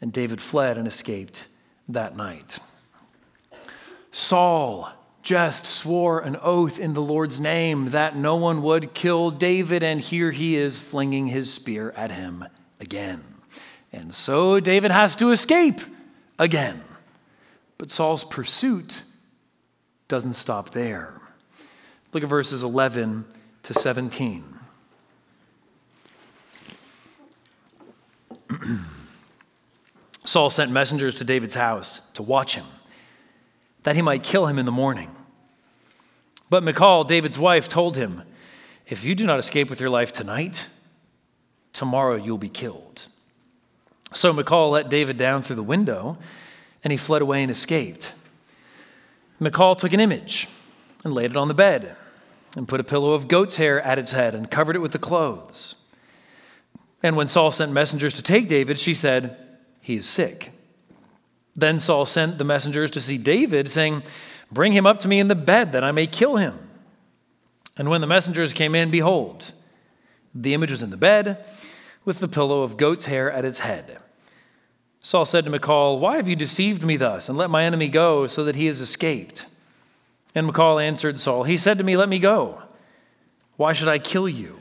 And 0.00 0.12
David 0.12 0.42
fled 0.42 0.76
and 0.76 0.88
escaped 0.88 1.46
that 1.88 2.16
night. 2.16 2.58
Saul 4.10 4.92
just 5.22 5.64
swore 5.64 6.20
an 6.20 6.36
oath 6.42 6.80
in 6.80 6.94
the 6.94 7.02
Lord's 7.02 7.38
name 7.38 7.90
that 7.90 8.16
no 8.16 8.34
one 8.34 8.62
would 8.62 8.94
kill 8.94 9.30
David, 9.30 9.84
and 9.84 10.00
here 10.00 10.32
he 10.32 10.56
is 10.56 10.78
flinging 10.78 11.28
his 11.28 11.52
spear 11.52 11.92
at 11.92 12.10
him 12.10 12.44
again. 12.80 13.22
And 13.92 14.12
so 14.12 14.58
David 14.58 14.90
has 14.90 15.14
to 15.16 15.30
escape 15.30 15.80
again. 16.38 16.82
But 17.78 17.90
Saul's 17.90 18.24
pursuit 18.24 19.02
doesn't 20.08 20.34
stop 20.34 20.70
there. 20.70 21.19
Look 22.12 22.22
at 22.22 22.28
verses 22.28 22.62
11 22.62 23.24
to 23.62 23.74
17. 23.74 24.44
Saul 30.24 30.50
sent 30.50 30.70
messengers 30.70 31.14
to 31.16 31.24
David's 31.24 31.54
house 31.54 32.00
to 32.14 32.22
watch 32.22 32.54
him 32.54 32.66
that 33.82 33.96
he 33.96 34.02
might 34.02 34.22
kill 34.22 34.46
him 34.46 34.58
in 34.58 34.66
the 34.66 34.72
morning. 34.72 35.10
But 36.50 36.62
Michal, 36.62 37.04
David's 37.04 37.38
wife, 37.38 37.68
told 37.68 37.96
him, 37.96 38.22
If 38.86 39.04
you 39.04 39.14
do 39.14 39.24
not 39.24 39.38
escape 39.38 39.70
with 39.70 39.80
your 39.80 39.90
life 39.90 40.12
tonight, 40.12 40.66
tomorrow 41.72 42.16
you'll 42.16 42.38
be 42.38 42.48
killed. 42.48 43.06
So 44.12 44.32
Michal 44.32 44.70
let 44.70 44.88
David 44.88 45.16
down 45.16 45.42
through 45.42 45.56
the 45.56 45.62
window, 45.62 46.18
and 46.82 46.90
he 46.90 46.96
fled 46.96 47.22
away 47.22 47.42
and 47.42 47.50
escaped. 47.50 48.12
Michal 49.38 49.76
took 49.76 49.92
an 49.92 50.00
image 50.00 50.48
and 51.04 51.14
laid 51.14 51.30
it 51.30 51.36
on 51.36 51.48
the 51.48 51.54
bed, 51.54 51.96
and 52.56 52.68
put 52.68 52.80
a 52.80 52.84
pillow 52.84 53.12
of 53.12 53.28
goat's 53.28 53.56
hair 53.56 53.80
at 53.82 53.98
its 53.98 54.12
head, 54.12 54.34
and 54.34 54.50
covered 54.50 54.76
it 54.76 54.80
with 54.80 54.92
the 54.92 54.98
clothes. 54.98 55.76
And 57.02 57.16
when 57.16 57.28
Saul 57.28 57.50
sent 57.50 57.72
messengers 57.72 58.14
to 58.14 58.22
take 58.22 58.48
David, 58.48 58.78
she 58.78 58.94
said, 58.94 59.36
He 59.80 59.96
is 59.96 60.06
sick. 60.06 60.52
Then 61.54 61.78
Saul 61.78 62.06
sent 62.06 62.38
the 62.38 62.44
messengers 62.44 62.90
to 62.92 63.00
see 63.00 63.18
David, 63.18 63.70
saying, 63.70 64.02
Bring 64.52 64.72
him 64.72 64.86
up 64.86 64.98
to 65.00 65.08
me 65.08 65.20
in 65.20 65.28
the 65.28 65.34
bed 65.34 65.72
that 65.72 65.84
I 65.84 65.92
may 65.92 66.06
kill 66.06 66.36
him. 66.36 66.58
And 67.76 67.88
when 67.88 68.00
the 68.00 68.06
messengers 68.06 68.52
came 68.52 68.74
in, 68.74 68.90
behold, 68.90 69.52
the 70.34 70.54
image 70.54 70.70
was 70.70 70.82
in 70.82 70.90
the 70.90 70.96
bed 70.96 71.44
with 72.04 72.18
the 72.18 72.28
pillow 72.28 72.62
of 72.62 72.76
goat's 72.76 73.06
hair 73.06 73.30
at 73.30 73.44
its 73.44 73.60
head. 73.60 73.98
Saul 75.00 75.24
said 75.24 75.44
to 75.44 75.50
Michal, 75.50 75.98
Why 75.98 76.16
have 76.16 76.28
you 76.28 76.36
deceived 76.36 76.84
me 76.84 76.96
thus 76.96 77.28
and 77.28 77.38
let 77.38 77.50
my 77.50 77.64
enemy 77.64 77.88
go 77.88 78.26
so 78.26 78.44
that 78.44 78.56
he 78.56 78.66
has 78.66 78.80
escaped? 78.80 79.46
And 80.34 80.46
Michal 80.46 80.78
answered 80.78 81.18
Saul, 81.18 81.44
He 81.44 81.56
said 81.56 81.78
to 81.78 81.84
me, 81.84 81.96
Let 81.96 82.08
me 82.08 82.18
go. 82.18 82.62
Why 83.56 83.72
should 83.72 83.88
I 83.88 83.98
kill 83.98 84.28
you? 84.28 84.58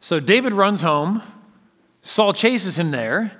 So 0.00 0.20
David 0.20 0.52
runs 0.52 0.82
home. 0.82 1.22
Saul 2.02 2.32
chases 2.32 2.78
him 2.78 2.90
there. 2.90 3.32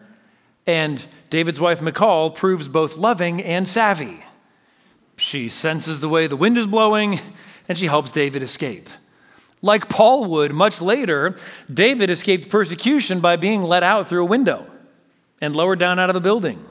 And 0.66 1.04
David's 1.30 1.61
wife, 1.61 1.80
Michal, 1.80 2.30
proves 2.30 2.66
both 2.66 2.96
loving 2.96 3.42
and 3.42 3.68
savvy. 3.68 4.24
She 5.16 5.48
senses 5.48 6.00
the 6.00 6.09
way 6.09 6.26
the 6.26 6.36
wind 6.36 6.59
is 6.59 6.66
blowing, 6.66 7.20
and 7.68 7.78
she 7.78 7.86
helps 7.86 8.11
David 8.11 8.42
escape. 8.42 8.88
Like 9.62 9.88
Paul 9.88 10.26
would 10.26 10.52
much 10.52 10.80
later, 10.80 11.36
David 11.72 12.11
escaped 12.11 12.50
persecution 12.50 13.20
by 13.20 13.36
being 13.36 13.62
let 13.62 13.82
out 13.82 14.09
through 14.09 14.22
a 14.22 14.26
window 14.26 14.66
and 15.40 15.57
lowered 15.57 15.78
down 15.78 15.98
out 15.98 16.11
of 16.11 16.16
a 16.16 16.20
building. 16.20 16.64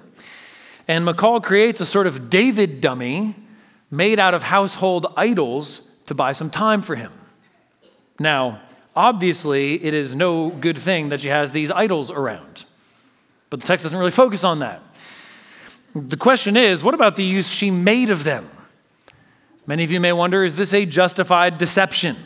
And 0.87 1.05
Michal 1.05 1.41
creates 1.41 1.81
a 1.81 1.85
sort 1.85 2.07
of 2.07 2.29
David 2.29 2.81
dummy 2.81 3.35
made 3.89 4.19
out 4.19 4.33
of 4.33 4.43
household 4.43 5.07
idols 5.17 5.89
to 6.05 6.13
buy 6.13 6.31
some 6.31 6.49
time 6.49 6.81
for 6.81 6.95
him. 6.95 7.11
Now, 8.19 8.61
obviously, 8.95 9.83
it 9.83 9.93
is 9.93 10.15
no 10.15 10.49
good 10.49 10.79
thing 10.79 11.09
that 11.09 11.21
she 11.21 11.29
has 11.29 11.51
these 11.51 11.71
idols 11.71 12.11
around. 12.11 12.65
But 13.49 13.61
the 13.61 13.67
text 13.67 13.83
doesn't 13.83 13.97
really 13.97 14.11
focus 14.11 14.43
on 14.43 14.59
that. 14.59 14.81
The 15.95 16.17
question 16.17 16.57
is 16.57 16.83
what 16.83 16.93
about 16.93 17.15
the 17.15 17.23
use 17.23 17.49
she 17.49 17.71
made 17.71 18.09
of 18.09 18.23
them? 18.23 18.49
Many 19.67 19.83
of 19.83 19.91
you 19.91 19.99
may 19.99 20.13
wonder 20.13 20.43
is 20.43 20.55
this 20.55 20.73
a 20.73 20.85
justified 20.85 21.57
deception? 21.57 22.17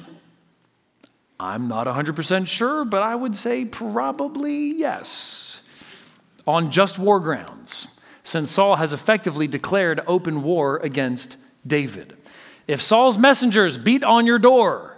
I'm 1.39 1.67
not 1.69 1.87
100% 1.87 2.47
sure, 2.47 2.83
but 2.83 3.01
I 3.01 3.15
would 3.15 3.35
say 3.35 3.63
probably 3.63 4.71
yes. 4.73 5.61
On 6.45 6.71
just 6.71 6.99
war 6.99 7.19
grounds, 7.19 7.98
since 8.29 8.51
Saul 8.51 8.75
has 8.75 8.93
effectively 8.93 9.47
declared 9.47 10.01
open 10.05 10.43
war 10.43 10.77
against 10.77 11.37
David. 11.65 12.15
If 12.67 12.81
Saul's 12.81 13.17
messengers 13.17 13.77
beat 13.77 14.03
on 14.03 14.27
your 14.27 14.37
door, 14.37 14.97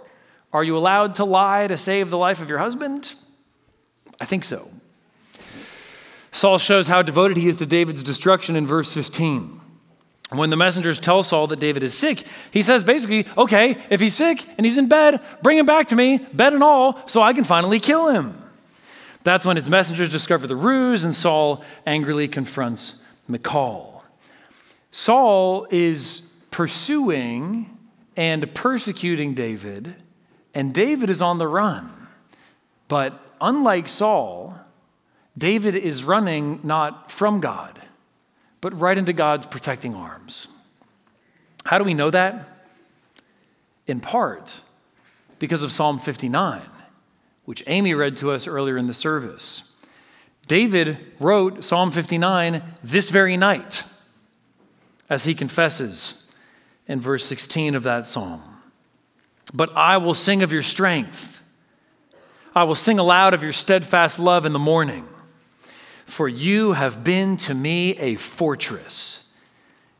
are 0.52 0.62
you 0.62 0.76
allowed 0.76 1.14
to 1.14 1.24
lie 1.24 1.66
to 1.66 1.76
save 1.78 2.10
the 2.10 2.18
life 2.18 2.42
of 2.42 2.50
your 2.50 2.58
husband? 2.58 3.14
I 4.20 4.26
think 4.26 4.44
so. 4.44 4.70
Saul 6.30 6.58
shows 6.58 6.88
how 6.88 7.00
devoted 7.00 7.38
he 7.38 7.48
is 7.48 7.56
to 7.56 7.66
David's 7.66 8.02
destruction 8.02 8.54
in 8.54 8.66
verse 8.66 8.92
15. 8.92 9.60
When 10.30 10.50
the 10.50 10.56
messengers 10.56 11.00
tell 11.00 11.22
Saul 11.22 11.46
that 11.48 11.60
David 11.60 11.82
is 11.82 11.96
sick, 11.96 12.24
he 12.50 12.62
says 12.62 12.84
basically, 12.84 13.26
okay, 13.36 13.78
if 13.90 14.00
he's 14.00 14.14
sick 14.14 14.46
and 14.56 14.64
he's 14.64 14.78
in 14.78 14.88
bed, 14.88 15.20
bring 15.42 15.58
him 15.58 15.66
back 15.66 15.88
to 15.88 15.96
me, 15.96 16.18
bed 16.18 16.52
and 16.52 16.62
all, 16.62 17.06
so 17.06 17.22
I 17.22 17.32
can 17.32 17.44
finally 17.44 17.80
kill 17.80 18.08
him. 18.08 18.38
That's 19.24 19.44
when 19.44 19.56
his 19.56 19.68
messengers 19.68 20.10
discover 20.10 20.46
the 20.46 20.56
ruse, 20.56 21.04
and 21.04 21.14
Saul 21.14 21.62
angrily 21.86 22.28
confronts 22.28 23.01
Michal. 23.28 24.04
Saul 24.90 25.66
is 25.70 26.22
pursuing 26.50 27.78
and 28.16 28.54
persecuting 28.54 29.34
David, 29.34 29.94
and 30.54 30.74
David 30.74 31.08
is 31.08 31.22
on 31.22 31.38
the 31.38 31.48
run. 31.48 31.90
But 32.88 33.18
unlike 33.40 33.88
Saul, 33.88 34.54
David 35.36 35.74
is 35.74 36.04
running 36.04 36.60
not 36.62 37.10
from 37.10 37.40
God, 37.40 37.80
but 38.60 38.78
right 38.78 38.98
into 38.98 39.14
God's 39.14 39.46
protecting 39.46 39.94
arms. 39.94 40.48
How 41.64 41.78
do 41.78 41.84
we 41.84 41.94
know 41.94 42.10
that? 42.10 42.66
In 43.86 44.00
part 44.00 44.60
because 45.38 45.62
of 45.62 45.72
Psalm 45.72 45.98
59, 45.98 46.62
which 47.46 47.64
Amy 47.66 47.94
read 47.94 48.16
to 48.18 48.30
us 48.30 48.46
earlier 48.46 48.76
in 48.76 48.86
the 48.86 48.94
service. 48.94 49.71
David 50.46 50.98
wrote 51.20 51.64
Psalm 51.64 51.90
59 51.90 52.62
this 52.82 53.10
very 53.10 53.36
night 53.36 53.84
as 55.08 55.24
he 55.24 55.34
confesses 55.34 56.26
in 56.86 57.00
verse 57.00 57.24
16 57.24 57.74
of 57.74 57.82
that 57.84 58.06
psalm. 58.06 58.42
But 59.54 59.74
I 59.76 59.98
will 59.98 60.14
sing 60.14 60.42
of 60.42 60.52
your 60.52 60.62
strength. 60.62 61.42
I 62.54 62.64
will 62.64 62.74
sing 62.74 62.98
aloud 62.98 63.34
of 63.34 63.42
your 63.42 63.52
steadfast 63.52 64.18
love 64.18 64.46
in 64.46 64.52
the 64.52 64.58
morning. 64.58 65.06
For 66.06 66.28
you 66.28 66.72
have 66.72 67.04
been 67.04 67.36
to 67.38 67.54
me 67.54 67.96
a 67.98 68.16
fortress 68.16 69.28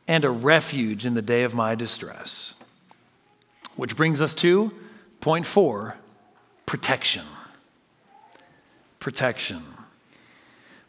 and 0.08 0.24
a 0.24 0.30
refuge 0.30 1.06
in 1.06 1.14
the 1.14 1.22
day 1.22 1.44
of 1.44 1.54
my 1.54 1.74
distress. 1.74 2.54
Which 3.76 3.96
brings 3.96 4.20
us 4.20 4.34
to 4.36 4.72
point 5.20 5.46
four 5.46 5.96
protection. 6.66 7.24
Protection. 8.98 9.62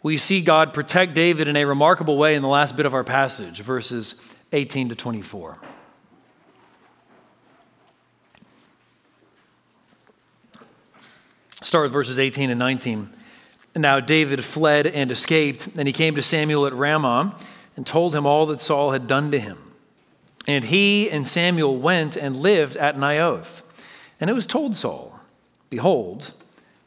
We 0.04 0.18
see 0.18 0.42
God 0.42 0.74
protect 0.74 1.14
David 1.14 1.48
in 1.48 1.56
a 1.56 1.64
remarkable 1.64 2.18
way 2.18 2.36
in 2.36 2.42
the 2.42 2.50
last 2.50 2.76
bit 2.76 2.86
of 2.86 2.94
our 2.94 3.06
passage, 3.06 3.62
verses 3.62 4.36
18 4.52 4.90
to 4.90 4.96
24. 4.96 5.58
Start 11.62 11.86
with 11.86 11.94
verses 11.94 12.20
18 12.20 12.50
and 12.50 12.60
19. 12.60 13.10
Now 13.78 14.02
David 14.02 14.44
fled 14.44 14.88
and 14.88 15.10
escaped, 15.10 15.68
and 15.78 15.88
he 15.88 15.94
came 15.94 16.16
to 16.16 16.22
Samuel 16.22 16.68
at 16.68 16.74
Ramah 16.74 17.38
and 17.78 17.88
told 17.88 18.14
him 18.14 18.26
all 18.26 18.46
that 18.48 18.60
Saul 18.60 18.92
had 18.92 19.08
done 19.08 19.32
to 19.32 19.40
him. 19.40 19.58
And 20.46 20.66
he 20.66 21.10
and 21.10 21.26
Samuel 21.26 21.78
went 21.78 22.18
and 22.18 22.36
lived 22.36 22.76
at 22.76 22.98
Naioth. 22.98 23.62
And 24.20 24.30
it 24.30 24.34
was 24.34 24.46
told 24.46 24.76
Saul, 24.76 25.18
Behold, 25.70 26.34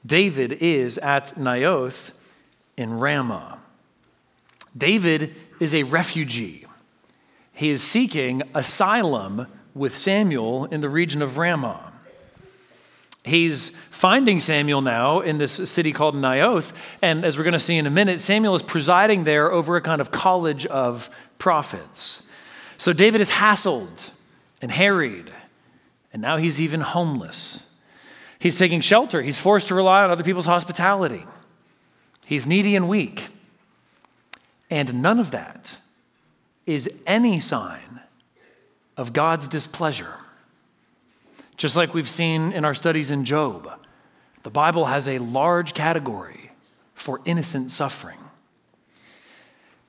David 0.05 0.53
is 0.61 0.99
at 0.99 1.35
Naioth 1.37 2.13
in 2.77 2.99
Ramah. 2.99 3.59
David 4.77 5.35
is 5.61 5.75
a 5.75 5.85
refugee. 5.85 6.67
He 7.53 7.71
is 7.71 7.83
seeking 7.83 8.43
asylum 8.55 9.47
with 9.75 9.97
Samuel 9.97 10.67
in 10.67 10.81
the 10.81 10.89
region 10.89 11.23
of 11.23 11.39
Ramah. 11.39 11.93
He's 13.25 13.71
finding 13.91 14.39
Samuel 14.39 14.83
now 14.83 15.21
in 15.21 15.39
this 15.39 15.53
city 15.69 15.93
called 15.93 16.15
Naioth. 16.15 16.73
And 17.03 17.25
as 17.25 17.37
we're 17.37 17.45
going 17.45 17.55
to 17.55 17.59
see 17.59 17.77
in 17.77 17.87
a 17.87 17.91
minute, 17.91 18.21
Samuel 18.21 18.55
is 18.55 18.63
presiding 18.63 19.25
there 19.25 19.51
over 19.51 19.77
a 19.77 19.81
kind 19.81 20.01
of 20.01 20.13
college 20.13 20.65
of 20.67 21.11
prophets. 21.39 22.23
So 22.79 22.93
David 22.93 23.21
is 23.21 23.31
hassled 23.31 24.11
and 24.63 24.71
harried, 24.71 25.33
and 26.13 26.23
now 26.23 26.37
he's 26.37 26.61
even 26.61 26.81
homeless. 26.81 27.65
He's 28.39 28.59
taking 28.59 28.81
shelter, 28.81 29.23
he's 29.23 29.41
forced 29.41 29.69
to 29.69 29.75
rely 29.75 30.05
on 30.05 30.11
other 30.11 30.25
people's 30.25 30.47
hospitality. 30.47 31.25
He's 32.27 32.45
needy 32.45 32.75
and 32.75 32.89
weak. 32.89 33.29
And 34.69 35.01
none 35.01 35.21
of 35.21 35.31
that 35.31 35.79
is 36.67 36.91
any 37.07 37.39
sign 37.39 38.01
of 38.97 39.13
God's 39.13 39.47
displeasure. 39.47 40.15
Just 41.57 41.77
like 41.77 41.95
we've 41.95 42.09
seen 42.09 42.51
in 42.51 42.65
our 42.65 42.75
studies 42.75 43.13
in 43.13 43.25
Job, 43.25 43.71
the 44.43 44.51
Bible 44.51 44.87
has 44.87 45.07
a 45.07 45.19
large 45.21 45.73
category 45.73 46.51
for 46.95 47.21
innocent 47.25 47.71
suffering. 47.71 48.19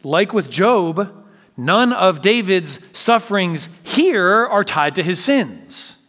Like 0.03 0.31
with 0.31 0.51
Job, 0.51 1.25
none 1.57 1.91
of 1.91 2.21
David's 2.21 2.79
sufferings 2.95 3.67
here 3.83 4.45
are 4.45 4.63
tied 4.63 4.93
to 4.95 5.03
his 5.03 5.23
sins. 5.23 6.05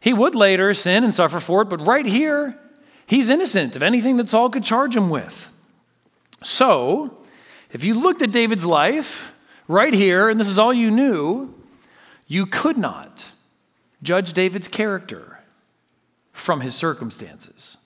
He 0.00 0.14
would 0.14 0.34
later 0.34 0.72
sin 0.72 1.04
and 1.04 1.14
suffer 1.14 1.40
for 1.40 1.60
it, 1.60 1.68
but 1.68 1.86
right 1.86 2.06
here, 2.06 2.58
he's 3.06 3.30
innocent 3.30 3.76
of 3.76 3.82
anything 3.82 4.16
that 4.16 4.28
Saul 4.28 4.50
could 4.50 4.64
charge 4.64 4.96
him 4.96 5.10
with. 5.10 5.50
So, 6.42 7.18
if 7.72 7.82
you 7.82 7.94
looked 7.94 8.22
at 8.22 8.32
David's 8.32 8.66
life 8.66 9.32
right 9.68 9.92
here, 9.92 10.28
and 10.28 10.38
this 10.38 10.48
is 10.48 10.58
all 10.58 10.72
you 10.72 10.90
knew, 10.90 11.54
you 12.26 12.46
could 12.46 12.76
not 12.76 13.30
judge 14.02 14.32
David's 14.32 14.68
character 14.68 15.40
from 16.32 16.60
his 16.60 16.74
circumstances. 16.74 17.78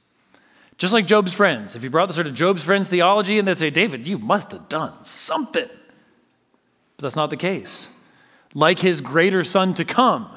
Just 0.77 0.95
like 0.95 1.07
Job's 1.07 1.35
friends. 1.35 1.77
If 1.77 1.85
you 1.85 1.91
brought 1.91 2.09
the 2.09 2.15
sort 2.15 2.27
of 2.27 2.35
Job's 2.35 2.63
friends 2.63 2.89
theology 2.89 3.39
and 3.39 3.47
they'd 3.47 3.59
say, 3.59 3.71
David, 3.71 4.07
you 4.07 4.19
must 4.19 4.51
have 4.53 4.69
done 4.69 5.05
something. 5.05 5.69
But 5.69 7.03
that's 7.03 7.17
not 7.17 7.31
the 7.31 7.37
case. 7.37 7.89
Like 8.55 8.79
his 8.79 9.01
greater 9.01 9.45
son 9.45 9.75
to 9.75 9.85
come, 9.85 10.29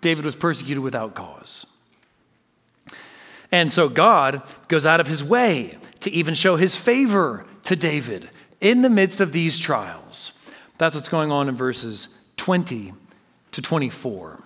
David 0.00 0.24
was 0.24 0.36
persecuted 0.36 0.82
without 0.82 1.14
cause. 1.14 1.66
And 3.52 3.72
so 3.72 3.88
God 3.88 4.42
goes 4.68 4.86
out 4.86 5.00
of 5.00 5.06
his 5.06 5.24
way 5.24 5.76
to 6.00 6.10
even 6.10 6.34
show 6.34 6.56
his 6.56 6.76
favor 6.76 7.44
to 7.64 7.76
David 7.76 8.30
in 8.60 8.82
the 8.82 8.90
midst 8.90 9.20
of 9.20 9.32
these 9.32 9.58
trials. 9.58 10.32
That's 10.78 10.94
what's 10.94 11.08
going 11.08 11.32
on 11.32 11.48
in 11.48 11.56
verses 11.56 12.16
20 12.36 12.94
to 13.52 13.62
24. 13.62 14.42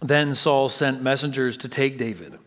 Then 0.00 0.34
Saul 0.34 0.68
sent 0.68 1.02
messengers 1.02 1.56
to 1.58 1.68
take 1.68 1.98
David. 1.98 2.38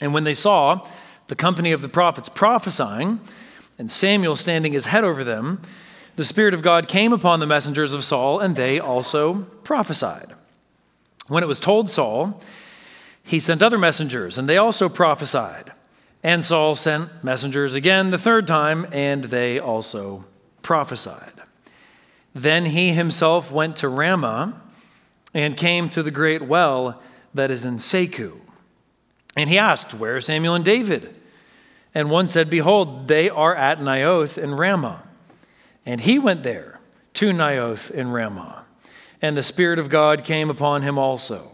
And 0.00 0.12
when 0.12 0.24
they 0.24 0.34
saw 0.34 0.86
the 1.28 1.36
company 1.36 1.72
of 1.72 1.82
the 1.82 1.88
prophets 1.88 2.28
prophesying, 2.28 3.20
and 3.78 3.90
Samuel 3.90 4.36
standing 4.36 4.72
his 4.72 4.86
head 4.86 5.04
over 5.04 5.22
them, 5.22 5.60
the 6.16 6.24
Spirit 6.24 6.54
of 6.54 6.62
God 6.62 6.88
came 6.88 7.12
upon 7.12 7.40
the 7.40 7.46
messengers 7.46 7.92
of 7.92 8.04
Saul, 8.04 8.40
and 8.40 8.56
they 8.56 8.80
also 8.80 9.46
prophesied. 9.64 10.32
When 11.28 11.42
it 11.42 11.46
was 11.46 11.60
told 11.60 11.90
Saul, 11.90 12.40
he 13.22 13.40
sent 13.40 13.62
other 13.62 13.78
messengers, 13.78 14.38
and 14.38 14.48
they 14.48 14.56
also 14.56 14.88
prophesied. 14.88 15.72
And 16.22 16.44
Saul 16.44 16.76
sent 16.76 17.24
messengers 17.24 17.74
again 17.74 18.10
the 18.10 18.18
third 18.18 18.46
time, 18.46 18.86
and 18.92 19.24
they 19.24 19.58
also 19.58 20.24
prophesied. 20.62 21.32
Then 22.34 22.66
he 22.66 22.92
himself 22.92 23.50
went 23.50 23.78
to 23.78 23.88
Ramah 23.88 24.60
and 25.32 25.56
came 25.56 25.88
to 25.88 26.02
the 26.02 26.10
great 26.10 26.42
well 26.42 27.00
that 27.32 27.50
is 27.50 27.64
in 27.64 27.78
Secu. 27.78 28.40
And 29.36 29.48
he 29.48 29.56
asked, 29.56 29.94
Where 29.94 30.16
are 30.16 30.20
Samuel 30.20 30.54
and 30.54 30.64
David? 30.64 31.14
And 31.94 32.10
one 32.10 32.28
said, 32.28 32.50
Behold, 32.50 33.08
they 33.08 33.30
are 33.30 33.56
at 33.56 33.80
Naioth 33.80 34.36
in 34.36 34.54
Ramah. 34.54 35.02
And 35.86 36.00
he 36.00 36.18
went 36.18 36.42
there 36.42 36.78
to 37.14 37.30
Naioth 37.30 37.90
in 37.90 38.10
Ramah. 38.10 38.65
And 39.26 39.36
the 39.36 39.42
Spirit 39.42 39.80
of 39.80 39.88
God 39.88 40.22
came 40.22 40.50
upon 40.50 40.82
him 40.82 40.98
also. 40.98 41.50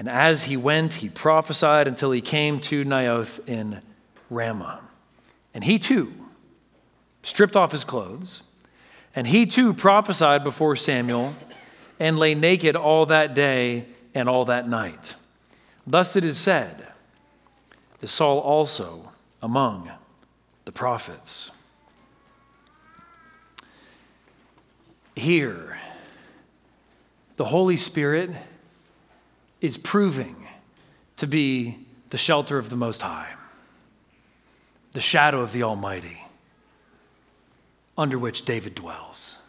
And 0.00 0.08
as 0.08 0.42
he 0.44 0.56
went, 0.56 0.94
he 0.94 1.08
prophesied 1.08 1.86
until 1.86 2.10
he 2.10 2.20
came 2.20 2.58
to 2.58 2.84
Naioth 2.84 3.48
in 3.48 3.80
Ramah. 4.28 4.80
And 5.54 5.62
he 5.62 5.78
too 5.78 6.12
stripped 7.22 7.54
off 7.54 7.70
his 7.70 7.84
clothes, 7.84 8.42
and 9.14 9.28
he 9.28 9.46
too 9.46 9.72
prophesied 9.72 10.42
before 10.42 10.74
Samuel, 10.74 11.34
and 12.00 12.18
lay 12.18 12.34
naked 12.34 12.74
all 12.74 13.06
that 13.06 13.32
day 13.32 13.84
and 14.12 14.28
all 14.28 14.44
that 14.46 14.68
night. 14.68 15.14
Thus 15.86 16.16
it 16.16 16.24
is 16.24 16.36
said, 16.36 16.88
is 18.00 18.10
Saul 18.10 18.40
also 18.40 19.12
among 19.40 19.88
the 20.64 20.72
prophets. 20.72 21.52
Here, 25.14 25.71
the 27.36 27.44
Holy 27.44 27.76
Spirit 27.76 28.30
is 29.60 29.76
proving 29.76 30.36
to 31.16 31.26
be 31.26 31.78
the 32.10 32.18
shelter 32.18 32.58
of 32.58 32.68
the 32.68 32.76
Most 32.76 33.02
High, 33.02 33.32
the 34.92 35.00
shadow 35.00 35.40
of 35.40 35.52
the 35.52 35.62
Almighty, 35.62 36.24
under 37.96 38.18
which 38.18 38.44
David 38.44 38.74
dwells. 38.74 39.40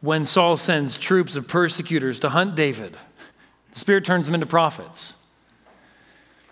When 0.00 0.24
Saul 0.24 0.56
sends 0.56 0.96
troops 0.96 1.36
of 1.36 1.46
persecutors 1.46 2.18
to 2.20 2.28
hunt 2.30 2.56
David, 2.56 2.96
the 3.72 3.78
Spirit 3.78 4.04
turns 4.04 4.26
them 4.26 4.34
into 4.34 4.46
prophets. 4.46 5.16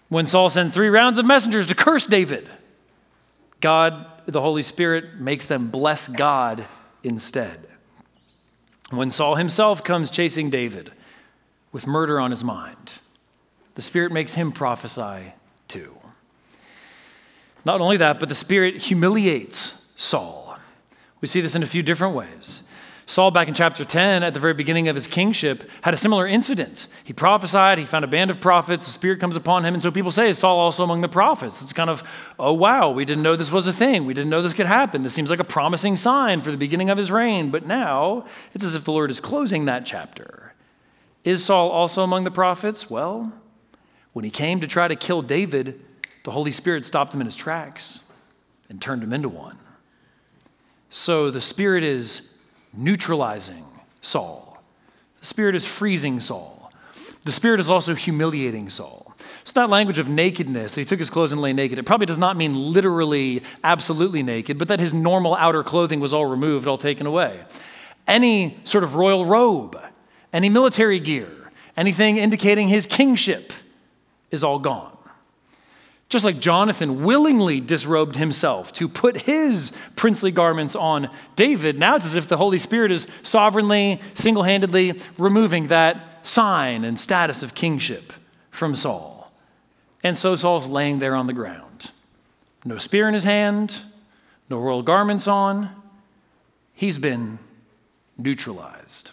When 0.09 0.26
Saul 0.26 0.51
sends 0.51 0.74
three 0.74 0.88
rounds 0.88 1.18
of 1.18 1.24
messengers 1.24 1.66
to 1.68 1.74
curse 1.74 2.07
David, 2.07 2.49
God, 3.61 4.07
the 4.26 4.41
Holy 4.41 4.62
Spirit, 4.62 5.20
makes 5.20 5.47
them 5.47 5.68
bless 5.68 6.07
God 6.07 6.66
instead. 7.03 7.66
When 8.91 9.11
Saul 9.11 9.36
himself 9.36 9.84
comes 9.84 10.11
chasing 10.11 10.51
David 10.51 10.93
with 11.72 11.86
murder 11.86 12.20
on 12.20 12.32
his 12.32 12.43
mind, 12.43 12.95
the 13.76 13.82
Spirit 13.82 14.12
makes 14.12 14.34
him 14.34 14.51
prophesy 14.51 15.32
too. 15.68 15.97
Not 17.64 17.80
only 17.80 17.97
that, 17.99 18.18
but 18.18 18.28
the 18.28 18.34
Spirit 18.34 18.82
humiliates 18.82 19.80
Saul. 19.97 20.59
We 21.20 21.28
see 21.28 21.41
this 21.41 21.55
in 21.55 21.62
a 21.62 21.66
few 21.66 21.82
different 21.82 22.14
ways. 22.14 22.64
Saul, 23.11 23.32
back 23.32 23.48
in 23.48 23.54
chapter 23.54 23.84
10, 23.84 24.22
at 24.22 24.34
the 24.34 24.38
very 24.38 24.54
beginning 24.54 24.86
of 24.86 24.94
his 24.94 25.08
kingship, 25.08 25.68
had 25.82 25.92
a 25.92 25.96
similar 25.96 26.28
incident. 26.28 26.86
He 27.02 27.12
prophesied, 27.12 27.76
he 27.76 27.84
found 27.84 28.04
a 28.04 28.08
band 28.08 28.30
of 28.30 28.40
prophets, 28.40 28.86
the 28.86 28.92
Spirit 28.92 29.18
comes 29.18 29.34
upon 29.34 29.64
him, 29.64 29.74
and 29.74 29.82
so 29.82 29.90
people 29.90 30.12
say, 30.12 30.28
Is 30.28 30.38
Saul 30.38 30.56
also 30.56 30.84
among 30.84 31.00
the 31.00 31.08
prophets? 31.08 31.61
It's 31.61 31.72
kind 31.72 31.90
of, 31.90 32.04
oh 32.38 32.52
wow, 32.52 32.92
we 32.92 33.04
didn't 33.04 33.24
know 33.24 33.34
this 33.34 33.50
was 33.50 33.66
a 33.66 33.72
thing. 33.72 34.06
We 34.06 34.14
didn't 34.14 34.30
know 34.30 34.42
this 34.42 34.52
could 34.52 34.66
happen. 34.66 35.02
This 35.02 35.12
seems 35.12 35.28
like 35.28 35.40
a 35.40 35.44
promising 35.44 35.96
sign 35.96 36.40
for 36.40 36.52
the 36.52 36.56
beginning 36.56 36.88
of 36.88 36.96
his 36.96 37.11
reign, 37.11 37.50
but 37.50 37.66
now 37.66 38.26
it's 38.54 38.64
as 38.64 38.76
if 38.76 38.84
the 38.84 38.92
Lord 38.92 39.11
is 39.11 39.20
closing 39.20 39.64
that 39.64 39.84
chapter. 39.84 40.54
Is 41.24 41.44
Saul 41.44 41.68
also 41.68 42.04
among 42.04 42.22
the 42.22 42.30
prophets? 42.30 42.88
Well, 42.88 43.32
when 44.12 44.24
he 44.24 44.30
came 44.30 44.61
to 44.61 44.68
try 44.68 44.86
to 44.86 44.94
kill 44.94 45.20
David, 45.20 45.80
the 46.22 46.30
Holy 46.30 46.52
Spirit 46.52 46.86
stopped 46.86 47.12
him 47.12 47.20
in 47.20 47.26
his 47.26 47.34
tracks 47.34 48.04
and 48.68 48.80
turned 48.80 49.02
him 49.02 49.12
into 49.12 49.28
one. 49.28 49.58
So 50.90 51.32
the 51.32 51.40
Spirit 51.40 51.82
is 51.82 52.30
neutralizing 52.72 53.64
Saul. 54.02 54.62
The 55.20 55.26
Spirit 55.26 55.54
is 55.54 55.66
freezing 55.66 56.20
Saul. 56.20 56.72
The 57.22 57.32
Spirit 57.32 57.60
is 57.60 57.68
also 57.68 57.94
humiliating 57.94 58.70
Saul. 58.70 59.14
So, 59.44 59.52
that 59.54 59.68
language 59.68 59.98
of 59.98 60.08
nakedness 60.08 60.74
that 60.74 60.80
he 60.80 60.84
took 60.84 60.98
his 60.98 61.10
clothes 61.10 61.32
and 61.32 61.40
lay 61.40 61.52
naked, 61.52 61.78
it 61.78 61.84
probably 61.84 62.06
does 62.06 62.18
not 62.18 62.36
mean 62.36 62.54
literally, 62.54 63.42
absolutely 63.64 64.22
naked, 64.22 64.58
but 64.58 64.68
that 64.68 64.80
his 64.80 64.94
normal 64.94 65.34
outer 65.36 65.62
clothing 65.62 66.00
was 66.00 66.12
all 66.12 66.26
removed, 66.26 66.66
all 66.66 66.78
taken 66.78 67.06
away. 67.06 67.40
Any 68.06 68.58
sort 68.64 68.84
of 68.84 68.94
royal 68.94 69.26
robe, 69.26 69.80
any 70.32 70.48
military 70.48 71.00
gear, 71.00 71.28
anything 71.76 72.16
indicating 72.16 72.68
his 72.68 72.86
kingship 72.86 73.52
is 74.30 74.44
all 74.44 74.58
gone. 74.58 74.89
Just 76.11 76.24
like 76.24 76.40
Jonathan 76.40 77.04
willingly 77.04 77.61
disrobed 77.61 78.16
himself 78.16 78.72
to 78.74 78.88
put 78.88 79.22
his 79.22 79.70
princely 79.94 80.32
garments 80.32 80.74
on 80.74 81.08
David, 81.36 81.78
now 81.78 81.94
it's 81.94 82.04
as 82.04 82.16
if 82.16 82.26
the 82.26 82.36
Holy 82.36 82.58
Spirit 82.58 82.90
is 82.90 83.06
sovereignly, 83.22 84.00
single 84.14 84.42
handedly 84.42 84.98
removing 85.16 85.68
that 85.68 86.26
sign 86.26 86.84
and 86.84 86.98
status 86.98 87.44
of 87.44 87.54
kingship 87.54 88.12
from 88.50 88.74
Saul. 88.74 89.32
And 90.02 90.18
so 90.18 90.34
Saul's 90.34 90.66
laying 90.66 90.98
there 90.98 91.14
on 91.14 91.28
the 91.28 91.32
ground. 91.32 91.92
No 92.64 92.76
spear 92.76 93.06
in 93.06 93.14
his 93.14 93.24
hand, 93.24 93.80
no 94.50 94.58
royal 94.58 94.82
garments 94.82 95.28
on. 95.28 95.70
He's 96.74 96.98
been 96.98 97.38
neutralized. 98.18 99.12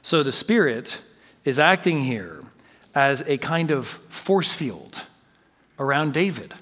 So 0.00 0.22
the 0.22 0.32
Spirit 0.32 1.02
is 1.44 1.58
acting 1.58 2.00
here 2.00 2.42
as 2.94 3.22
a 3.26 3.38
kind 3.38 3.70
of 3.70 3.86
force 4.08 4.54
field 4.54 5.02
around 5.78 6.14
David. 6.14 6.54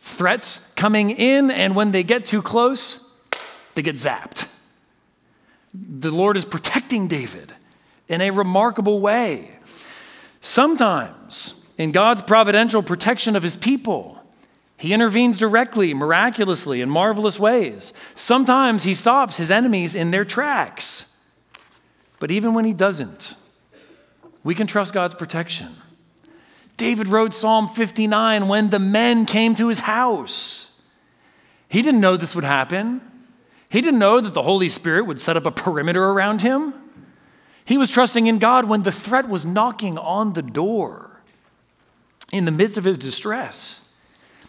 Threats 0.00 0.64
coming 0.76 1.10
in, 1.10 1.50
and 1.50 1.76
when 1.76 1.92
they 1.92 2.02
get 2.02 2.24
too 2.24 2.42
close, 2.42 3.10
they 3.74 3.82
get 3.82 3.96
zapped. 3.96 4.48
The 5.74 6.10
Lord 6.10 6.36
is 6.36 6.44
protecting 6.44 7.06
David 7.06 7.52
in 8.08 8.20
a 8.20 8.30
remarkable 8.30 9.00
way. 9.00 9.50
Sometimes, 10.40 11.54
in 11.78 11.92
God's 11.92 12.22
providential 12.22 12.82
protection 12.82 13.36
of 13.36 13.42
his 13.42 13.56
people, 13.56 14.20
he 14.76 14.94
intervenes 14.94 15.36
directly, 15.36 15.92
miraculously, 15.92 16.80
in 16.80 16.88
marvelous 16.88 17.38
ways. 17.38 17.92
Sometimes 18.14 18.84
he 18.84 18.94
stops 18.94 19.36
his 19.36 19.50
enemies 19.50 19.94
in 19.94 20.10
their 20.10 20.24
tracks. 20.24 21.22
But 22.18 22.30
even 22.30 22.54
when 22.54 22.64
he 22.64 22.72
doesn't, 22.72 23.34
we 24.42 24.54
can 24.54 24.66
trust 24.66 24.94
God's 24.94 25.14
protection. 25.14 25.76
David 26.76 27.08
wrote 27.08 27.34
Psalm 27.34 27.68
59 27.68 28.48
when 28.48 28.70
the 28.70 28.78
men 28.78 29.26
came 29.26 29.54
to 29.56 29.68
his 29.68 29.80
house. 29.80 30.70
He 31.68 31.82
didn't 31.82 32.00
know 32.00 32.16
this 32.16 32.34
would 32.34 32.44
happen. 32.44 33.02
He 33.68 33.80
didn't 33.80 34.00
know 34.00 34.20
that 34.20 34.34
the 34.34 34.42
Holy 34.42 34.68
Spirit 34.68 35.06
would 35.06 35.20
set 35.20 35.36
up 35.36 35.46
a 35.46 35.50
perimeter 35.50 36.02
around 36.02 36.42
him. 36.42 36.74
He 37.64 37.76
was 37.78 37.90
trusting 37.90 38.26
in 38.26 38.38
God 38.38 38.64
when 38.66 38.82
the 38.82 38.90
threat 38.90 39.28
was 39.28 39.44
knocking 39.44 39.98
on 39.98 40.32
the 40.32 40.42
door. 40.42 41.22
In 42.32 42.44
the 42.44 42.50
midst 42.50 42.78
of 42.78 42.84
his 42.84 42.96
distress, 42.96 43.84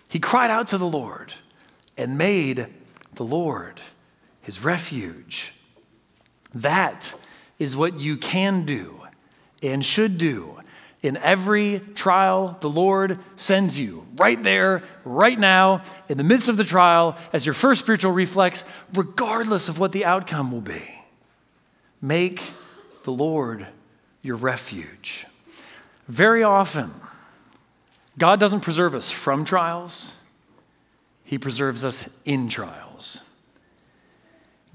he 0.10 0.20
cried 0.20 0.50
out 0.50 0.68
to 0.70 0.78
the 0.78 0.88
Lord 0.88 1.34
and 1.98 2.18
made 2.18 2.68
the 3.16 3.24
Lord 3.24 3.82
his 4.42 4.64
refuge. 4.64 5.54
That 6.54 7.14
is 7.60 7.76
what 7.76 8.00
you 8.00 8.18
can 8.18 8.66
do 8.66 9.01
and 9.62 9.84
should 9.84 10.18
do 10.18 10.62
in 11.04 11.18
every 11.18 11.80
trial 11.96 12.58
the 12.62 12.70
Lord 12.70 13.18
sends 13.36 13.78
you, 13.78 14.06
right 14.18 14.42
there, 14.42 14.84
right 15.04 15.38
now, 15.38 15.82
in 16.08 16.18
the 16.18 16.24
midst 16.24 16.48
of 16.48 16.58
the 16.58 16.64
trial, 16.64 17.18
as 17.34 17.46
your 17.46 17.54
first 17.54 17.82
spiritual 17.82 18.12
reflex, 18.12 18.64
regardless 18.94 19.68
of 19.68 19.80
what 19.80 19.92
the 19.92 20.06
outcome 20.06 20.52
will 20.52 20.62
be. 20.62 20.84
Make 22.02 22.44
the 23.04 23.12
Lord 23.12 23.66
your 24.22 24.36
refuge. 24.36 25.26
Very 26.08 26.44
often, 26.44 26.94
God 28.18 28.40
doesn't 28.40 28.60
preserve 28.60 28.94
us 28.94 29.10
from 29.10 29.44
trials, 29.44 30.14
He 31.24 31.40
preserves 31.40 31.84
us 31.84 32.20
in 32.26 32.48
trials. 32.48 33.22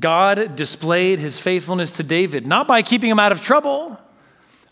God 0.01 0.57
displayed 0.57 1.21
His 1.21 1.39
faithfulness 1.39 1.93
to 1.93 2.03
David, 2.03 2.47
not 2.47 2.67
by 2.67 2.83
keeping 2.83 3.11
him 3.11 3.21
out 3.21 3.33
of 3.33 3.41
trouble 3.41 3.99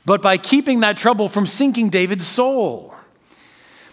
but 0.05 0.23
by 0.23 0.37
keeping 0.37 0.81
that 0.81 0.97
trouble 0.97 1.29
from 1.29 1.47
sinking 1.47 1.91
David's 1.91 2.27
soul. 2.27 2.95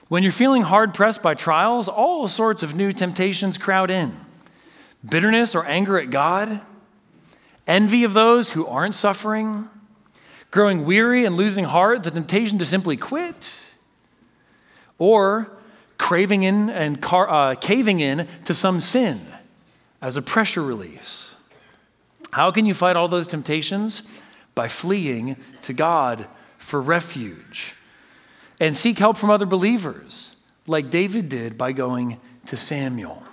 When 0.08 0.24
you're 0.24 0.32
feeling 0.32 0.64
hard 0.64 0.94
pressed 0.94 1.22
by 1.22 1.36
trials, 1.36 1.88
all 1.88 2.28
sorts 2.28 2.64
of 2.64 2.76
new 2.76 2.92
temptations 2.92 3.58
crowd 3.58 3.90
in 3.90 4.18
bitterness 5.08 5.56
or 5.56 5.66
anger 5.66 6.00
at 6.00 6.12
God, 6.12 6.62
envy 7.66 8.04
of 8.04 8.14
those 8.14 8.52
who 8.52 8.68
aren't 8.68 8.96
suffering, 8.96 9.68
growing 10.52 10.86
weary 10.86 11.26
and 11.26 11.36
losing 11.36 11.66
heart, 11.66 12.04
the 12.04 12.12
temptation 12.12 12.60
to 12.60 12.66
simply 12.66 12.98
quit, 12.98 13.76
or 15.00 15.52
craving 15.98 16.44
in 16.44 16.70
and 16.70 17.02
car, 17.02 17.30
uh, 17.30 17.56
caving 17.56 18.00
in 18.00 18.28
to 18.46 18.54
some 18.54 18.80
sin 18.80 19.22
as 20.02 20.18
a 20.18 20.22
pressure 20.22 20.64
release. 20.64 21.36
How 22.32 22.52
can 22.52 22.66
you 22.66 22.74
fight 22.74 22.96
all 22.96 23.08
those 23.08 23.28
temptations? 23.28 24.22
By 24.62 24.68
fleeing 24.68 25.38
to 25.64 25.74
God 25.74 26.28
for 26.60 26.80
refuge 26.80 27.74
and 28.60 28.78
seek 28.78 29.00
help 29.00 29.18
from 29.18 29.32
other 29.32 29.48
believers, 29.48 30.36
like 30.68 30.92
David 30.92 31.30
did 31.30 31.58
by 31.58 31.72
going 31.72 32.20
to 32.46 32.56
Samuel. 32.56 33.24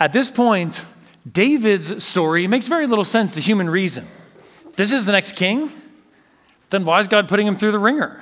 At 0.00 0.12
this 0.12 0.28
point, 0.28 0.82
David's 1.30 2.04
story 2.04 2.48
makes 2.48 2.66
very 2.66 2.88
little 2.88 3.04
sense 3.04 3.34
to 3.34 3.40
human 3.40 3.70
reason. 3.70 4.08
This 4.74 4.90
is 4.90 5.04
the 5.04 5.12
next 5.12 5.36
king? 5.36 5.70
Then 6.70 6.84
why 6.84 6.98
is 6.98 7.06
God 7.06 7.28
putting 7.28 7.46
him 7.46 7.54
through 7.54 7.70
the 7.70 7.78
wringer? 7.78 8.20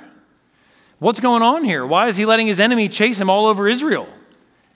What's 0.99 1.19
going 1.19 1.41
on 1.41 1.63
here? 1.63 1.83
Why 1.83 2.09
is 2.09 2.15
he 2.15 2.27
letting 2.27 2.45
his 2.45 2.59
enemy 2.59 2.89
chase 2.89 3.19
him 3.19 3.31
all 3.31 3.47
over 3.47 3.67
Israel? 3.67 4.07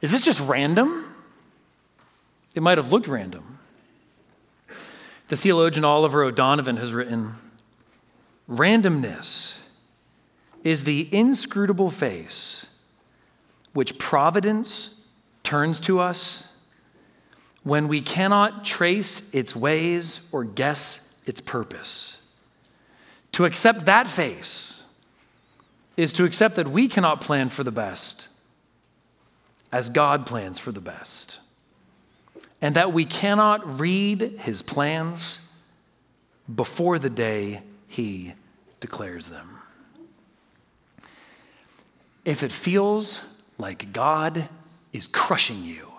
Is 0.02 0.12
this 0.12 0.26
just 0.26 0.40
random? 0.40 1.06
It 2.56 2.64
might 2.64 2.80
have 2.80 2.92
looked 2.92 3.08
random. 3.08 3.51
The 5.32 5.38
theologian 5.38 5.86
Oliver 5.86 6.24
O'Donovan 6.24 6.76
has 6.76 6.94
written 6.94 7.36
Randomness 8.50 9.60
is 10.62 10.84
the 10.84 11.08
inscrutable 11.10 11.90
face 11.90 12.68
which 13.72 13.98
providence 13.98 15.06
turns 15.42 15.80
to 15.80 16.02
us 16.02 16.52
when 17.64 17.88
we 17.88 18.02
cannot 18.02 18.66
trace 18.66 19.34
its 19.34 19.56
ways 19.56 20.28
or 20.34 20.44
guess 20.44 21.16
its 21.26 21.40
purpose. 21.40 22.22
To 23.32 23.46
accept 23.46 23.86
that 23.86 24.10
face 24.10 24.84
is 25.96 26.12
to 26.12 26.26
accept 26.26 26.58
that 26.58 26.68
we 26.68 26.90
cannot 26.90 27.22
plan 27.22 27.48
for 27.48 27.64
the 27.64 27.72
best 27.72 28.28
as 29.72 29.90
God 29.90 30.26
plans 30.26 30.60
for 30.60 30.74
the 30.74 30.82
best, 30.82 31.40
and 32.62 32.76
that 32.76 32.94
we 32.94 33.06
cannot 33.06 33.80
read 33.80 34.40
his 34.40 34.62
plans 34.62 35.40
before 36.54 37.00
the 37.00 37.10
day 37.10 37.62
he 37.88 38.34
declares 38.80 39.30
them. 39.30 39.58
If 42.24 42.44
it 42.44 42.52
feels 42.52 43.22
like 43.58 43.92
God 43.92 44.48
is 44.94 45.08
crushing 45.08 45.64
you, 45.64 45.92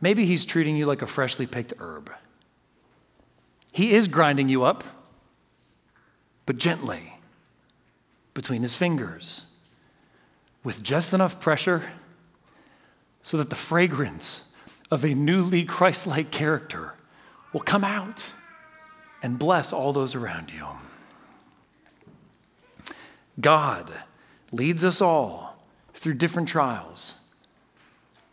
maybe 0.00 0.26
he's 0.26 0.44
treating 0.44 0.76
you 0.76 0.86
like 0.86 1.02
a 1.02 1.06
freshly 1.06 1.46
picked 1.46 1.74
herb. 1.78 2.10
He 3.70 3.92
is 3.92 4.08
grinding 4.08 4.48
you 4.48 4.64
up, 4.64 4.82
but 6.46 6.56
gently 6.56 7.14
between 8.34 8.62
his 8.62 8.74
fingers 8.74 9.46
with 10.64 10.82
just 10.82 11.14
enough 11.14 11.38
pressure 11.38 11.84
so 13.22 13.36
that 13.36 13.50
the 13.50 13.56
fragrance 13.56 14.47
of 14.90 15.04
a 15.04 15.14
newly 15.14 15.64
Christ 15.64 16.06
like 16.06 16.30
character 16.30 16.94
will 17.52 17.60
come 17.60 17.84
out 17.84 18.32
and 19.22 19.38
bless 19.38 19.72
all 19.72 19.92
those 19.92 20.14
around 20.14 20.50
you. 20.50 20.66
God 23.40 23.92
leads 24.52 24.84
us 24.84 25.00
all 25.00 25.56
through 25.94 26.14
different 26.14 26.48
trials, 26.48 27.16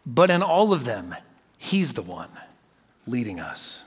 but 0.05 0.29
in 0.29 0.41
all 0.41 0.73
of 0.73 0.85
them, 0.85 1.15
He's 1.57 1.93
the 1.93 2.01
one 2.01 2.29
leading 3.07 3.39
us. 3.39 3.85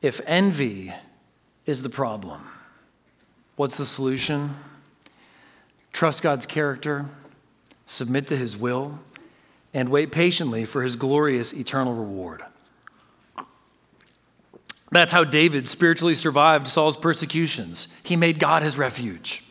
If 0.00 0.20
envy 0.26 0.92
is 1.66 1.82
the 1.82 1.90
problem, 1.90 2.48
what's 3.56 3.76
the 3.76 3.86
solution? 3.86 4.50
Trust 5.92 6.22
God's 6.22 6.46
character, 6.46 7.06
submit 7.86 8.26
to 8.28 8.36
His 8.36 8.56
will, 8.56 8.98
and 9.74 9.88
wait 9.88 10.12
patiently 10.12 10.64
for 10.64 10.82
His 10.82 10.96
glorious 10.96 11.52
eternal 11.52 11.94
reward. 11.94 12.42
That's 14.92 15.12
how 15.12 15.24
David 15.24 15.68
spiritually 15.68 16.14
survived 16.14 16.68
Saul's 16.68 16.98
persecutions. 16.98 17.88
He 18.04 18.14
made 18.14 18.38
God 18.38 18.62
his 18.62 18.76
refuge. 18.76 19.42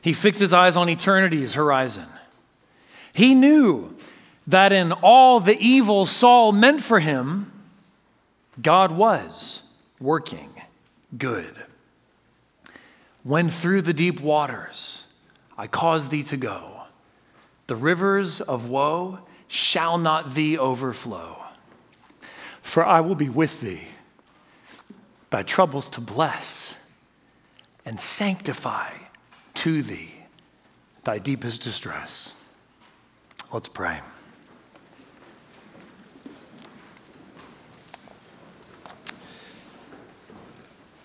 He 0.00 0.12
fixed 0.12 0.40
his 0.40 0.54
eyes 0.54 0.76
on 0.76 0.88
eternity's 0.88 1.54
horizon. 1.54 2.06
He 3.12 3.34
knew 3.34 3.94
that 4.46 4.72
in 4.72 4.92
all 4.92 5.40
the 5.40 5.58
evil 5.58 6.06
Saul 6.06 6.52
meant 6.52 6.82
for 6.82 7.00
him, 7.00 7.52
God 8.60 8.92
was 8.92 9.62
working 10.00 10.50
good. 11.18 11.56
When 13.24 13.50
through 13.50 13.82
the 13.82 13.92
deep 13.92 14.20
waters 14.20 15.06
I 15.58 15.66
caused 15.66 16.10
thee 16.12 16.22
to 16.24 16.36
go, 16.36 16.71
the 17.72 17.76
rivers 17.76 18.42
of 18.42 18.68
woe 18.68 19.18
shall 19.48 19.96
not 19.96 20.34
thee 20.34 20.58
overflow. 20.58 21.42
For 22.60 22.84
I 22.84 23.00
will 23.00 23.14
be 23.14 23.30
with 23.30 23.62
thee 23.62 23.80
thy 25.30 25.42
troubles 25.42 25.88
to 25.88 26.02
bless 26.02 26.86
and 27.86 27.98
sanctify 27.98 28.90
to 29.54 29.82
thee 29.82 30.12
thy 31.04 31.18
deepest 31.18 31.62
distress. 31.62 32.34
Let's 33.54 33.68
pray. 33.68 34.00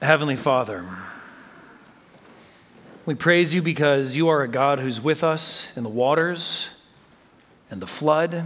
Heavenly 0.02 0.36
Father, 0.36 0.86
we 3.08 3.16
praise 3.16 3.54
you 3.54 3.62
because 3.62 4.18
you 4.18 4.28
are 4.28 4.42
a 4.42 4.50
God 4.50 4.82
who's 4.82 5.00
with 5.00 5.24
us 5.24 5.70
in 5.78 5.84
the 5.84 5.90
waters 5.90 6.68
and 7.72 7.82
the 7.82 7.88
flood. 7.88 8.44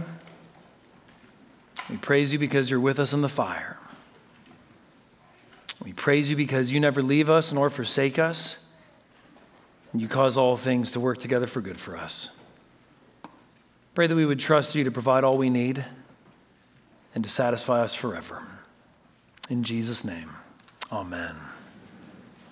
We 1.90 1.96
praise 1.96 2.32
you 2.32 2.38
because 2.38 2.70
you're 2.70 2.78
with 2.78 3.00
us 3.00 3.12
in 3.12 3.22
the 3.22 3.28
fire. 3.28 3.76
We 5.84 5.92
praise 5.92 6.30
you 6.30 6.36
because 6.36 6.72
you 6.72 6.78
never 6.78 7.02
leave 7.02 7.28
us 7.28 7.52
nor 7.52 7.70
forsake 7.70 8.20
us, 8.20 8.64
and 9.92 10.00
you 10.00 10.06
cause 10.06 10.38
all 10.38 10.56
things 10.56 10.92
to 10.92 11.00
work 11.00 11.18
together 11.18 11.48
for 11.48 11.60
good 11.60 11.80
for 11.80 11.96
us. 11.96 12.38
Pray 13.96 14.06
that 14.06 14.14
we 14.14 14.24
would 14.24 14.38
trust 14.38 14.76
you 14.76 14.84
to 14.84 14.92
provide 14.92 15.24
all 15.24 15.36
we 15.36 15.50
need 15.50 15.84
and 17.16 17.24
to 17.24 17.28
satisfy 17.28 17.80
us 17.80 17.96
forever. 17.96 18.44
In 19.50 19.64
Jesus' 19.64 20.04
name, 20.04 20.30
amen. 20.92 21.34